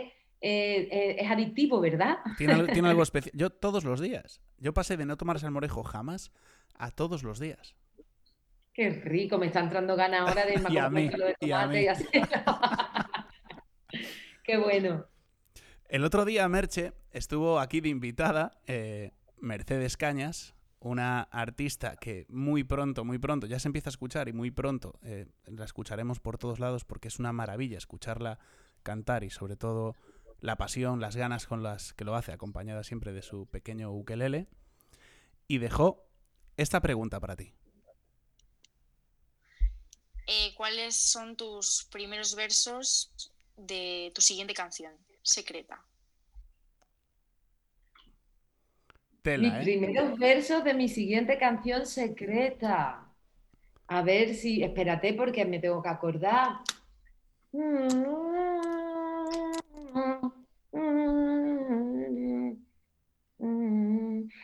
eh, 0.42 0.90
eh, 0.92 1.16
es 1.20 1.32
adictivo, 1.32 1.80
¿verdad? 1.80 2.18
Tiene, 2.38 2.54
algo- 2.56 2.74
tiene 2.74 2.90
algo 2.90 3.04
especial. 3.10 3.32
Yo 3.34 3.50
todos 3.50 3.86
los 3.86 4.02
días. 4.02 4.42
Yo 4.58 4.74
pasé 4.74 4.98
de 4.98 5.06
no 5.06 5.16
tomar 5.16 5.40
salmorejo 5.40 5.84
jamás 5.84 6.32
a 6.78 6.92
todos 6.92 7.24
los 7.24 7.40
días. 7.40 7.74
Qué 8.74 8.90
rico, 8.90 9.38
me 9.38 9.46
está 9.48 9.62
entrando 9.62 9.96
ganas 9.96 10.28
ahora 10.28 10.46
de 10.46 10.56
Y 10.70 10.78
a 10.78 10.86
a 10.86 10.90
mí, 10.90 11.08
de 11.08 11.36
y 11.40 11.52
a 11.52 11.62
tomate 11.62 11.78
mí. 11.80 11.84
y 11.84 11.88
hacerlo. 11.88 12.28
Qué 14.44 14.58
bueno. 14.58 15.06
El 15.90 16.04
otro 16.04 16.26
día, 16.26 16.48
Merche, 16.50 16.92
estuvo 17.12 17.60
aquí 17.60 17.80
de 17.80 17.88
invitada 17.88 18.60
eh, 18.68 19.14
Mercedes 19.38 19.96
Cañas, 19.96 20.54
una 20.80 21.22
artista 21.22 21.96
que 21.96 22.26
muy 22.28 22.66
pronto, 22.66 23.06
muy 23.06 23.20
pronto, 23.20 23.48
ya 23.48 23.58
se 23.60 23.70
empieza 23.70 23.90
a 23.90 23.92
escuchar 23.92 24.28
y 24.28 24.34
muy 24.34 24.52
pronto 24.52 25.00
eh, 25.02 25.28
la 25.46 25.64
escucharemos 25.64 26.20
por 26.20 26.38
todos 26.38 26.60
lados 26.60 26.84
porque 26.84 27.08
es 27.08 27.20
una 27.20 27.32
maravilla 27.32 27.78
escucharla 27.78 28.38
cantar 28.84 29.24
y 29.24 29.30
sobre 29.30 29.56
todo 29.56 29.96
la 30.42 30.58
pasión, 30.58 31.00
las 31.00 31.16
ganas 31.16 31.48
con 31.48 31.64
las 31.64 31.94
que 31.94 32.04
lo 32.04 32.16
hace, 32.16 32.34
acompañada 32.34 32.84
siempre 32.84 33.14
de 33.14 33.22
su 33.22 33.46
pequeño 33.48 33.92
ukelele. 33.92 34.48
Y 35.48 35.60
dejó 35.60 36.06
esta 36.58 36.82
pregunta 36.82 37.22
para 37.22 37.38
ti. 37.38 37.54
eh, 40.28 40.54
cuáles 40.56 40.98
son 40.98 41.38
tus 41.38 41.86
primeros 41.90 42.36
versos 42.36 43.32
de 43.56 44.12
tu 44.14 44.22
siguiente 44.22 44.54
canción, 44.54 44.94
Secreta. 45.28 45.84
Mis 49.26 49.54
¿eh? 49.54 49.60
primeros 49.62 50.18
versos 50.18 50.64
de 50.64 50.74
mi 50.74 50.88
siguiente 50.88 51.38
canción 51.38 51.86
secreta. 51.86 53.06
A 53.88 54.02
ver 54.04 54.36
si, 54.36 54.64
espérate 54.64 55.14
porque 55.14 55.44
me 55.44 55.60
tengo 55.60 55.84
que 55.84 55.90
acordar. 55.90 56.60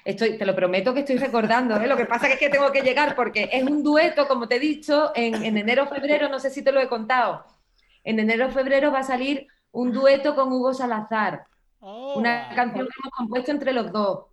Estoy, 0.04 0.38
te 0.38 0.46
lo 0.46 0.54
prometo 0.54 0.94
que 0.94 1.00
estoy 1.00 1.16
recordando, 1.16 1.80
¿eh? 1.80 1.88
lo 1.88 1.96
que 1.96 2.06
pasa 2.06 2.28
es 2.28 2.38
que 2.38 2.50
tengo 2.50 2.74
que 2.74 2.82
llegar 2.82 3.16
porque 3.16 3.50
es 3.54 3.64
un 3.64 3.84
dueto, 3.84 4.28
como 4.28 4.50
te 4.50 4.58
he 4.58 4.60
dicho, 4.60 5.14
en, 5.16 5.46
en 5.46 5.58
enero 5.58 5.88
febrero, 5.88 6.28
no 6.28 6.40
sé 6.40 6.50
si 6.50 6.62
te 6.62 6.74
lo 6.74 6.82
he 6.82 6.90
contado. 6.90 7.46
En 8.04 8.20
enero 8.20 8.52
febrero 8.52 8.92
va 8.92 9.00
a 9.00 9.04
salir 9.04 9.48
un 9.74 9.92
dueto 9.92 10.36
con 10.36 10.52
Hugo 10.52 10.74
Salazar, 10.74 11.46
una 11.82 12.50
canción 12.56 12.88
que 12.88 12.94
hemos 13.00 13.14
compuesto 13.18 13.52
entre 13.52 13.74
los 13.74 13.92
dos. 13.92 14.28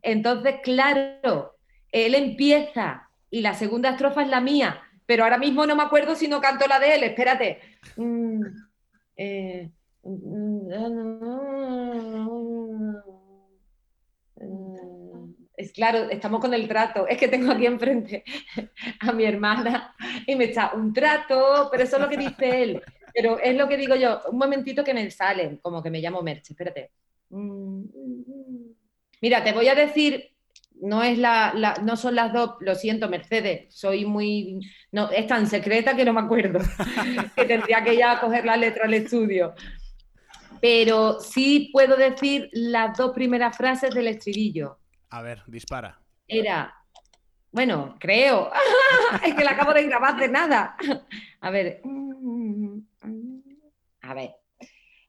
Entonces, 0.00 0.56
claro, 0.62 1.56
él 1.92 2.14
empieza 2.14 3.08
y 3.30 3.42
la 3.42 3.54
segunda 3.54 3.90
estrofa 3.90 4.22
es 4.22 4.28
la 4.28 4.40
mía, 4.40 4.80
pero 5.06 5.24
ahora 5.24 5.38
mismo 5.38 5.64
no 5.66 5.76
me 5.76 5.82
acuerdo 5.84 6.16
si 6.16 6.26
no 6.26 6.40
canto 6.40 6.66
la 6.66 6.80
de 6.80 6.94
él, 6.94 7.04
espérate. 7.04 7.60
Mm, 7.96 8.42
eh, 9.16 9.70
es 15.56 15.72
claro, 15.72 16.10
estamos 16.10 16.40
con 16.40 16.54
el 16.54 16.66
trato. 16.66 17.06
Es 17.06 17.18
que 17.18 17.28
tengo 17.28 17.52
aquí 17.52 17.66
enfrente 17.66 18.24
a 19.00 19.12
mi 19.12 19.24
hermana 19.24 19.94
y 20.26 20.34
me 20.34 20.44
está 20.44 20.72
un 20.72 20.92
trato, 20.92 21.68
pero 21.70 21.84
eso 21.84 21.96
es 21.96 22.02
lo 22.02 22.08
que 22.08 22.16
dice 22.16 22.62
él. 22.62 22.82
Pero 23.14 23.38
es 23.38 23.56
lo 23.56 23.68
que 23.68 23.76
digo 23.76 23.94
yo. 23.94 24.20
Un 24.30 24.38
momentito 24.38 24.84
que 24.84 24.94
me 24.94 25.10
sale, 25.10 25.58
como 25.60 25.82
que 25.82 25.90
me 25.90 26.00
llamo 26.00 26.22
Merche, 26.22 26.52
espérate. 26.52 26.90
Mira, 29.20 29.44
te 29.44 29.52
voy 29.52 29.68
a 29.68 29.74
decir, 29.74 30.32
no, 30.80 31.02
es 31.02 31.16
la, 31.16 31.54
no 31.82 31.96
son 31.96 32.14
las 32.14 32.32
dos, 32.32 32.56
lo 32.60 32.74
siento, 32.74 33.08
Mercedes, 33.08 33.72
soy 33.74 34.04
muy. 34.04 34.60
No, 34.90 35.10
es 35.10 35.26
tan 35.26 35.46
secreta 35.46 35.94
que 35.94 36.04
no 36.04 36.12
me 36.12 36.20
acuerdo, 36.20 36.58
que 37.36 37.44
tendría 37.44 37.82
que 37.84 37.96
ya 37.96 38.20
coger 38.20 38.44
la 38.44 38.56
letra 38.56 38.84
al 38.84 38.94
estudio. 38.94 39.54
Pero 40.60 41.20
sí 41.20 41.70
puedo 41.72 41.96
decir 41.96 42.48
las 42.52 42.96
dos 42.96 43.12
primeras 43.12 43.56
frases 43.56 43.94
del 43.94 44.08
estribillo. 44.08 44.78
A 45.10 45.22
ver, 45.22 45.42
dispara. 45.46 46.00
Era, 46.26 46.74
bueno, 47.50 47.96
creo, 47.98 48.50
es 49.24 49.34
que 49.34 49.44
la 49.44 49.52
acabo 49.52 49.72
de 49.72 49.84
grabar 49.84 50.16
de 50.16 50.28
nada. 50.28 50.76
A 51.40 51.50
ver, 51.50 51.80
a 54.02 54.14
ver. 54.14 54.34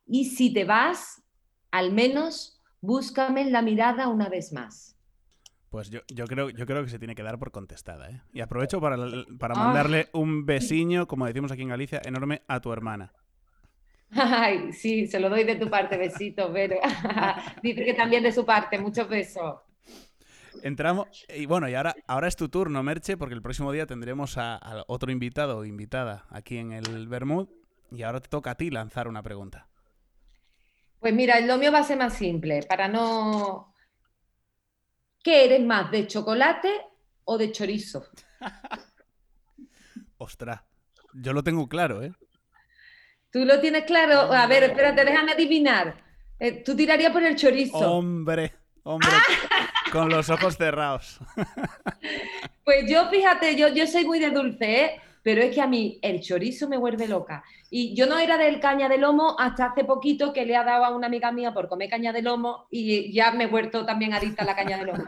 Y 0.05 0.25
si 0.25 0.53
te 0.53 0.63
vas, 0.63 1.23
al 1.71 1.91
menos 1.91 2.61
búscame 2.81 3.49
la 3.49 3.61
mirada 3.61 4.07
una 4.07 4.29
vez 4.29 4.53
más. 4.53 4.97
Pues 5.69 5.89
yo, 5.89 6.01
yo, 6.07 6.27
creo, 6.27 6.51
yo 6.51 6.67
creo 6.67 6.83
que 6.83 6.89
se 6.89 6.99
tiene 6.99 7.15
que 7.15 7.23
dar 7.23 7.39
por 7.39 7.51
contestada. 7.51 8.09
¿eh? 8.09 8.21
Y 8.31 8.41
aprovecho 8.41 8.79
para, 8.79 8.95
para 9.39 9.55
mandarle 9.55 10.09
un 10.13 10.45
besiño, 10.45 11.07
como 11.07 11.25
decimos 11.25 11.51
aquí 11.51 11.63
en 11.63 11.69
Galicia, 11.69 11.99
enorme 12.05 12.43
a 12.47 12.59
tu 12.59 12.71
hermana. 12.71 13.11
Ay, 14.11 14.71
sí, 14.73 15.07
se 15.07 15.19
lo 15.19 15.29
doy 15.29 15.43
de 15.43 15.55
tu 15.55 15.69
parte, 15.71 15.97
besito, 15.97 16.51
pero 16.53 16.75
dice 17.63 17.83
que 17.83 17.95
también 17.95 18.21
de 18.21 18.31
su 18.31 18.45
parte, 18.45 18.77
muchos 18.77 19.09
besos. 19.09 19.61
Entramos, 20.61 21.07
y 21.35 21.47
bueno, 21.47 21.67
y 21.67 21.73
ahora, 21.73 21.95
ahora 22.05 22.27
es 22.27 22.35
tu 22.35 22.49
turno, 22.49 22.83
Merche, 22.83 23.17
porque 23.17 23.33
el 23.33 23.41
próximo 23.41 23.71
día 23.71 23.87
tendremos 23.87 24.37
a, 24.37 24.55
a 24.55 24.83
otro 24.87 25.11
invitado 25.11 25.57
o 25.57 25.65
invitada 25.65 26.27
aquí 26.29 26.57
en 26.57 26.71
el 26.71 27.07
Bermud, 27.07 27.49
y 27.93 28.01
ahora 28.01 28.19
te 28.19 28.27
toca 28.27 28.51
a 28.51 28.55
ti 28.55 28.71
lanzar 28.71 29.07
una 29.07 29.21
pregunta. 29.21 29.67
Pues 30.99 31.13
mira, 31.13 31.39
lo 31.41 31.57
mío 31.57 31.71
va 31.71 31.79
a 31.79 31.83
ser 31.83 31.97
más 31.97 32.13
simple, 32.13 32.63
para 32.63 32.87
no... 32.87 33.73
¿Qué 35.23 35.45
eres 35.45 35.61
más, 35.61 35.91
de 35.91 36.07
chocolate 36.07 36.69
o 37.23 37.37
de 37.37 37.51
chorizo? 37.51 38.05
Ostras, 40.17 40.61
yo 41.13 41.33
lo 41.33 41.43
tengo 41.43 41.67
claro, 41.69 42.03
¿eh? 42.03 42.13
¿Tú 43.31 43.45
lo 43.45 43.59
tienes 43.59 43.83
claro? 43.85 44.33
A 44.33 44.47
ver, 44.47 44.63
espérate, 44.63 45.05
déjame 45.05 45.33
adivinar. 45.33 46.03
Eh, 46.39 46.63
Tú 46.63 46.75
tirarías 46.75 47.11
por 47.11 47.23
el 47.23 47.35
chorizo. 47.35 47.77
Hombre, 47.77 48.53
hombre, 48.83 49.09
con 49.91 50.09
los 50.09 50.29
ojos 50.29 50.57
cerrados. 50.57 51.19
Pues 52.65 52.89
yo, 52.89 53.09
fíjate, 53.09 53.57
yo, 53.57 53.67
yo 53.67 53.85
soy 53.85 54.05
muy 54.05 54.19
de 54.19 54.29
dulce, 54.29 54.85
¿eh? 54.85 55.01
Pero 55.23 55.41
es 55.41 55.55
que 55.55 55.61
a 55.61 55.67
mí 55.67 55.97
el 56.01 56.19
chorizo 56.21 56.67
me 56.69 56.77
vuelve 56.77 57.07
loca. 57.07 57.43
Y 57.69 57.95
yo 57.95 58.05
no 58.05 58.19
era 58.19 58.37
del 58.37 58.59
caña 58.59 58.87
de 58.89 58.97
lomo 58.97 59.35
hasta 59.39 59.67
hace 59.67 59.83
poquito 59.85 60.31
que 60.33 60.45
le 60.45 60.55
ha 60.55 60.63
dado 60.63 60.85
a 60.85 60.95
una 60.95 61.07
amiga 61.07 61.31
mía 61.31 61.53
por 61.53 61.67
comer 61.69 61.89
caña 61.89 62.11
de 62.13 62.21
lomo 62.21 62.67
y 62.69 63.11
ya 63.13 63.31
me 63.31 63.45
he 63.45 63.47
vuelto 63.47 63.85
también 63.85 64.13
adicta 64.13 64.43
a 64.43 64.45
la 64.45 64.55
caña 64.55 64.77
de 64.77 64.85
lomo. 64.85 65.05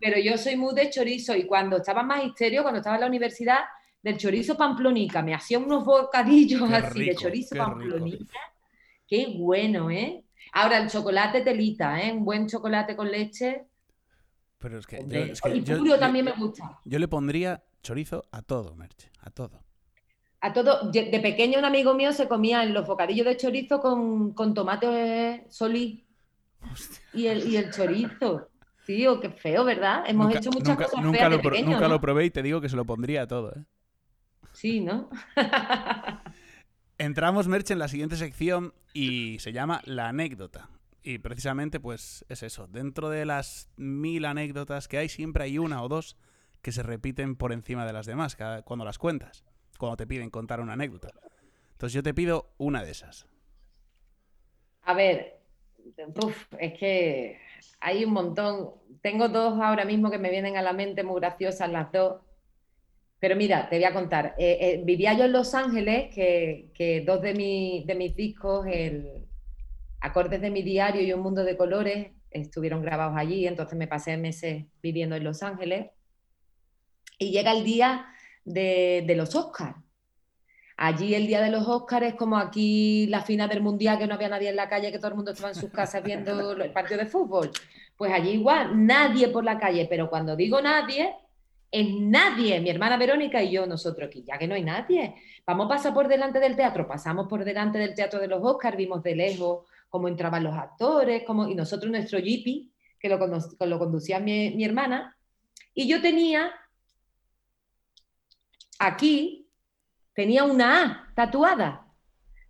Pero 0.00 0.18
yo 0.18 0.36
soy 0.38 0.56
muy 0.56 0.74
de 0.74 0.90
chorizo 0.90 1.36
y 1.36 1.44
cuando 1.44 1.76
estaba 1.76 2.00
en 2.00 2.06
magisterio, 2.08 2.62
cuando 2.62 2.78
estaba 2.78 2.96
en 2.96 3.02
la 3.02 3.06
universidad, 3.08 3.60
del 4.00 4.16
chorizo 4.16 4.56
pamplonica, 4.56 5.22
me 5.22 5.34
hacía 5.34 5.58
unos 5.58 5.84
bocadillos 5.84 6.68
Qué 6.68 6.74
así 6.76 7.04
de 7.04 7.14
chorizo 7.16 7.54
rico. 7.56 7.66
pamplonica. 7.66 8.38
Qué 9.08 9.34
bueno, 9.36 9.90
¿eh? 9.90 10.22
Ahora 10.52 10.78
el 10.78 10.88
chocolate 10.88 11.40
telita, 11.42 12.00
¿eh? 12.00 12.12
Un 12.12 12.24
buen 12.24 12.46
chocolate 12.48 12.94
con 12.96 13.10
leche. 13.10 13.64
Pero 14.58 14.78
es 14.78 14.86
que, 14.86 14.96
yo, 14.98 15.02
Hombre, 15.02 15.32
es 15.32 15.40
que 15.40 15.56
y 15.56 15.60
puro 15.62 15.84
yo- 15.84 15.98
también 15.98 16.24
me 16.24 16.32
gusta. 16.32 16.78
yo 16.84 16.98
le 16.98 17.08
pondría 17.08 17.62
chorizo 17.82 18.24
a 18.32 18.42
todo, 18.42 18.74
Merche, 18.76 19.08
a 19.28 19.30
todo. 19.30 19.62
A 20.40 20.52
todo, 20.52 20.90
de 20.92 21.20
pequeño 21.20 21.58
un 21.58 21.64
amigo 21.64 21.94
mío 21.94 22.12
se 22.12 22.28
comía 22.28 22.62
en 22.62 22.72
los 22.72 22.86
bocadillos 22.86 23.26
de 23.26 23.36
chorizo 23.36 23.80
con, 23.80 24.32
con 24.34 24.54
tomate 24.54 25.46
solí 25.50 26.06
y 27.12 27.26
el, 27.26 27.48
y 27.48 27.56
el 27.56 27.70
chorizo. 27.72 28.48
Tío, 28.86 29.20
qué 29.20 29.30
feo, 29.30 29.64
¿verdad? 29.64 30.04
Hemos 30.06 30.26
nunca, 30.26 30.38
hecho 30.38 30.50
muchas 30.50 30.68
nunca- 30.68 30.84
cosas 30.86 31.04
nunca 31.04 31.18
feas 31.18 31.30
lo, 31.30 31.36
de 31.36 31.42
pequeño, 31.42 31.70
nunca 31.72 31.80
¿no? 31.82 31.88
lo 31.94 32.00
probé 32.00 32.24
y 32.26 32.30
te 32.30 32.42
digo 32.42 32.60
que 32.60 32.68
se 32.68 32.76
lo 32.76 32.84
pondría 32.86 33.22
a 33.22 33.26
todo, 33.26 33.52
¿eh? 33.52 33.64
Sí, 34.52 34.80
¿no? 34.80 35.10
Entramos, 36.98 37.46
Merche, 37.48 37.74
en 37.74 37.78
la 37.78 37.88
siguiente 37.88 38.16
sección 38.16 38.74
y 38.92 39.38
se 39.40 39.52
llama 39.52 39.82
La 39.84 40.08
anécdota. 40.08 40.68
Y 41.02 41.18
precisamente, 41.18 41.78
pues 41.80 42.24
es 42.28 42.42
eso. 42.42 42.66
Dentro 42.66 43.08
de 43.08 43.24
las 43.24 43.68
mil 43.76 44.24
anécdotas 44.24 44.88
que 44.88 44.98
hay, 44.98 45.08
siempre 45.08 45.44
hay 45.44 45.58
una 45.58 45.82
o 45.82 45.88
dos 45.88 46.16
que 46.68 46.72
se 46.72 46.82
repiten 46.82 47.34
por 47.34 47.52
encima 47.54 47.86
de 47.86 47.94
las 47.94 48.04
demás 48.04 48.36
cada- 48.36 48.60
cuando 48.60 48.84
las 48.84 48.98
cuentas, 48.98 49.42
cuando 49.78 49.96
te 49.96 50.06
piden 50.06 50.28
contar 50.28 50.60
una 50.60 50.74
anécdota. 50.74 51.08
Entonces 51.72 51.94
yo 51.94 52.02
te 52.02 52.12
pido 52.12 52.52
una 52.58 52.84
de 52.84 52.90
esas. 52.90 53.26
A 54.82 54.92
ver, 54.92 55.38
uf, 56.22 56.36
es 56.60 56.78
que 56.78 57.38
hay 57.80 58.04
un 58.04 58.12
montón. 58.12 58.70
Tengo 59.00 59.28
dos 59.30 59.58
ahora 59.62 59.86
mismo 59.86 60.10
que 60.10 60.18
me 60.18 60.28
vienen 60.30 60.58
a 60.58 60.62
la 60.62 60.74
mente 60.74 61.02
muy 61.04 61.20
graciosas 61.20 61.70
las 61.70 61.90
dos. 61.90 62.20
Pero 63.18 63.34
mira, 63.34 63.70
te 63.70 63.76
voy 63.76 63.84
a 63.86 63.94
contar. 63.94 64.34
Eh, 64.38 64.58
eh, 64.60 64.82
vivía 64.84 65.14
yo 65.14 65.24
en 65.24 65.32
Los 65.32 65.54
Ángeles, 65.54 66.14
que, 66.14 66.70
que 66.74 67.00
dos 67.00 67.22
de, 67.22 67.32
mi- 67.32 67.82
de 67.86 67.94
mis 67.94 68.14
discos, 68.14 68.66
el 68.66 69.26
Acordes 70.00 70.42
de 70.42 70.50
mi 70.50 70.62
diario 70.62 71.00
y 71.00 71.14
Un 71.14 71.20
mundo 71.22 71.44
de 71.44 71.56
colores, 71.56 72.08
estuvieron 72.30 72.82
grabados 72.82 73.16
allí, 73.16 73.46
entonces 73.46 73.78
me 73.78 73.88
pasé 73.88 74.18
meses 74.18 74.66
viviendo 74.82 75.16
en 75.16 75.24
Los 75.24 75.42
Ángeles. 75.42 75.92
Y 77.18 77.30
llega 77.30 77.52
el 77.52 77.64
día 77.64 78.06
de, 78.44 79.04
de 79.06 79.14
los 79.16 79.34
Oscars. 79.34 79.76
Allí 80.80 81.16
el 81.16 81.26
día 81.26 81.42
de 81.42 81.50
los 81.50 81.66
Oscars 81.66 82.06
es 82.06 82.14
como 82.14 82.38
aquí 82.38 83.08
la 83.08 83.22
final 83.22 83.48
del 83.48 83.62
Mundial, 83.62 83.98
que 83.98 84.06
no 84.06 84.14
había 84.14 84.28
nadie 84.28 84.50
en 84.50 84.56
la 84.56 84.68
calle, 84.68 84.92
que 84.92 84.98
todo 84.98 85.08
el 85.08 85.16
mundo 85.16 85.32
estaba 85.32 85.48
en 85.48 85.56
sus 85.56 85.70
casas 85.70 86.04
viendo 86.04 86.52
el 86.62 86.70
partido 86.70 87.00
de 87.00 87.06
fútbol. 87.06 87.50
Pues 87.96 88.12
allí 88.12 88.30
igual, 88.30 88.86
nadie 88.86 89.26
por 89.28 89.42
la 89.42 89.58
calle, 89.58 89.88
pero 89.90 90.08
cuando 90.08 90.36
digo 90.36 90.60
nadie, 90.60 91.16
es 91.70 91.88
nadie, 91.90 92.60
mi 92.60 92.70
hermana 92.70 92.96
Verónica 92.96 93.42
y 93.42 93.50
yo, 93.50 93.66
nosotros 93.66 94.06
aquí, 94.06 94.22
ya 94.22 94.38
que 94.38 94.46
no 94.46 94.54
hay 94.54 94.62
nadie. 94.62 95.16
Vamos 95.44 95.66
a 95.66 95.68
pasar 95.68 95.94
por 95.94 96.06
delante 96.06 96.38
del 96.38 96.54
teatro, 96.54 96.86
pasamos 96.86 97.26
por 97.26 97.44
delante 97.44 97.78
del 97.78 97.94
teatro 97.94 98.20
de 98.20 98.28
los 98.28 98.40
Oscars, 98.42 98.76
vimos 98.76 99.02
de 99.02 99.16
lejos 99.16 99.66
cómo 99.88 100.06
entraban 100.06 100.44
los 100.44 100.54
actores, 100.54 101.24
cómo, 101.26 101.48
y 101.48 101.56
nosotros 101.56 101.90
nuestro 101.90 102.20
jeepy, 102.20 102.70
que 103.00 103.08
lo, 103.08 103.18
lo 103.18 103.78
conducía 103.78 104.20
mi, 104.20 104.50
mi 104.50 104.64
hermana, 104.64 105.16
y 105.74 105.88
yo 105.88 106.00
tenía 106.00 106.52
aquí, 108.78 109.48
tenía 110.14 110.44
una 110.44 110.82
A 110.82 111.14
tatuada 111.14 111.86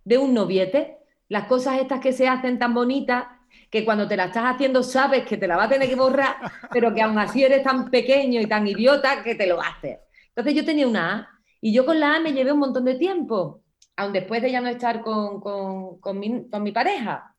de 0.03 0.17
un 0.17 0.33
noviete, 0.33 0.97
las 1.27 1.45
cosas 1.45 1.79
estas 1.79 1.99
que 1.99 2.13
se 2.13 2.27
hacen 2.27 2.57
tan 2.57 2.73
bonitas 2.73 3.25
que 3.69 3.85
cuando 3.85 4.07
te 4.07 4.17
la 4.17 4.25
estás 4.25 4.45
haciendo 4.45 4.81
sabes 4.83 5.25
que 5.25 5.37
te 5.37 5.47
la 5.47 5.57
va 5.57 5.63
a 5.65 5.69
tener 5.69 5.87
que 5.89 5.95
borrar, 5.95 6.37
pero 6.71 6.93
que 6.93 7.01
aún 7.01 7.17
así 7.19 7.43
eres 7.43 7.63
tan 7.63 7.89
pequeño 7.89 8.41
y 8.41 8.45
tan 8.47 8.67
idiota 8.67 9.21
que 9.23 9.35
te 9.35 9.47
lo 9.47 9.61
haces. 9.61 9.99
Entonces 10.29 10.53
yo 10.55 10.65
tenía 10.65 10.87
una 10.87 11.15
A 11.15 11.29
y 11.61 11.73
yo 11.73 11.85
con 11.85 11.99
la 11.99 12.15
A 12.15 12.19
me 12.19 12.33
llevé 12.33 12.51
un 12.51 12.59
montón 12.59 12.85
de 12.85 12.95
tiempo, 12.95 13.61
aun 13.97 14.13
después 14.13 14.41
de 14.41 14.51
ya 14.51 14.61
no 14.61 14.69
estar 14.69 15.01
con, 15.01 15.39
con- 15.41 15.99
con 15.99 16.17
mi, 16.19 16.49
con 16.49 16.63
mi 16.63 16.71
pareja. 16.71 17.35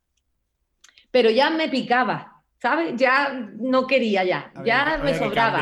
Pero 1.11 1.30
ya 1.30 1.51
me 1.51 1.68
picaba, 1.68 2.43
¿sabes? 2.61 2.95
Ya 2.97 3.32
no 3.59 3.86
quería 3.86 4.22
ya, 4.24 4.53
Había 4.55 4.64
ya 4.64 4.99
me 4.99 5.11
sobraba. 5.18 5.59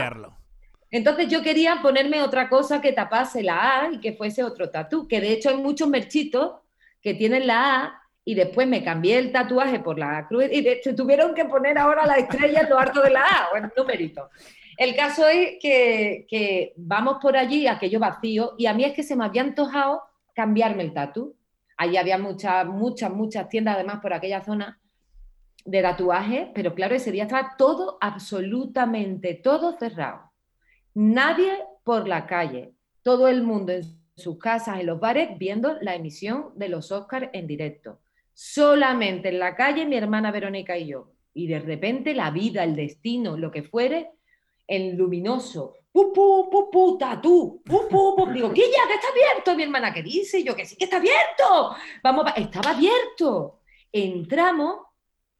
Entonces 0.90 1.28
yo 1.28 1.42
quería 1.42 1.80
ponerme 1.82 2.22
otra 2.22 2.48
cosa 2.48 2.80
que 2.80 2.92
tapase 2.92 3.42
la 3.42 3.82
A 3.82 3.92
y 3.92 4.00
que 4.00 4.14
fuese 4.14 4.42
otro 4.42 4.70
tatú, 4.70 5.06
que 5.06 5.20
de 5.20 5.32
hecho 5.32 5.50
hay 5.50 5.56
muchos 5.56 5.88
merchitos 5.88 6.54
que 7.02 7.14
tienen 7.14 7.46
la 7.46 7.82
A 7.82 8.02
y 8.24 8.34
después 8.34 8.66
me 8.68 8.82
cambié 8.82 9.18
el 9.18 9.32
tatuaje 9.32 9.80
por 9.80 9.98
la 9.98 10.26
cruz 10.28 10.44
y 10.50 10.66
hecho 10.66 10.94
tuvieron 10.94 11.34
que 11.34 11.44
poner 11.44 11.78
ahora 11.78 12.06
la 12.06 12.16
estrella 12.16 12.60
en 12.60 12.70
lo 12.70 12.78
harto 12.78 13.02
de 13.02 13.10
la 13.10 13.22
A, 13.22 13.48
bueno, 13.50 13.70
numerito. 13.76 14.28
El 14.78 14.94
caso 14.94 15.26
es 15.26 15.56
que, 15.60 16.72
vamos 16.76 17.18
por 17.20 17.36
allí, 17.36 17.66
aquello 17.66 17.98
vacío, 17.98 18.54
y 18.56 18.66
a 18.66 18.74
mí 18.74 18.84
es 18.84 18.92
que 18.92 19.02
se 19.02 19.16
me 19.16 19.24
había 19.24 19.42
antojado 19.42 20.02
cambiarme 20.34 20.84
el 20.84 20.94
tatu. 20.94 21.34
Allí 21.76 21.96
había 21.96 22.16
muchas, 22.16 22.64
muchas, 22.64 23.10
muchas 23.10 23.48
tiendas 23.48 23.74
además 23.74 23.98
por 24.00 24.12
aquella 24.12 24.44
zona 24.44 24.78
de 25.64 25.82
tatuaje, 25.82 26.52
pero 26.54 26.74
claro, 26.74 26.94
ese 26.94 27.10
día 27.10 27.24
estaba 27.24 27.56
todo, 27.58 27.98
absolutamente 28.00 29.34
todo 29.34 29.76
cerrado. 29.76 30.27
Nadie 31.00 31.64
por 31.84 32.08
la 32.08 32.26
calle, 32.26 32.74
todo 33.04 33.28
el 33.28 33.44
mundo 33.44 33.70
en 33.70 33.84
sus 34.16 34.36
casas, 34.36 34.80
en 34.80 34.86
los 34.86 34.98
bares, 34.98 35.38
viendo 35.38 35.76
la 35.80 35.94
emisión 35.94 36.50
de 36.56 36.68
los 36.68 36.90
Oscars 36.90 37.30
en 37.34 37.46
directo. 37.46 38.00
Solamente 38.34 39.28
en 39.28 39.38
la 39.38 39.54
calle 39.54 39.86
mi 39.86 39.94
hermana 39.94 40.32
Verónica 40.32 40.76
y 40.76 40.88
yo. 40.88 41.12
Y 41.34 41.46
de 41.46 41.60
repente 41.60 42.14
la 42.14 42.32
vida, 42.32 42.64
el 42.64 42.74
destino, 42.74 43.36
lo 43.36 43.52
que 43.52 43.62
fuere, 43.62 44.10
el 44.66 44.96
luminoso, 44.96 45.74
pu, 45.92 46.12
pu, 46.12 46.50
pu, 46.50 46.68
pu, 46.68 46.98
tatú, 46.98 47.62
pu, 47.64 47.88
pu, 47.88 48.16
pu. 48.16 48.26
Digo, 48.32 48.52
¿qué 48.52 48.62
ya? 48.62 48.88
¿Que 48.88 48.94
está 48.94 49.06
abierto? 49.12 49.54
Mi 49.54 49.62
hermana, 49.62 49.94
¿qué 49.94 50.02
dice? 50.02 50.42
Yo, 50.42 50.56
que 50.56 50.64
sí 50.64 50.74
que 50.74 50.86
está 50.86 50.96
abierto. 50.96 51.76
Vamos, 52.02 52.24
estaba 52.34 52.70
abierto. 52.72 53.60
Entramos, 53.92 54.80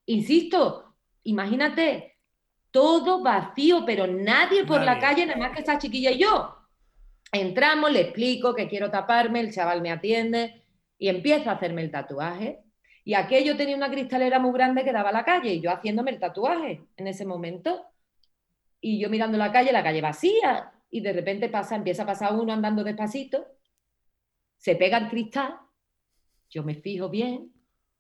insisto, 0.07 0.95
imagínate, 1.25 2.08
todo 2.79 3.21
vacío, 3.25 3.85
pero 3.85 4.07
nadie 4.07 4.65
por 4.65 4.81
la 4.83 5.01
calle, 5.01 5.27
nada 5.27 5.41
más 5.41 5.51
que 5.51 5.59
esta 5.59 5.79
chiquilla 5.79 6.13
y 6.13 6.19
yo. 6.19 6.55
Entramos, 7.33 7.91
le 7.91 8.03
explico 8.03 8.55
que 8.55 8.69
quiero 8.69 8.89
taparme, 8.89 9.41
el 9.41 9.53
chaval 9.53 9.83
me 9.83 9.91
atiende 9.91 10.63
y 10.97 11.09
empieza 11.09 11.51
a 11.51 11.55
hacerme 11.55 11.83
el 11.83 11.91
tatuaje. 11.91 12.61
Y 13.05 13.15
aquello 13.15 13.57
tenía 13.57 13.75
una 13.75 13.91
cristalera 13.91 14.39
muy 14.39 14.53
grande 14.53 14.85
que 14.85 14.93
daba 14.93 15.09
a 15.09 15.13
la 15.13 15.25
calle 15.25 15.55
y 15.55 15.61
yo 15.61 15.73
haciéndome 15.73 16.13
el 16.13 16.21
tatuaje 16.21 16.87
en 16.97 17.09
ese 17.09 17.27
momento. 17.27 17.85
Y 18.81 19.01
yo 19.01 19.11
mirando 19.11 19.37
la 19.39 19.51
calle, 19.51 19.73
la 19.73 19.83
calle 19.83 20.01
vacía, 20.01 20.71
y 20.89 21.01
de 21.01 21.13
repente 21.13 21.49
pasa, 21.49 21.75
empieza 21.75 22.05
a 22.05 22.07
pasar 22.07 22.33
uno 22.33 22.53
andando 22.53 22.85
despacito, 22.85 23.45
se 24.57 24.77
pega 24.77 24.99
el 24.99 25.09
cristal, 25.09 25.59
yo 26.49 26.63
me 26.63 26.77
fijo 26.77 27.09
bien, 27.09 27.53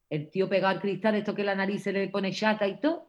el 0.08 0.30
tío 0.30 0.48
pega 0.48 0.70
al 0.70 0.80
cristal, 0.80 1.16
esto 1.16 1.34
que 1.34 1.42
la 1.42 1.56
nariz 1.56 1.82
se 1.82 1.92
le 1.92 2.06
pone 2.10 2.30
chata 2.30 2.68
y 2.68 2.80
todo, 2.80 3.07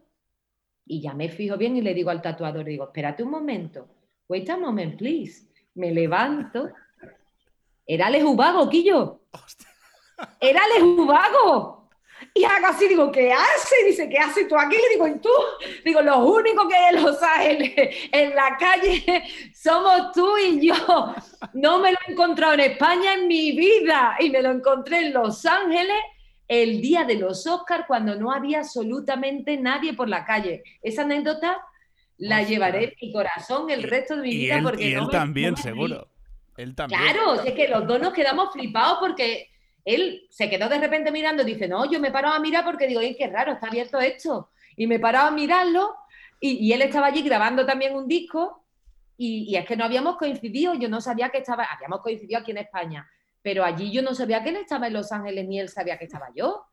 y 0.90 1.02
ya 1.02 1.14
me 1.14 1.30
fijo 1.30 1.56
bien 1.56 1.78
y 1.78 1.82
le 1.82 1.94
digo 1.94 2.10
al 2.10 2.22
tatuador, 2.22 2.66
digo, 2.66 2.86
espérate 2.86 3.22
un 3.22 3.30
momento, 3.30 3.88
wait 4.28 4.50
a 4.50 4.58
moment, 4.58 4.98
please, 4.98 5.48
me 5.76 5.92
levanto, 5.92 6.72
era 7.86 8.10
lejubago, 8.10 8.68
Quillo, 8.68 9.22
era 10.40 10.62
lejubago. 10.76 11.78
Y 12.34 12.44
hago 12.44 12.68
así, 12.68 12.88
digo, 12.88 13.12
¿qué 13.12 13.32
hace? 13.32 13.76
Dice, 13.86 14.10
¿qué 14.10 14.18
haces 14.18 14.48
tú 14.48 14.56
aquí? 14.58 14.76
Le 14.76 14.90
digo, 14.90 15.08
¿y 15.08 15.20
tú? 15.20 15.30
Digo, 15.86 16.02
los 16.02 16.18
únicos 16.18 16.68
que 16.68 16.76
hay 16.76 16.96
en 16.96 17.04
Los 17.04 17.24
Ángeles, 17.24 17.96
en 18.12 18.36
la 18.36 18.58
calle, 18.58 19.24
somos 19.56 20.12
tú 20.12 20.38
y 20.38 20.68
yo. 20.68 20.76
No 21.54 21.80
me 21.80 21.94
lo 21.94 21.98
he 22.06 22.12
encontrado 22.12 22.56
en 22.56 22.60
España 22.60 23.14
en 23.14 23.28
mi 23.28 23.54
vida. 23.54 24.18
Y 24.20 24.30
me 24.30 24.42
lo 24.42 24.52
encontré 24.52 25.08
en 25.08 25.14
Los 25.14 25.46
Ángeles 25.46 25.98
el 26.50 26.82
día 26.82 27.06
de 27.06 27.16
los 27.16 27.46
Oscars, 27.48 27.86
cuando 27.88 28.16
no 28.16 28.32
había 28.34 28.60
absolutamente 28.60 29.56
nadie 29.56 29.94
por 29.94 30.10
la 30.10 30.26
calle. 30.26 30.64
Esa 30.82 31.04
anécdota 31.04 31.58
la 32.18 32.42
llevaré 32.44 32.86
en 32.86 32.94
mi 33.02 33.14
corazón 33.14 33.70
el 33.70 33.84
resto 33.84 34.16
de 34.18 34.24
mi 34.24 34.32
vida. 34.32 34.60
porque 34.62 34.90
y 34.90 34.94
él 34.94 35.08
también, 35.10 35.56
seguro. 35.56 36.10
Él 36.58 36.76
también. 36.76 37.02
Claro, 37.02 37.42
es 37.44 37.54
que 37.54 37.68
los 37.68 37.88
dos 37.88 38.02
nos 38.02 38.14
quedamos 38.14 38.52
flipados 38.52 38.98
porque 39.00 39.50
él 39.86 40.28
se 40.30 40.50
quedó 40.50 40.68
de 40.68 40.80
repente 40.80 41.12
mirando 41.12 41.44
y 41.44 41.54
dice, 41.54 41.68
no, 41.68 41.90
yo 41.90 42.00
me 42.00 42.12
paraba 42.12 42.36
a 42.36 42.40
mirar 42.40 42.66
porque 42.66 42.88
digo, 42.88 43.00
qué 43.18 43.28
raro, 43.28 43.54
está 43.54 43.68
abierto 43.68 44.00
esto. 44.00 44.50
Y 44.76 44.88
me 44.88 45.00
paraba 45.00 45.28
a 45.28 45.32
mirarlo 45.32 45.96
y, 46.42 46.72
él 46.72 46.82
estaba 46.82 47.08
allí 47.08 47.22
grabando 47.22 47.66
también 47.66 47.96
un 47.96 48.08
disco 48.08 48.66
y, 49.18 49.56
es 49.56 49.66
que 49.66 49.76
no 49.76 49.84
habíamos 49.86 50.18
coincidido, 50.18 50.74
yo 50.74 50.90
no 50.90 51.00
sabía 51.00 51.30
que 51.30 51.40
estaba, 51.40 51.66
habíamos 51.66 52.02
coincidido 52.02 52.40
aquí 52.40 52.52
en 52.52 52.58
España, 52.58 53.08
pero 53.42 53.64
allí 53.64 53.92
yo 53.92 54.02
no 54.02 54.14
sabía 54.14 54.44
que 54.44 54.50
él 54.50 54.58
estaba 54.58 54.88
en 54.88 54.94
Los 54.94 55.12
Ángeles 55.12 55.48
ni 55.48 55.60
él 55.60 55.70
sabía 55.70 55.98
que 55.98 56.06
estaba 56.06 56.28
yo. 56.36 56.66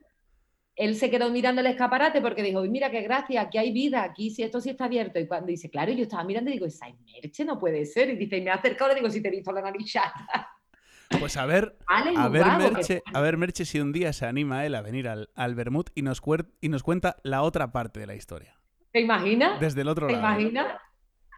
Él 0.74 0.94
se 0.94 1.10
quedó 1.10 1.30
mirando 1.30 1.62
el 1.62 1.68
escaparate 1.68 2.20
porque 2.20 2.42
dijo, 2.42 2.60
mira 2.62 2.90
qué 2.90 3.00
gracia, 3.00 3.40
aquí 3.42 3.56
hay 3.56 3.72
vida, 3.72 4.02
aquí 4.02 4.30
sí, 4.30 4.42
esto 4.42 4.60
sí 4.60 4.70
está 4.70 4.84
abierto. 4.84 5.18
Y 5.18 5.26
cuando 5.26 5.46
dice, 5.46 5.70
claro, 5.70 5.92
yo 5.92 6.02
estaba 6.02 6.22
mirando 6.24 6.50
y 6.50 6.54
digo, 6.54 6.66
esa 6.66 6.86
merche 7.14 7.44
no 7.44 7.58
puede 7.58 7.86
ser. 7.86 8.10
Y 8.10 8.16
dice, 8.16 8.36
y 8.36 8.42
me 8.42 8.50
ha 8.50 8.54
acercado 8.54 8.90
y 8.90 8.94
le 8.94 9.00
digo, 9.00 9.10
si 9.10 9.22
te 9.22 9.28
he 9.28 9.30
visto 9.30 9.52
la 9.52 9.62
nariz 9.62 9.92
Pues 11.20 11.36
a 11.36 11.46
ver, 11.46 11.78
a 11.86 12.28
ver, 12.28 12.46
Merche, 12.58 13.02
a 13.14 13.20
ver, 13.20 13.36
Merche, 13.36 13.64
si 13.64 13.78
un 13.78 13.92
día 13.92 14.12
se 14.12 14.26
anima 14.26 14.66
él 14.66 14.74
a 14.74 14.82
venir 14.82 15.08
al, 15.08 15.30
al 15.36 15.54
Bermud 15.54 15.86
y 15.94 16.02
nos, 16.02 16.20
y 16.60 16.68
nos 16.68 16.82
cuenta 16.82 17.16
la 17.22 17.42
otra 17.42 17.70
parte 17.70 18.00
de 18.00 18.06
la 18.06 18.16
historia. 18.16 18.58
¿Te 18.90 19.00
imaginas? 19.00 19.60
Desde 19.60 19.82
el 19.82 19.88
otro 19.88 20.08
¿Te 20.08 20.14
lado. 20.14 20.36
¿Te 20.36 20.42
imaginas? 20.42 20.80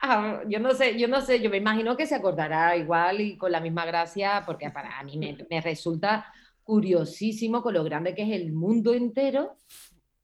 Ah, 0.01 0.42
yo 0.49 0.61
no 0.61 0.72
sé, 0.74 0.99
yo 0.99 1.09
no 1.09 1.20
sé, 1.20 1.40
yo 1.40 1.51
me 1.51 1.57
imagino 1.57 1.96
que 1.96 2.07
se 2.07 2.14
acordará 2.14 2.76
igual 2.76 3.20
y 3.20 3.36
con 3.36 3.53
la 3.53 3.61
misma 3.61 3.84
gracia, 3.84 4.42
porque 4.46 4.70
para 4.70 5.03
mí 5.03 5.18
me, 5.18 5.61
resulta 5.61 6.32
curiosísimo 6.62 7.62
con 7.62 7.74
lo 7.74 7.84
grande 7.84 8.14
que 8.14 8.22
es 8.22 8.30
el 8.30 8.53
mundo 8.53 8.94
entero, 8.94 9.57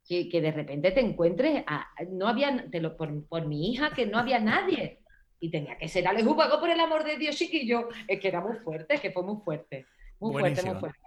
que, 0.06 0.28
que 0.28 0.40
de 0.40 0.52
repente 0.52 0.90
te 0.90 1.00
encuentres, 1.00 1.64
no 2.10 2.28
había, 2.28 2.68
te 2.70 2.80
lo, 2.80 2.96
por, 2.96 3.26
por 3.26 3.46
mi 3.46 3.72
hija, 3.72 3.90
que 3.90 4.06
no 4.06 4.18
había 4.18 4.38
nadie 4.38 5.00
y 5.44 5.50
tenía 5.50 5.76
que 5.76 5.88
ser 5.88 6.08
Alex 6.08 6.26
Ubago 6.26 6.58
por 6.58 6.70
el 6.70 6.80
amor 6.80 7.04
de 7.04 7.18
Dios, 7.18 7.36
chiquillo. 7.36 7.88
Es 8.08 8.18
que 8.18 8.28
era 8.28 8.40
muy 8.40 8.56
fuerte, 8.58 8.94
es 8.94 9.00
que 9.02 9.10
fue 9.10 9.22
muy 9.22 9.42
fuerte. 9.44 9.84
Muy 10.18 10.40
fuerte, 10.40 10.62
muy 10.62 10.80
fuerte. 10.80 11.00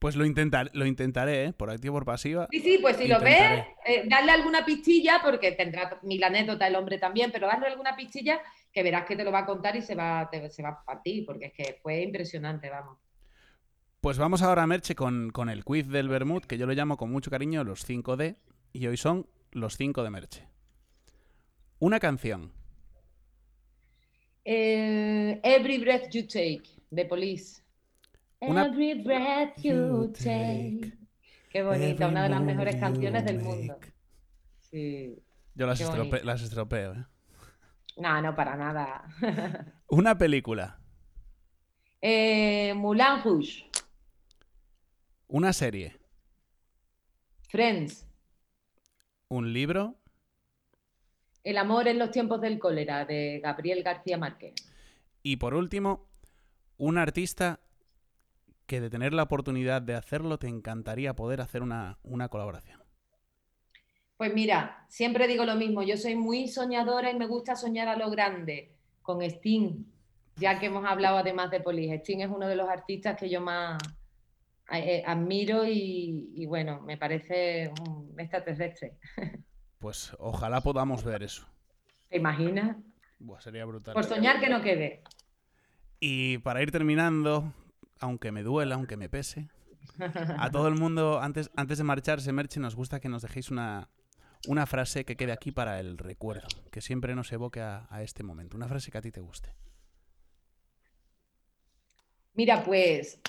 Pues 0.00 0.16
lo, 0.16 0.24
intentar, 0.24 0.70
lo 0.72 0.86
intentaré, 0.86 1.44
¿eh? 1.44 1.52
por 1.52 1.70
activo 1.70 1.94
por 1.94 2.06
pasiva. 2.06 2.48
Sí, 2.50 2.60
sí, 2.60 2.78
pues 2.80 2.96
si 2.96 3.06
lo 3.06 3.20
ves, 3.20 3.64
eh, 3.84 4.04
darle 4.08 4.32
alguna 4.32 4.64
pistilla, 4.64 5.20
porque 5.22 5.52
tendrá 5.52 6.00
mil 6.02 6.24
anécdotas 6.24 6.68
el 6.68 6.76
hombre 6.76 6.98
también, 6.98 7.30
pero 7.30 7.46
darle 7.46 7.66
alguna 7.66 7.94
pistilla 7.94 8.40
que 8.72 8.82
verás 8.82 9.04
que 9.04 9.14
te 9.14 9.24
lo 9.24 9.30
va 9.30 9.40
a 9.40 9.46
contar 9.46 9.76
y 9.76 9.82
se 9.82 9.94
va, 9.94 10.28
se 10.48 10.62
va 10.62 10.70
a 10.70 10.84
partir, 10.84 11.26
porque 11.26 11.46
es 11.46 11.52
que 11.52 11.78
fue 11.82 12.00
impresionante, 12.00 12.70
vamos. 12.70 12.98
Pues 14.00 14.16
vamos 14.16 14.40
ahora, 14.40 14.66
Merche, 14.66 14.94
con, 14.94 15.30
con 15.30 15.50
el 15.50 15.64
quiz 15.64 15.86
del 15.86 16.08
Bermud, 16.08 16.44
que 16.44 16.56
yo 16.56 16.66
lo 16.66 16.72
llamo 16.72 16.96
con 16.96 17.12
mucho 17.12 17.30
cariño 17.30 17.62
los 17.62 17.86
5D, 17.86 18.36
y 18.72 18.86
hoy 18.86 18.96
son 18.96 19.26
los 19.52 19.76
5 19.76 20.02
de 20.02 20.10
Merche. 20.10 20.48
Una 21.78 22.00
canción 22.00 22.52
eh, 24.44 25.40
Every 25.42 25.78
Breath 25.78 26.10
You 26.10 26.26
Take, 26.26 26.62
de 26.90 27.04
Police. 27.04 27.62
Every 28.40 28.94
Breath 29.02 29.58
You 29.58 30.12
Take. 30.12 30.92
Qué 31.50 31.62
bonita, 31.62 32.08
una 32.08 32.22
de 32.22 32.28
las 32.30 32.40
mejores 32.40 32.76
canciones 32.76 33.24
del 33.24 33.40
mundo. 33.40 33.78
Sí. 34.60 35.18
Yo 35.54 35.66
las, 35.66 35.80
las 36.24 36.42
estropeo, 36.42 36.94
¿eh? 36.94 37.04
No, 37.96 38.22
no, 38.22 38.34
para 38.34 38.56
nada. 38.56 39.04
una 39.88 40.16
película. 40.16 40.78
Eh, 42.00 42.72
Moulin 42.74 43.22
Rouge. 43.22 43.68
Una 45.28 45.52
serie. 45.52 45.98
Friends. 47.48 48.06
Un 49.28 49.52
libro. 49.52 49.96
El 51.44 51.58
amor 51.58 51.88
en 51.88 51.98
los 51.98 52.10
tiempos 52.10 52.40
del 52.40 52.58
cólera, 52.58 53.04
de 53.04 53.40
Gabriel 53.42 53.82
García 53.82 54.16
Márquez. 54.16 54.54
Y 55.22 55.36
por 55.36 55.54
último, 55.54 56.08
un 56.78 56.96
artista 56.96 57.60
que 58.70 58.80
de 58.80 58.88
tener 58.88 59.12
la 59.12 59.24
oportunidad 59.24 59.82
de 59.82 59.96
hacerlo 59.96 60.38
te 60.38 60.46
encantaría 60.46 61.16
poder 61.16 61.40
hacer 61.40 61.60
una, 61.60 61.98
colaboración. 62.30 62.80
Pues 64.16 64.32
mira, 64.32 64.86
siempre 64.88 65.26
digo 65.26 65.44
lo 65.44 65.56
mismo, 65.56 65.82
yo 65.82 65.96
soy 65.96 66.14
muy 66.14 66.46
soñadora 66.46 67.10
y 67.10 67.18
me 67.18 67.26
gusta 67.26 67.56
soñar 67.56 67.88
a 67.88 67.96
lo 67.96 68.08
grande, 68.12 68.76
con 69.02 69.22
Sting, 69.22 69.86
ya 70.36 70.60
que 70.60 70.66
hemos 70.66 70.84
hablado 70.84 71.18
además 71.18 71.50
de 71.50 71.58
Polis. 71.58 71.90
Sting 71.94 72.20
es 72.20 72.30
uno 72.30 72.46
de 72.46 72.54
los 72.54 72.68
artistas 72.68 73.18
que 73.18 73.28
yo 73.28 73.40
más 73.40 73.76
eh, 74.72 75.02
admiro 75.04 75.66
y, 75.66 76.30
y, 76.36 76.46
bueno, 76.46 76.80
me 76.82 76.96
parece 76.96 77.72
un 77.84 78.14
extraterrestre. 78.18 78.98
Pues 79.80 80.14
ojalá 80.18 80.60
podamos 80.60 81.02
ver 81.04 81.22
eso. 81.22 81.48
¿Te 82.10 82.18
imaginas? 82.18 82.76
sería 83.38 83.64
brutal. 83.64 83.94
Por 83.94 84.04
soñar 84.04 84.38
que 84.38 84.50
no 84.50 84.60
quede. 84.60 85.02
Y 86.00 86.36
para 86.36 86.60
ir 86.60 86.70
terminando, 86.70 87.54
aunque 88.00 88.32
me 88.32 88.42
duela, 88.42 88.74
aunque 88.74 88.96
me 88.96 89.08
pese, 89.08 89.48
a 90.38 90.50
todo 90.50 90.68
el 90.68 90.74
mundo, 90.74 91.20
antes, 91.20 91.50
antes 91.56 91.78
de 91.78 91.84
marcharse, 91.84 92.32
Merche, 92.32 92.60
nos 92.60 92.74
gusta 92.74 93.00
que 93.00 93.08
nos 93.08 93.22
dejéis 93.22 93.50
una, 93.50 93.88
una 94.48 94.66
frase 94.66 95.04
que 95.04 95.16
quede 95.16 95.32
aquí 95.32 95.52
para 95.52 95.80
el 95.80 95.98
recuerdo, 95.98 96.48
que 96.70 96.80
siempre 96.80 97.14
nos 97.14 97.32
evoque 97.32 97.60
a, 97.60 97.88
este 98.02 98.22
momento. 98.22 98.56
Una 98.56 98.68
frase 98.68 98.90
que 98.90 98.98
a 98.98 99.02
ti 99.02 99.10
te 99.10 99.20
guste. 99.20 99.54
Mira, 102.34 102.62
pues 102.64 103.20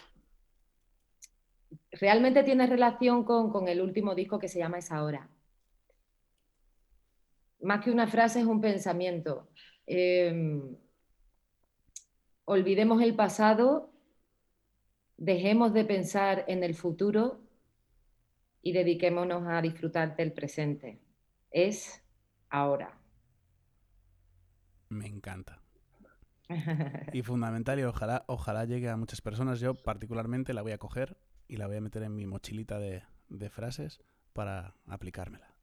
realmente 1.92 2.44
tiene 2.44 2.68
relación 2.68 3.24
con, 3.24 3.52
con, 3.52 3.68
el 3.68 3.82
último 3.82 4.16
disco 4.16 4.40
que 4.40 4.48
se 4.48 4.60
llama 4.60 4.78
Esa 4.78 5.04
Hora 5.04 5.30
más 7.62 7.84
que 7.84 7.92
una 7.92 8.08
frase 8.08 8.40
es 8.40 8.46
un 8.46 8.62
pensamiento. 8.62 9.50
Em, 9.86 10.76
olvidemos 12.46 13.02
el 13.02 13.16
pasado, 13.16 13.91
dejemos 15.22 15.72
de 15.72 15.86
pensar 15.86 16.46
en 16.48 16.64
el 16.64 16.74
futuro 16.74 17.40
y 18.64 18.74
dediquémonos 18.74 19.44
a 19.48 19.62
disfrutar 19.62 20.16
del 20.16 20.34
presente. 20.34 21.00
Es 21.52 22.04
ahora. 22.50 22.98
Me 24.90 25.06
encanta. 25.06 25.62
Y 27.14 27.22
fundamental 27.22 27.80
y 27.80 27.84
ojalá, 27.84 28.26
ojalá 28.28 28.66
llegue 28.66 28.90
a 28.90 28.98
muchas 28.98 29.22
personas. 29.22 29.60
Yo 29.60 29.76
particularmente 29.76 30.54
la 30.54 30.64
voy 30.64 30.72
a 30.72 30.80
coger 30.80 31.18
y 31.48 31.58
la 31.58 31.68
voy 31.68 31.78
a 31.78 31.82
meter 31.82 32.04
en 32.04 32.16
mi 32.16 32.26
mochilita 32.26 32.80
de, 32.80 33.04
de 33.30 33.50
frases 33.50 34.02
para 34.34 34.74
aplicármela. 34.88 35.54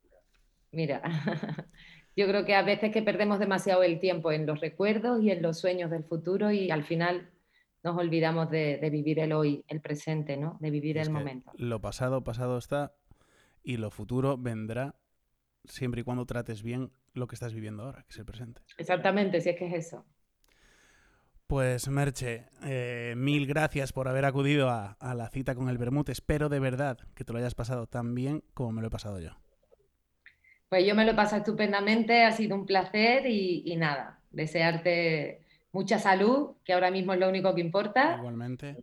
Mira, 0.70 1.02
yo 2.16 2.26
creo 2.26 2.44
que 2.44 2.54
a 2.54 2.62
veces 2.62 2.92
que 2.92 3.02
perdemos 3.02 3.38
demasiado 3.38 3.82
el 3.82 3.98
tiempo 3.98 4.30
en 4.30 4.46
los 4.46 4.60
recuerdos 4.60 5.20
y 5.20 5.30
en 5.30 5.42
los 5.42 5.58
sueños 5.58 5.90
del 5.90 6.04
futuro 6.04 6.52
y 6.52 6.70
al 6.70 6.84
final 6.84 7.28
nos 7.88 7.96
olvidamos 7.98 8.50
de, 8.50 8.78
de 8.78 8.90
vivir 8.90 9.18
el 9.18 9.32
hoy, 9.32 9.64
el 9.66 9.80
presente, 9.80 10.36
¿no? 10.36 10.58
De 10.60 10.70
vivir 10.70 10.98
Es 10.98 11.06
el 11.06 11.12
momento. 11.12 11.52
Lo 11.56 11.80
pasado, 11.80 12.22
pasado 12.22 12.58
está 12.58 12.92
y 13.62 13.78
lo 13.78 13.90
futuro 13.90 14.36
vendrá 14.36 14.94
siempre 15.64 16.02
y 16.02 16.04
cuando 16.04 16.26
trates 16.26 16.62
bien 16.62 16.90
lo 17.14 17.26
que 17.26 17.34
estás 17.34 17.54
viviendo 17.54 17.84
ahora, 17.84 18.02
que 18.02 18.12
es 18.12 18.18
el 18.18 18.26
presente. 18.26 18.60
Exactamente, 18.76 19.40
si 19.40 19.48
es 19.50 19.56
que 19.56 19.66
es 19.66 19.86
eso. 19.86 20.04
Pues 21.46 21.88
Merche, 21.88 22.44
eh, 22.62 23.14
mil 23.16 23.46
gracias 23.46 23.94
por 23.94 24.06
haber 24.06 24.26
acudido 24.26 24.68
a, 24.68 24.92
a 25.00 25.14
la 25.14 25.30
cita 25.30 25.54
con 25.54 25.70
el 25.70 25.78
Bermud. 25.78 26.10
Espero 26.10 26.50
de 26.50 26.60
verdad 26.60 26.98
que 27.14 27.24
te 27.24 27.32
lo 27.32 27.38
hayas 27.38 27.54
pasado 27.54 27.86
tan 27.86 28.14
bien 28.14 28.44
como 28.52 28.72
me 28.72 28.82
lo 28.82 28.88
he 28.88 28.90
pasado 28.90 29.18
yo. 29.18 29.30
Pues 30.68 30.86
yo 30.86 30.94
me 30.94 31.06
lo 31.06 31.12
he 31.12 31.14
pasado 31.14 31.38
estupendamente, 31.38 32.24
ha 32.24 32.32
sido 32.32 32.54
un 32.54 32.66
placer 32.66 33.26
y, 33.26 33.62
y 33.64 33.76
nada, 33.76 34.20
desearte 34.30 35.47
mucha 35.72 35.98
salud, 35.98 36.56
que 36.64 36.72
ahora 36.72 36.90
mismo 36.90 37.12
es 37.12 37.20
lo 37.20 37.28
único 37.28 37.54
que 37.54 37.60
importa, 37.60 38.16
Igualmente. 38.18 38.76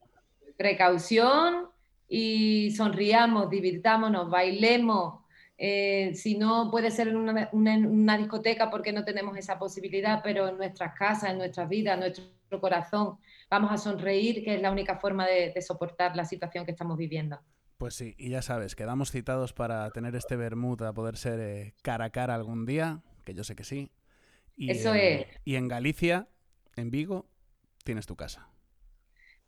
precaución 0.57 1.67
y 2.07 2.71
sonriamos, 2.71 3.49
divirtámonos, 3.49 4.29
bailemos. 4.29 5.21
Eh, 5.57 6.11
si 6.15 6.38
no 6.38 6.69
puede 6.69 6.91
ser 6.91 7.07
en 7.07 7.15
una, 7.15 7.49
una- 7.53 7.73
en 7.73 7.86
una 7.86 8.17
discoteca 8.17 8.69
porque 8.69 8.91
no 8.91 9.05
tenemos 9.05 9.38
esa 9.38 9.57
posibilidad, 9.57 10.21
pero 10.23 10.49
en 10.49 10.57
nuestras 10.57 10.93
casas, 10.97 11.31
en 11.31 11.38
nuestras 11.38 11.69
vidas, 11.69 11.93
en 11.95 11.99
nuestro 12.01 12.59
corazón, 12.59 13.17
vamos 13.49 13.71
a 13.71 13.77
sonreír, 13.77 14.43
que 14.43 14.55
es 14.55 14.61
la 14.61 14.71
única 14.71 14.97
forma 14.97 15.25
de, 15.25 15.51
de 15.53 15.61
soportar 15.61 16.15
la 16.15 16.25
situación 16.25 16.65
que 16.65 16.71
estamos 16.71 16.97
viviendo. 16.97 17.39
Pues 17.77 17.93
sí, 17.95 18.15
y 18.17 18.29
ya 18.29 18.41
sabes, 18.41 18.75
quedamos 18.75 19.11
citados 19.11 19.53
para 19.53 19.89
tener 19.91 20.15
este 20.15 20.36
Bermud 20.36 20.81
a 20.83 20.93
poder 20.93 21.17
ser 21.17 21.39
eh, 21.39 21.73
cara 21.81 22.05
a 22.05 22.09
cara 22.09 22.36
algún 22.36 22.65
día, 22.65 23.01
que 23.25 23.33
yo 23.33 23.43
sé 23.43 23.55
que 23.55 23.63
sí. 23.63 23.91
Y, 24.57 24.71
Eso 24.71 24.93
eh, 24.93 25.21
es. 25.21 25.27
Y 25.45 25.55
en 25.55 25.67
Galicia, 25.67 26.27
en 26.76 26.91
Vigo, 26.91 27.28
tienes 27.84 28.05
tu 28.05 28.15
casa. 28.15 28.49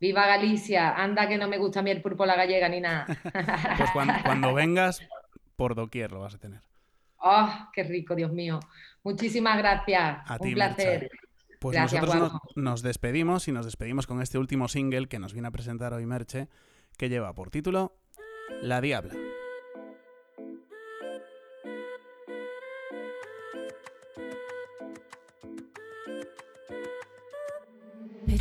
Viva 0.00 0.26
Galicia, 0.26 0.94
anda 0.94 1.28
que 1.28 1.38
no 1.38 1.48
me 1.48 1.58
gusta 1.58 1.80
a 1.80 1.82
mí 1.82 1.90
el 1.90 2.02
pulpo 2.02 2.24
la 2.24 2.36
gallega 2.36 2.68
ni 2.68 2.80
nada. 2.80 3.06
Pues 3.76 3.90
cuando, 3.92 4.14
cuando 4.24 4.54
vengas, 4.54 5.00
por 5.56 5.74
doquier 5.74 6.12
lo 6.12 6.20
vas 6.20 6.34
a 6.34 6.38
tener. 6.38 6.60
¡Oh, 7.18 7.50
qué 7.72 7.82
rico, 7.82 8.14
Dios 8.14 8.32
mío! 8.32 8.60
Muchísimas 9.02 9.58
gracias. 9.58 10.18
A 10.24 10.36
Un 10.40 10.48
ti, 10.48 10.54
placer. 10.54 11.10
Pues 11.58 11.74
Gracias, 11.74 12.02
nosotros 12.04 12.40
nos 12.54 12.82
despedimos 12.82 13.48
y 13.48 13.52
nos 13.52 13.64
despedimos 13.64 14.06
con 14.06 14.22
este 14.22 14.38
último 14.38 14.68
single 14.68 15.08
que 15.08 15.18
nos 15.18 15.32
viene 15.32 15.48
a 15.48 15.50
presentar 15.50 15.92
hoy 15.92 16.06
Merche, 16.06 16.48
que 16.96 17.08
lleva 17.08 17.34
por 17.34 17.50
título 17.50 17.96
La 18.62 18.80
Diabla. 18.80 19.14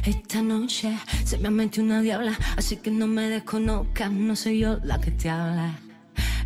Esta 0.08 0.42
noche 0.42 0.98
se 1.26 1.38
me 1.38 1.50
ha 1.50 1.52
metido 1.52 1.84
una 1.84 2.02
diabla, 2.02 2.32
así 2.56 2.78
que 2.78 2.90
no 2.90 3.08
me 3.08 3.28
desconozcas, 3.28 4.10
no 4.10 4.38
soy 4.38 4.60
yo 4.60 4.80
la 4.82 5.02
que 5.02 5.12
te 5.12 5.30
habla, 5.30 5.78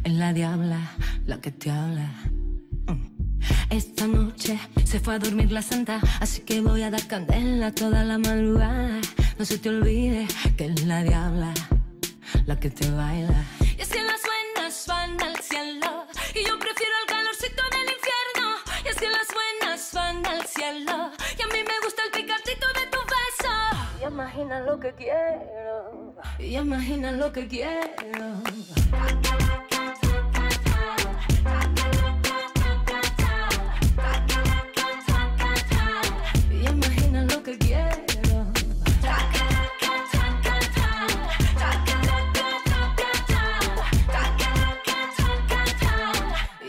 es 0.03 0.13
la 0.13 0.33
diabla 0.33 0.79
la 1.27 1.39
que 1.39 1.51
te 1.51 1.69
habla. 1.69 2.09
Mm. 2.87 3.05
Esta 3.69 4.07
noche 4.07 4.57
se 4.83 4.99
fue 4.99 5.13
a 5.13 5.19
dormir 5.19 5.51
la 5.51 5.61
santa, 5.61 6.01
así 6.19 6.41
que 6.41 6.59
voy 6.59 6.81
a 6.81 6.89
dar 6.89 7.05
candela 7.05 7.71
toda 7.71 8.03
la 8.03 8.17
madrugada. 8.17 8.99
No 9.37 9.45
se 9.45 9.59
te 9.59 9.69
olvide 9.69 10.25
que 10.57 10.65
es 10.65 10.83
la 10.87 11.03
diabla 11.03 11.53
la 12.47 12.59
que 12.59 12.71
te 12.71 12.89
baila. 12.89 13.45
Y 13.77 13.81
es 13.81 13.89
que 13.89 14.01
las 14.01 14.21
buenas 14.23 14.87
van 14.87 15.21
al 15.21 15.37
cielo, 15.37 16.07
y 16.33 16.47
yo 16.47 16.57
prefiero 16.57 16.93
el 17.03 17.07
calorcito 17.07 17.61
del 17.75 17.87
infierno. 17.93 18.47
Y 18.85 18.87
es 18.87 18.95
que 18.95 19.07
las 19.07 19.27
buenas 19.39 19.91
van 19.93 20.25
al 20.25 20.47
cielo, 20.47 21.11
imagina 24.11 24.59
lo 24.59 24.77
que 24.77 24.91
quiero, 24.93 26.13
y 26.37 26.57
imagina 26.57 27.11
lo 27.13 27.31
que 27.31 27.47
quiero. 27.47 28.43
Y 36.51 36.67
imagina 36.67 37.23
lo 37.23 37.41
que 37.41 37.57
quiero. 37.57 38.45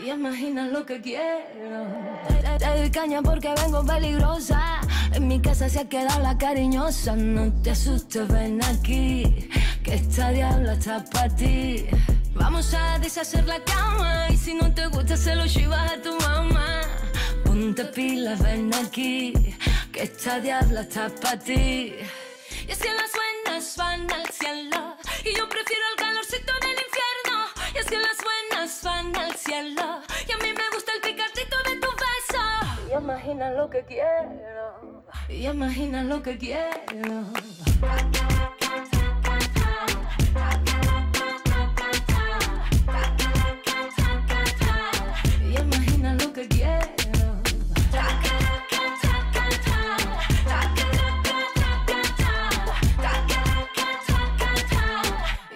Y 0.01 0.09
imagina 0.09 0.67
lo 0.67 0.85
que 0.85 1.01
quiero. 1.01 1.87
Te, 2.59 2.77
doy 2.77 2.89
caña 2.89 3.21
porque 3.21 3.53
vengo 3.61 3.85
peligrosa. 3.85 4.79
En 5.13 5.27
mi 5.27 5.39
casa 5.39 5.69
se 5.69 5.79
ha 5.79 5.87
quedado 5.87 6.21
la 6.21 6.37
cariñosa. 6.37 7.15
No 7.15 7.53
te 7.61 7.71
asustes, 7.71 8.27
ven 8.27 8.63
aquí. 8.63 9.47
Que 9.83 9.95
esta 9.95 10.31
diabla 10.31 10.73
está 10.73 11.03
para 11.05 11.29
ti. 11.35 11.85
Vamos 12.33 12.73
a 12.73 12.97
deshacer 12.97 13.45
la 13.45 13.63
cama. 13.63 14.27
Y 14.29 14.37
si 14.37 14.55
no 14.55 14.73
te 14.73 14.87
gusta, 14.87 15.15
se 15.15 15.35
lo 15.35 15.45
chivas 15.47 15.91
a 15.91 16.01
tu 16.01 16.17
mamá. 16.17 16.81
Ponte 17.45 17.85
pilas, 17.85 18.41
ven 18.41 18.73
aquí. 18.73 19.33
Que 19.91 20.03
esta 20.03 20.39
diabla 20.39 20.81
está 20.81 21.09
para 21.21 21.37
ti. 21.37 21.93
Y 22.67 22.71
es 22.71 22.79
que 22.79 22.91
las 22.91 23.11
buenas 23.21 23.77
van 23.77 24.11
al 24.11 24.27
cielo. 24.29 24.97
Y 25.23 25.37
yo 25.37 25.47
prefiero 25.47 25.83
el 25.91 25.97
calorcito 26.03 26.53
del 26.61 26.77
infierno. 26.87 27.37
Y 27.75 27.77
es 27.77 27.85
que 27.85 27.99
las 27.99 28.17
buenas 28.17 28.83
van 28.83 29.15
al 29.15 29.35
cielo. 29.35 30.01
Y 30.27 30.31
a 30.31 30.37
mí 30.37 30.53
me 30.57 30.69
gusta 30.73 30.91
el 30.93 31.01
beso. 31.01 31.42
Y 32.93 32.95
imagina 32.95 33.49
lo 33.49 33.69
que 33.71 33.83
quiero. 33.85 35.03
Y 35.27 35.47
imagina 35.47 36.03
lo 36.03 36.21
que 36.21 36.37
quiero. 36.37 37.25
Y 45.41 45.59
imagina 45.59 46.13
lo 46.13 46.33
que 46.33 46.47
quiero. 46.47 46.85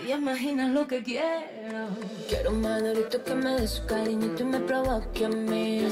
Y 0.04 0.12
imagina 0.12 0.68
lo 0.70 0.88
que 0.88 1.04
quiero. 1.04 1.88
Quiero 2.28 2.50
un 2.50 2.62
madurito 2.62 3.24
que 3.24 3.36
me 3.36 3.62
dé 3.62 3.68
su 3.68 3.86
cariñito 3.86 4.42
y 4.42 4.46
me 4.46 4.60
provoque 4.62 5.26
a 5.26 5.30
mí. 5.30 5.88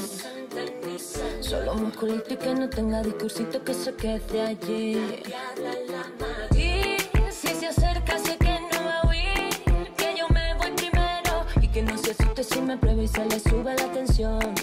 Solo 1.40 1.74
musculito 1.74 2.34
y 2.34 2.36
que 2.36 2.54
no 2.54 2.68
tenga 2.68 3.02
discursito 3.02 3.62
que 3.62 3.74
se 3.74 3.94
quede 3.94 4.40
allí. 4.42 5.22
Y 6.54 6.96
si 7.30 7.48
se 7.48 7.66
acerca, 7.66 8.18
sé 8.18 8.36
que 8.38 8.58
no 8.72 8.84
va 8.84 9.00
a 9.00 9.08
huir. 9.08 9.94
Que 9.96 10.14
yo 10.18 10.26
me 10.28 10.54
voy 10.54 10.70
primero. 10.72 11.44
Y 11.60 11.68
que 11.68 11.82
no 11.82 11.96
se 11.98 12.12
asuste 12.12 12.44
si 12.44 12.60
me 12.60 12.76
prueba 12.76 13.02
y 13.02 13.08
se 13.08 13.24
le 13.24 13.38
sube 13.40 13.74
la 13.74 13.92
tensión. 13.92 14.54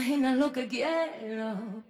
Y 0.00 0.02
imagina 0.02 0.34
lo 0.34 0.50
que 0.50 0.66
quiero. 0.66 1.84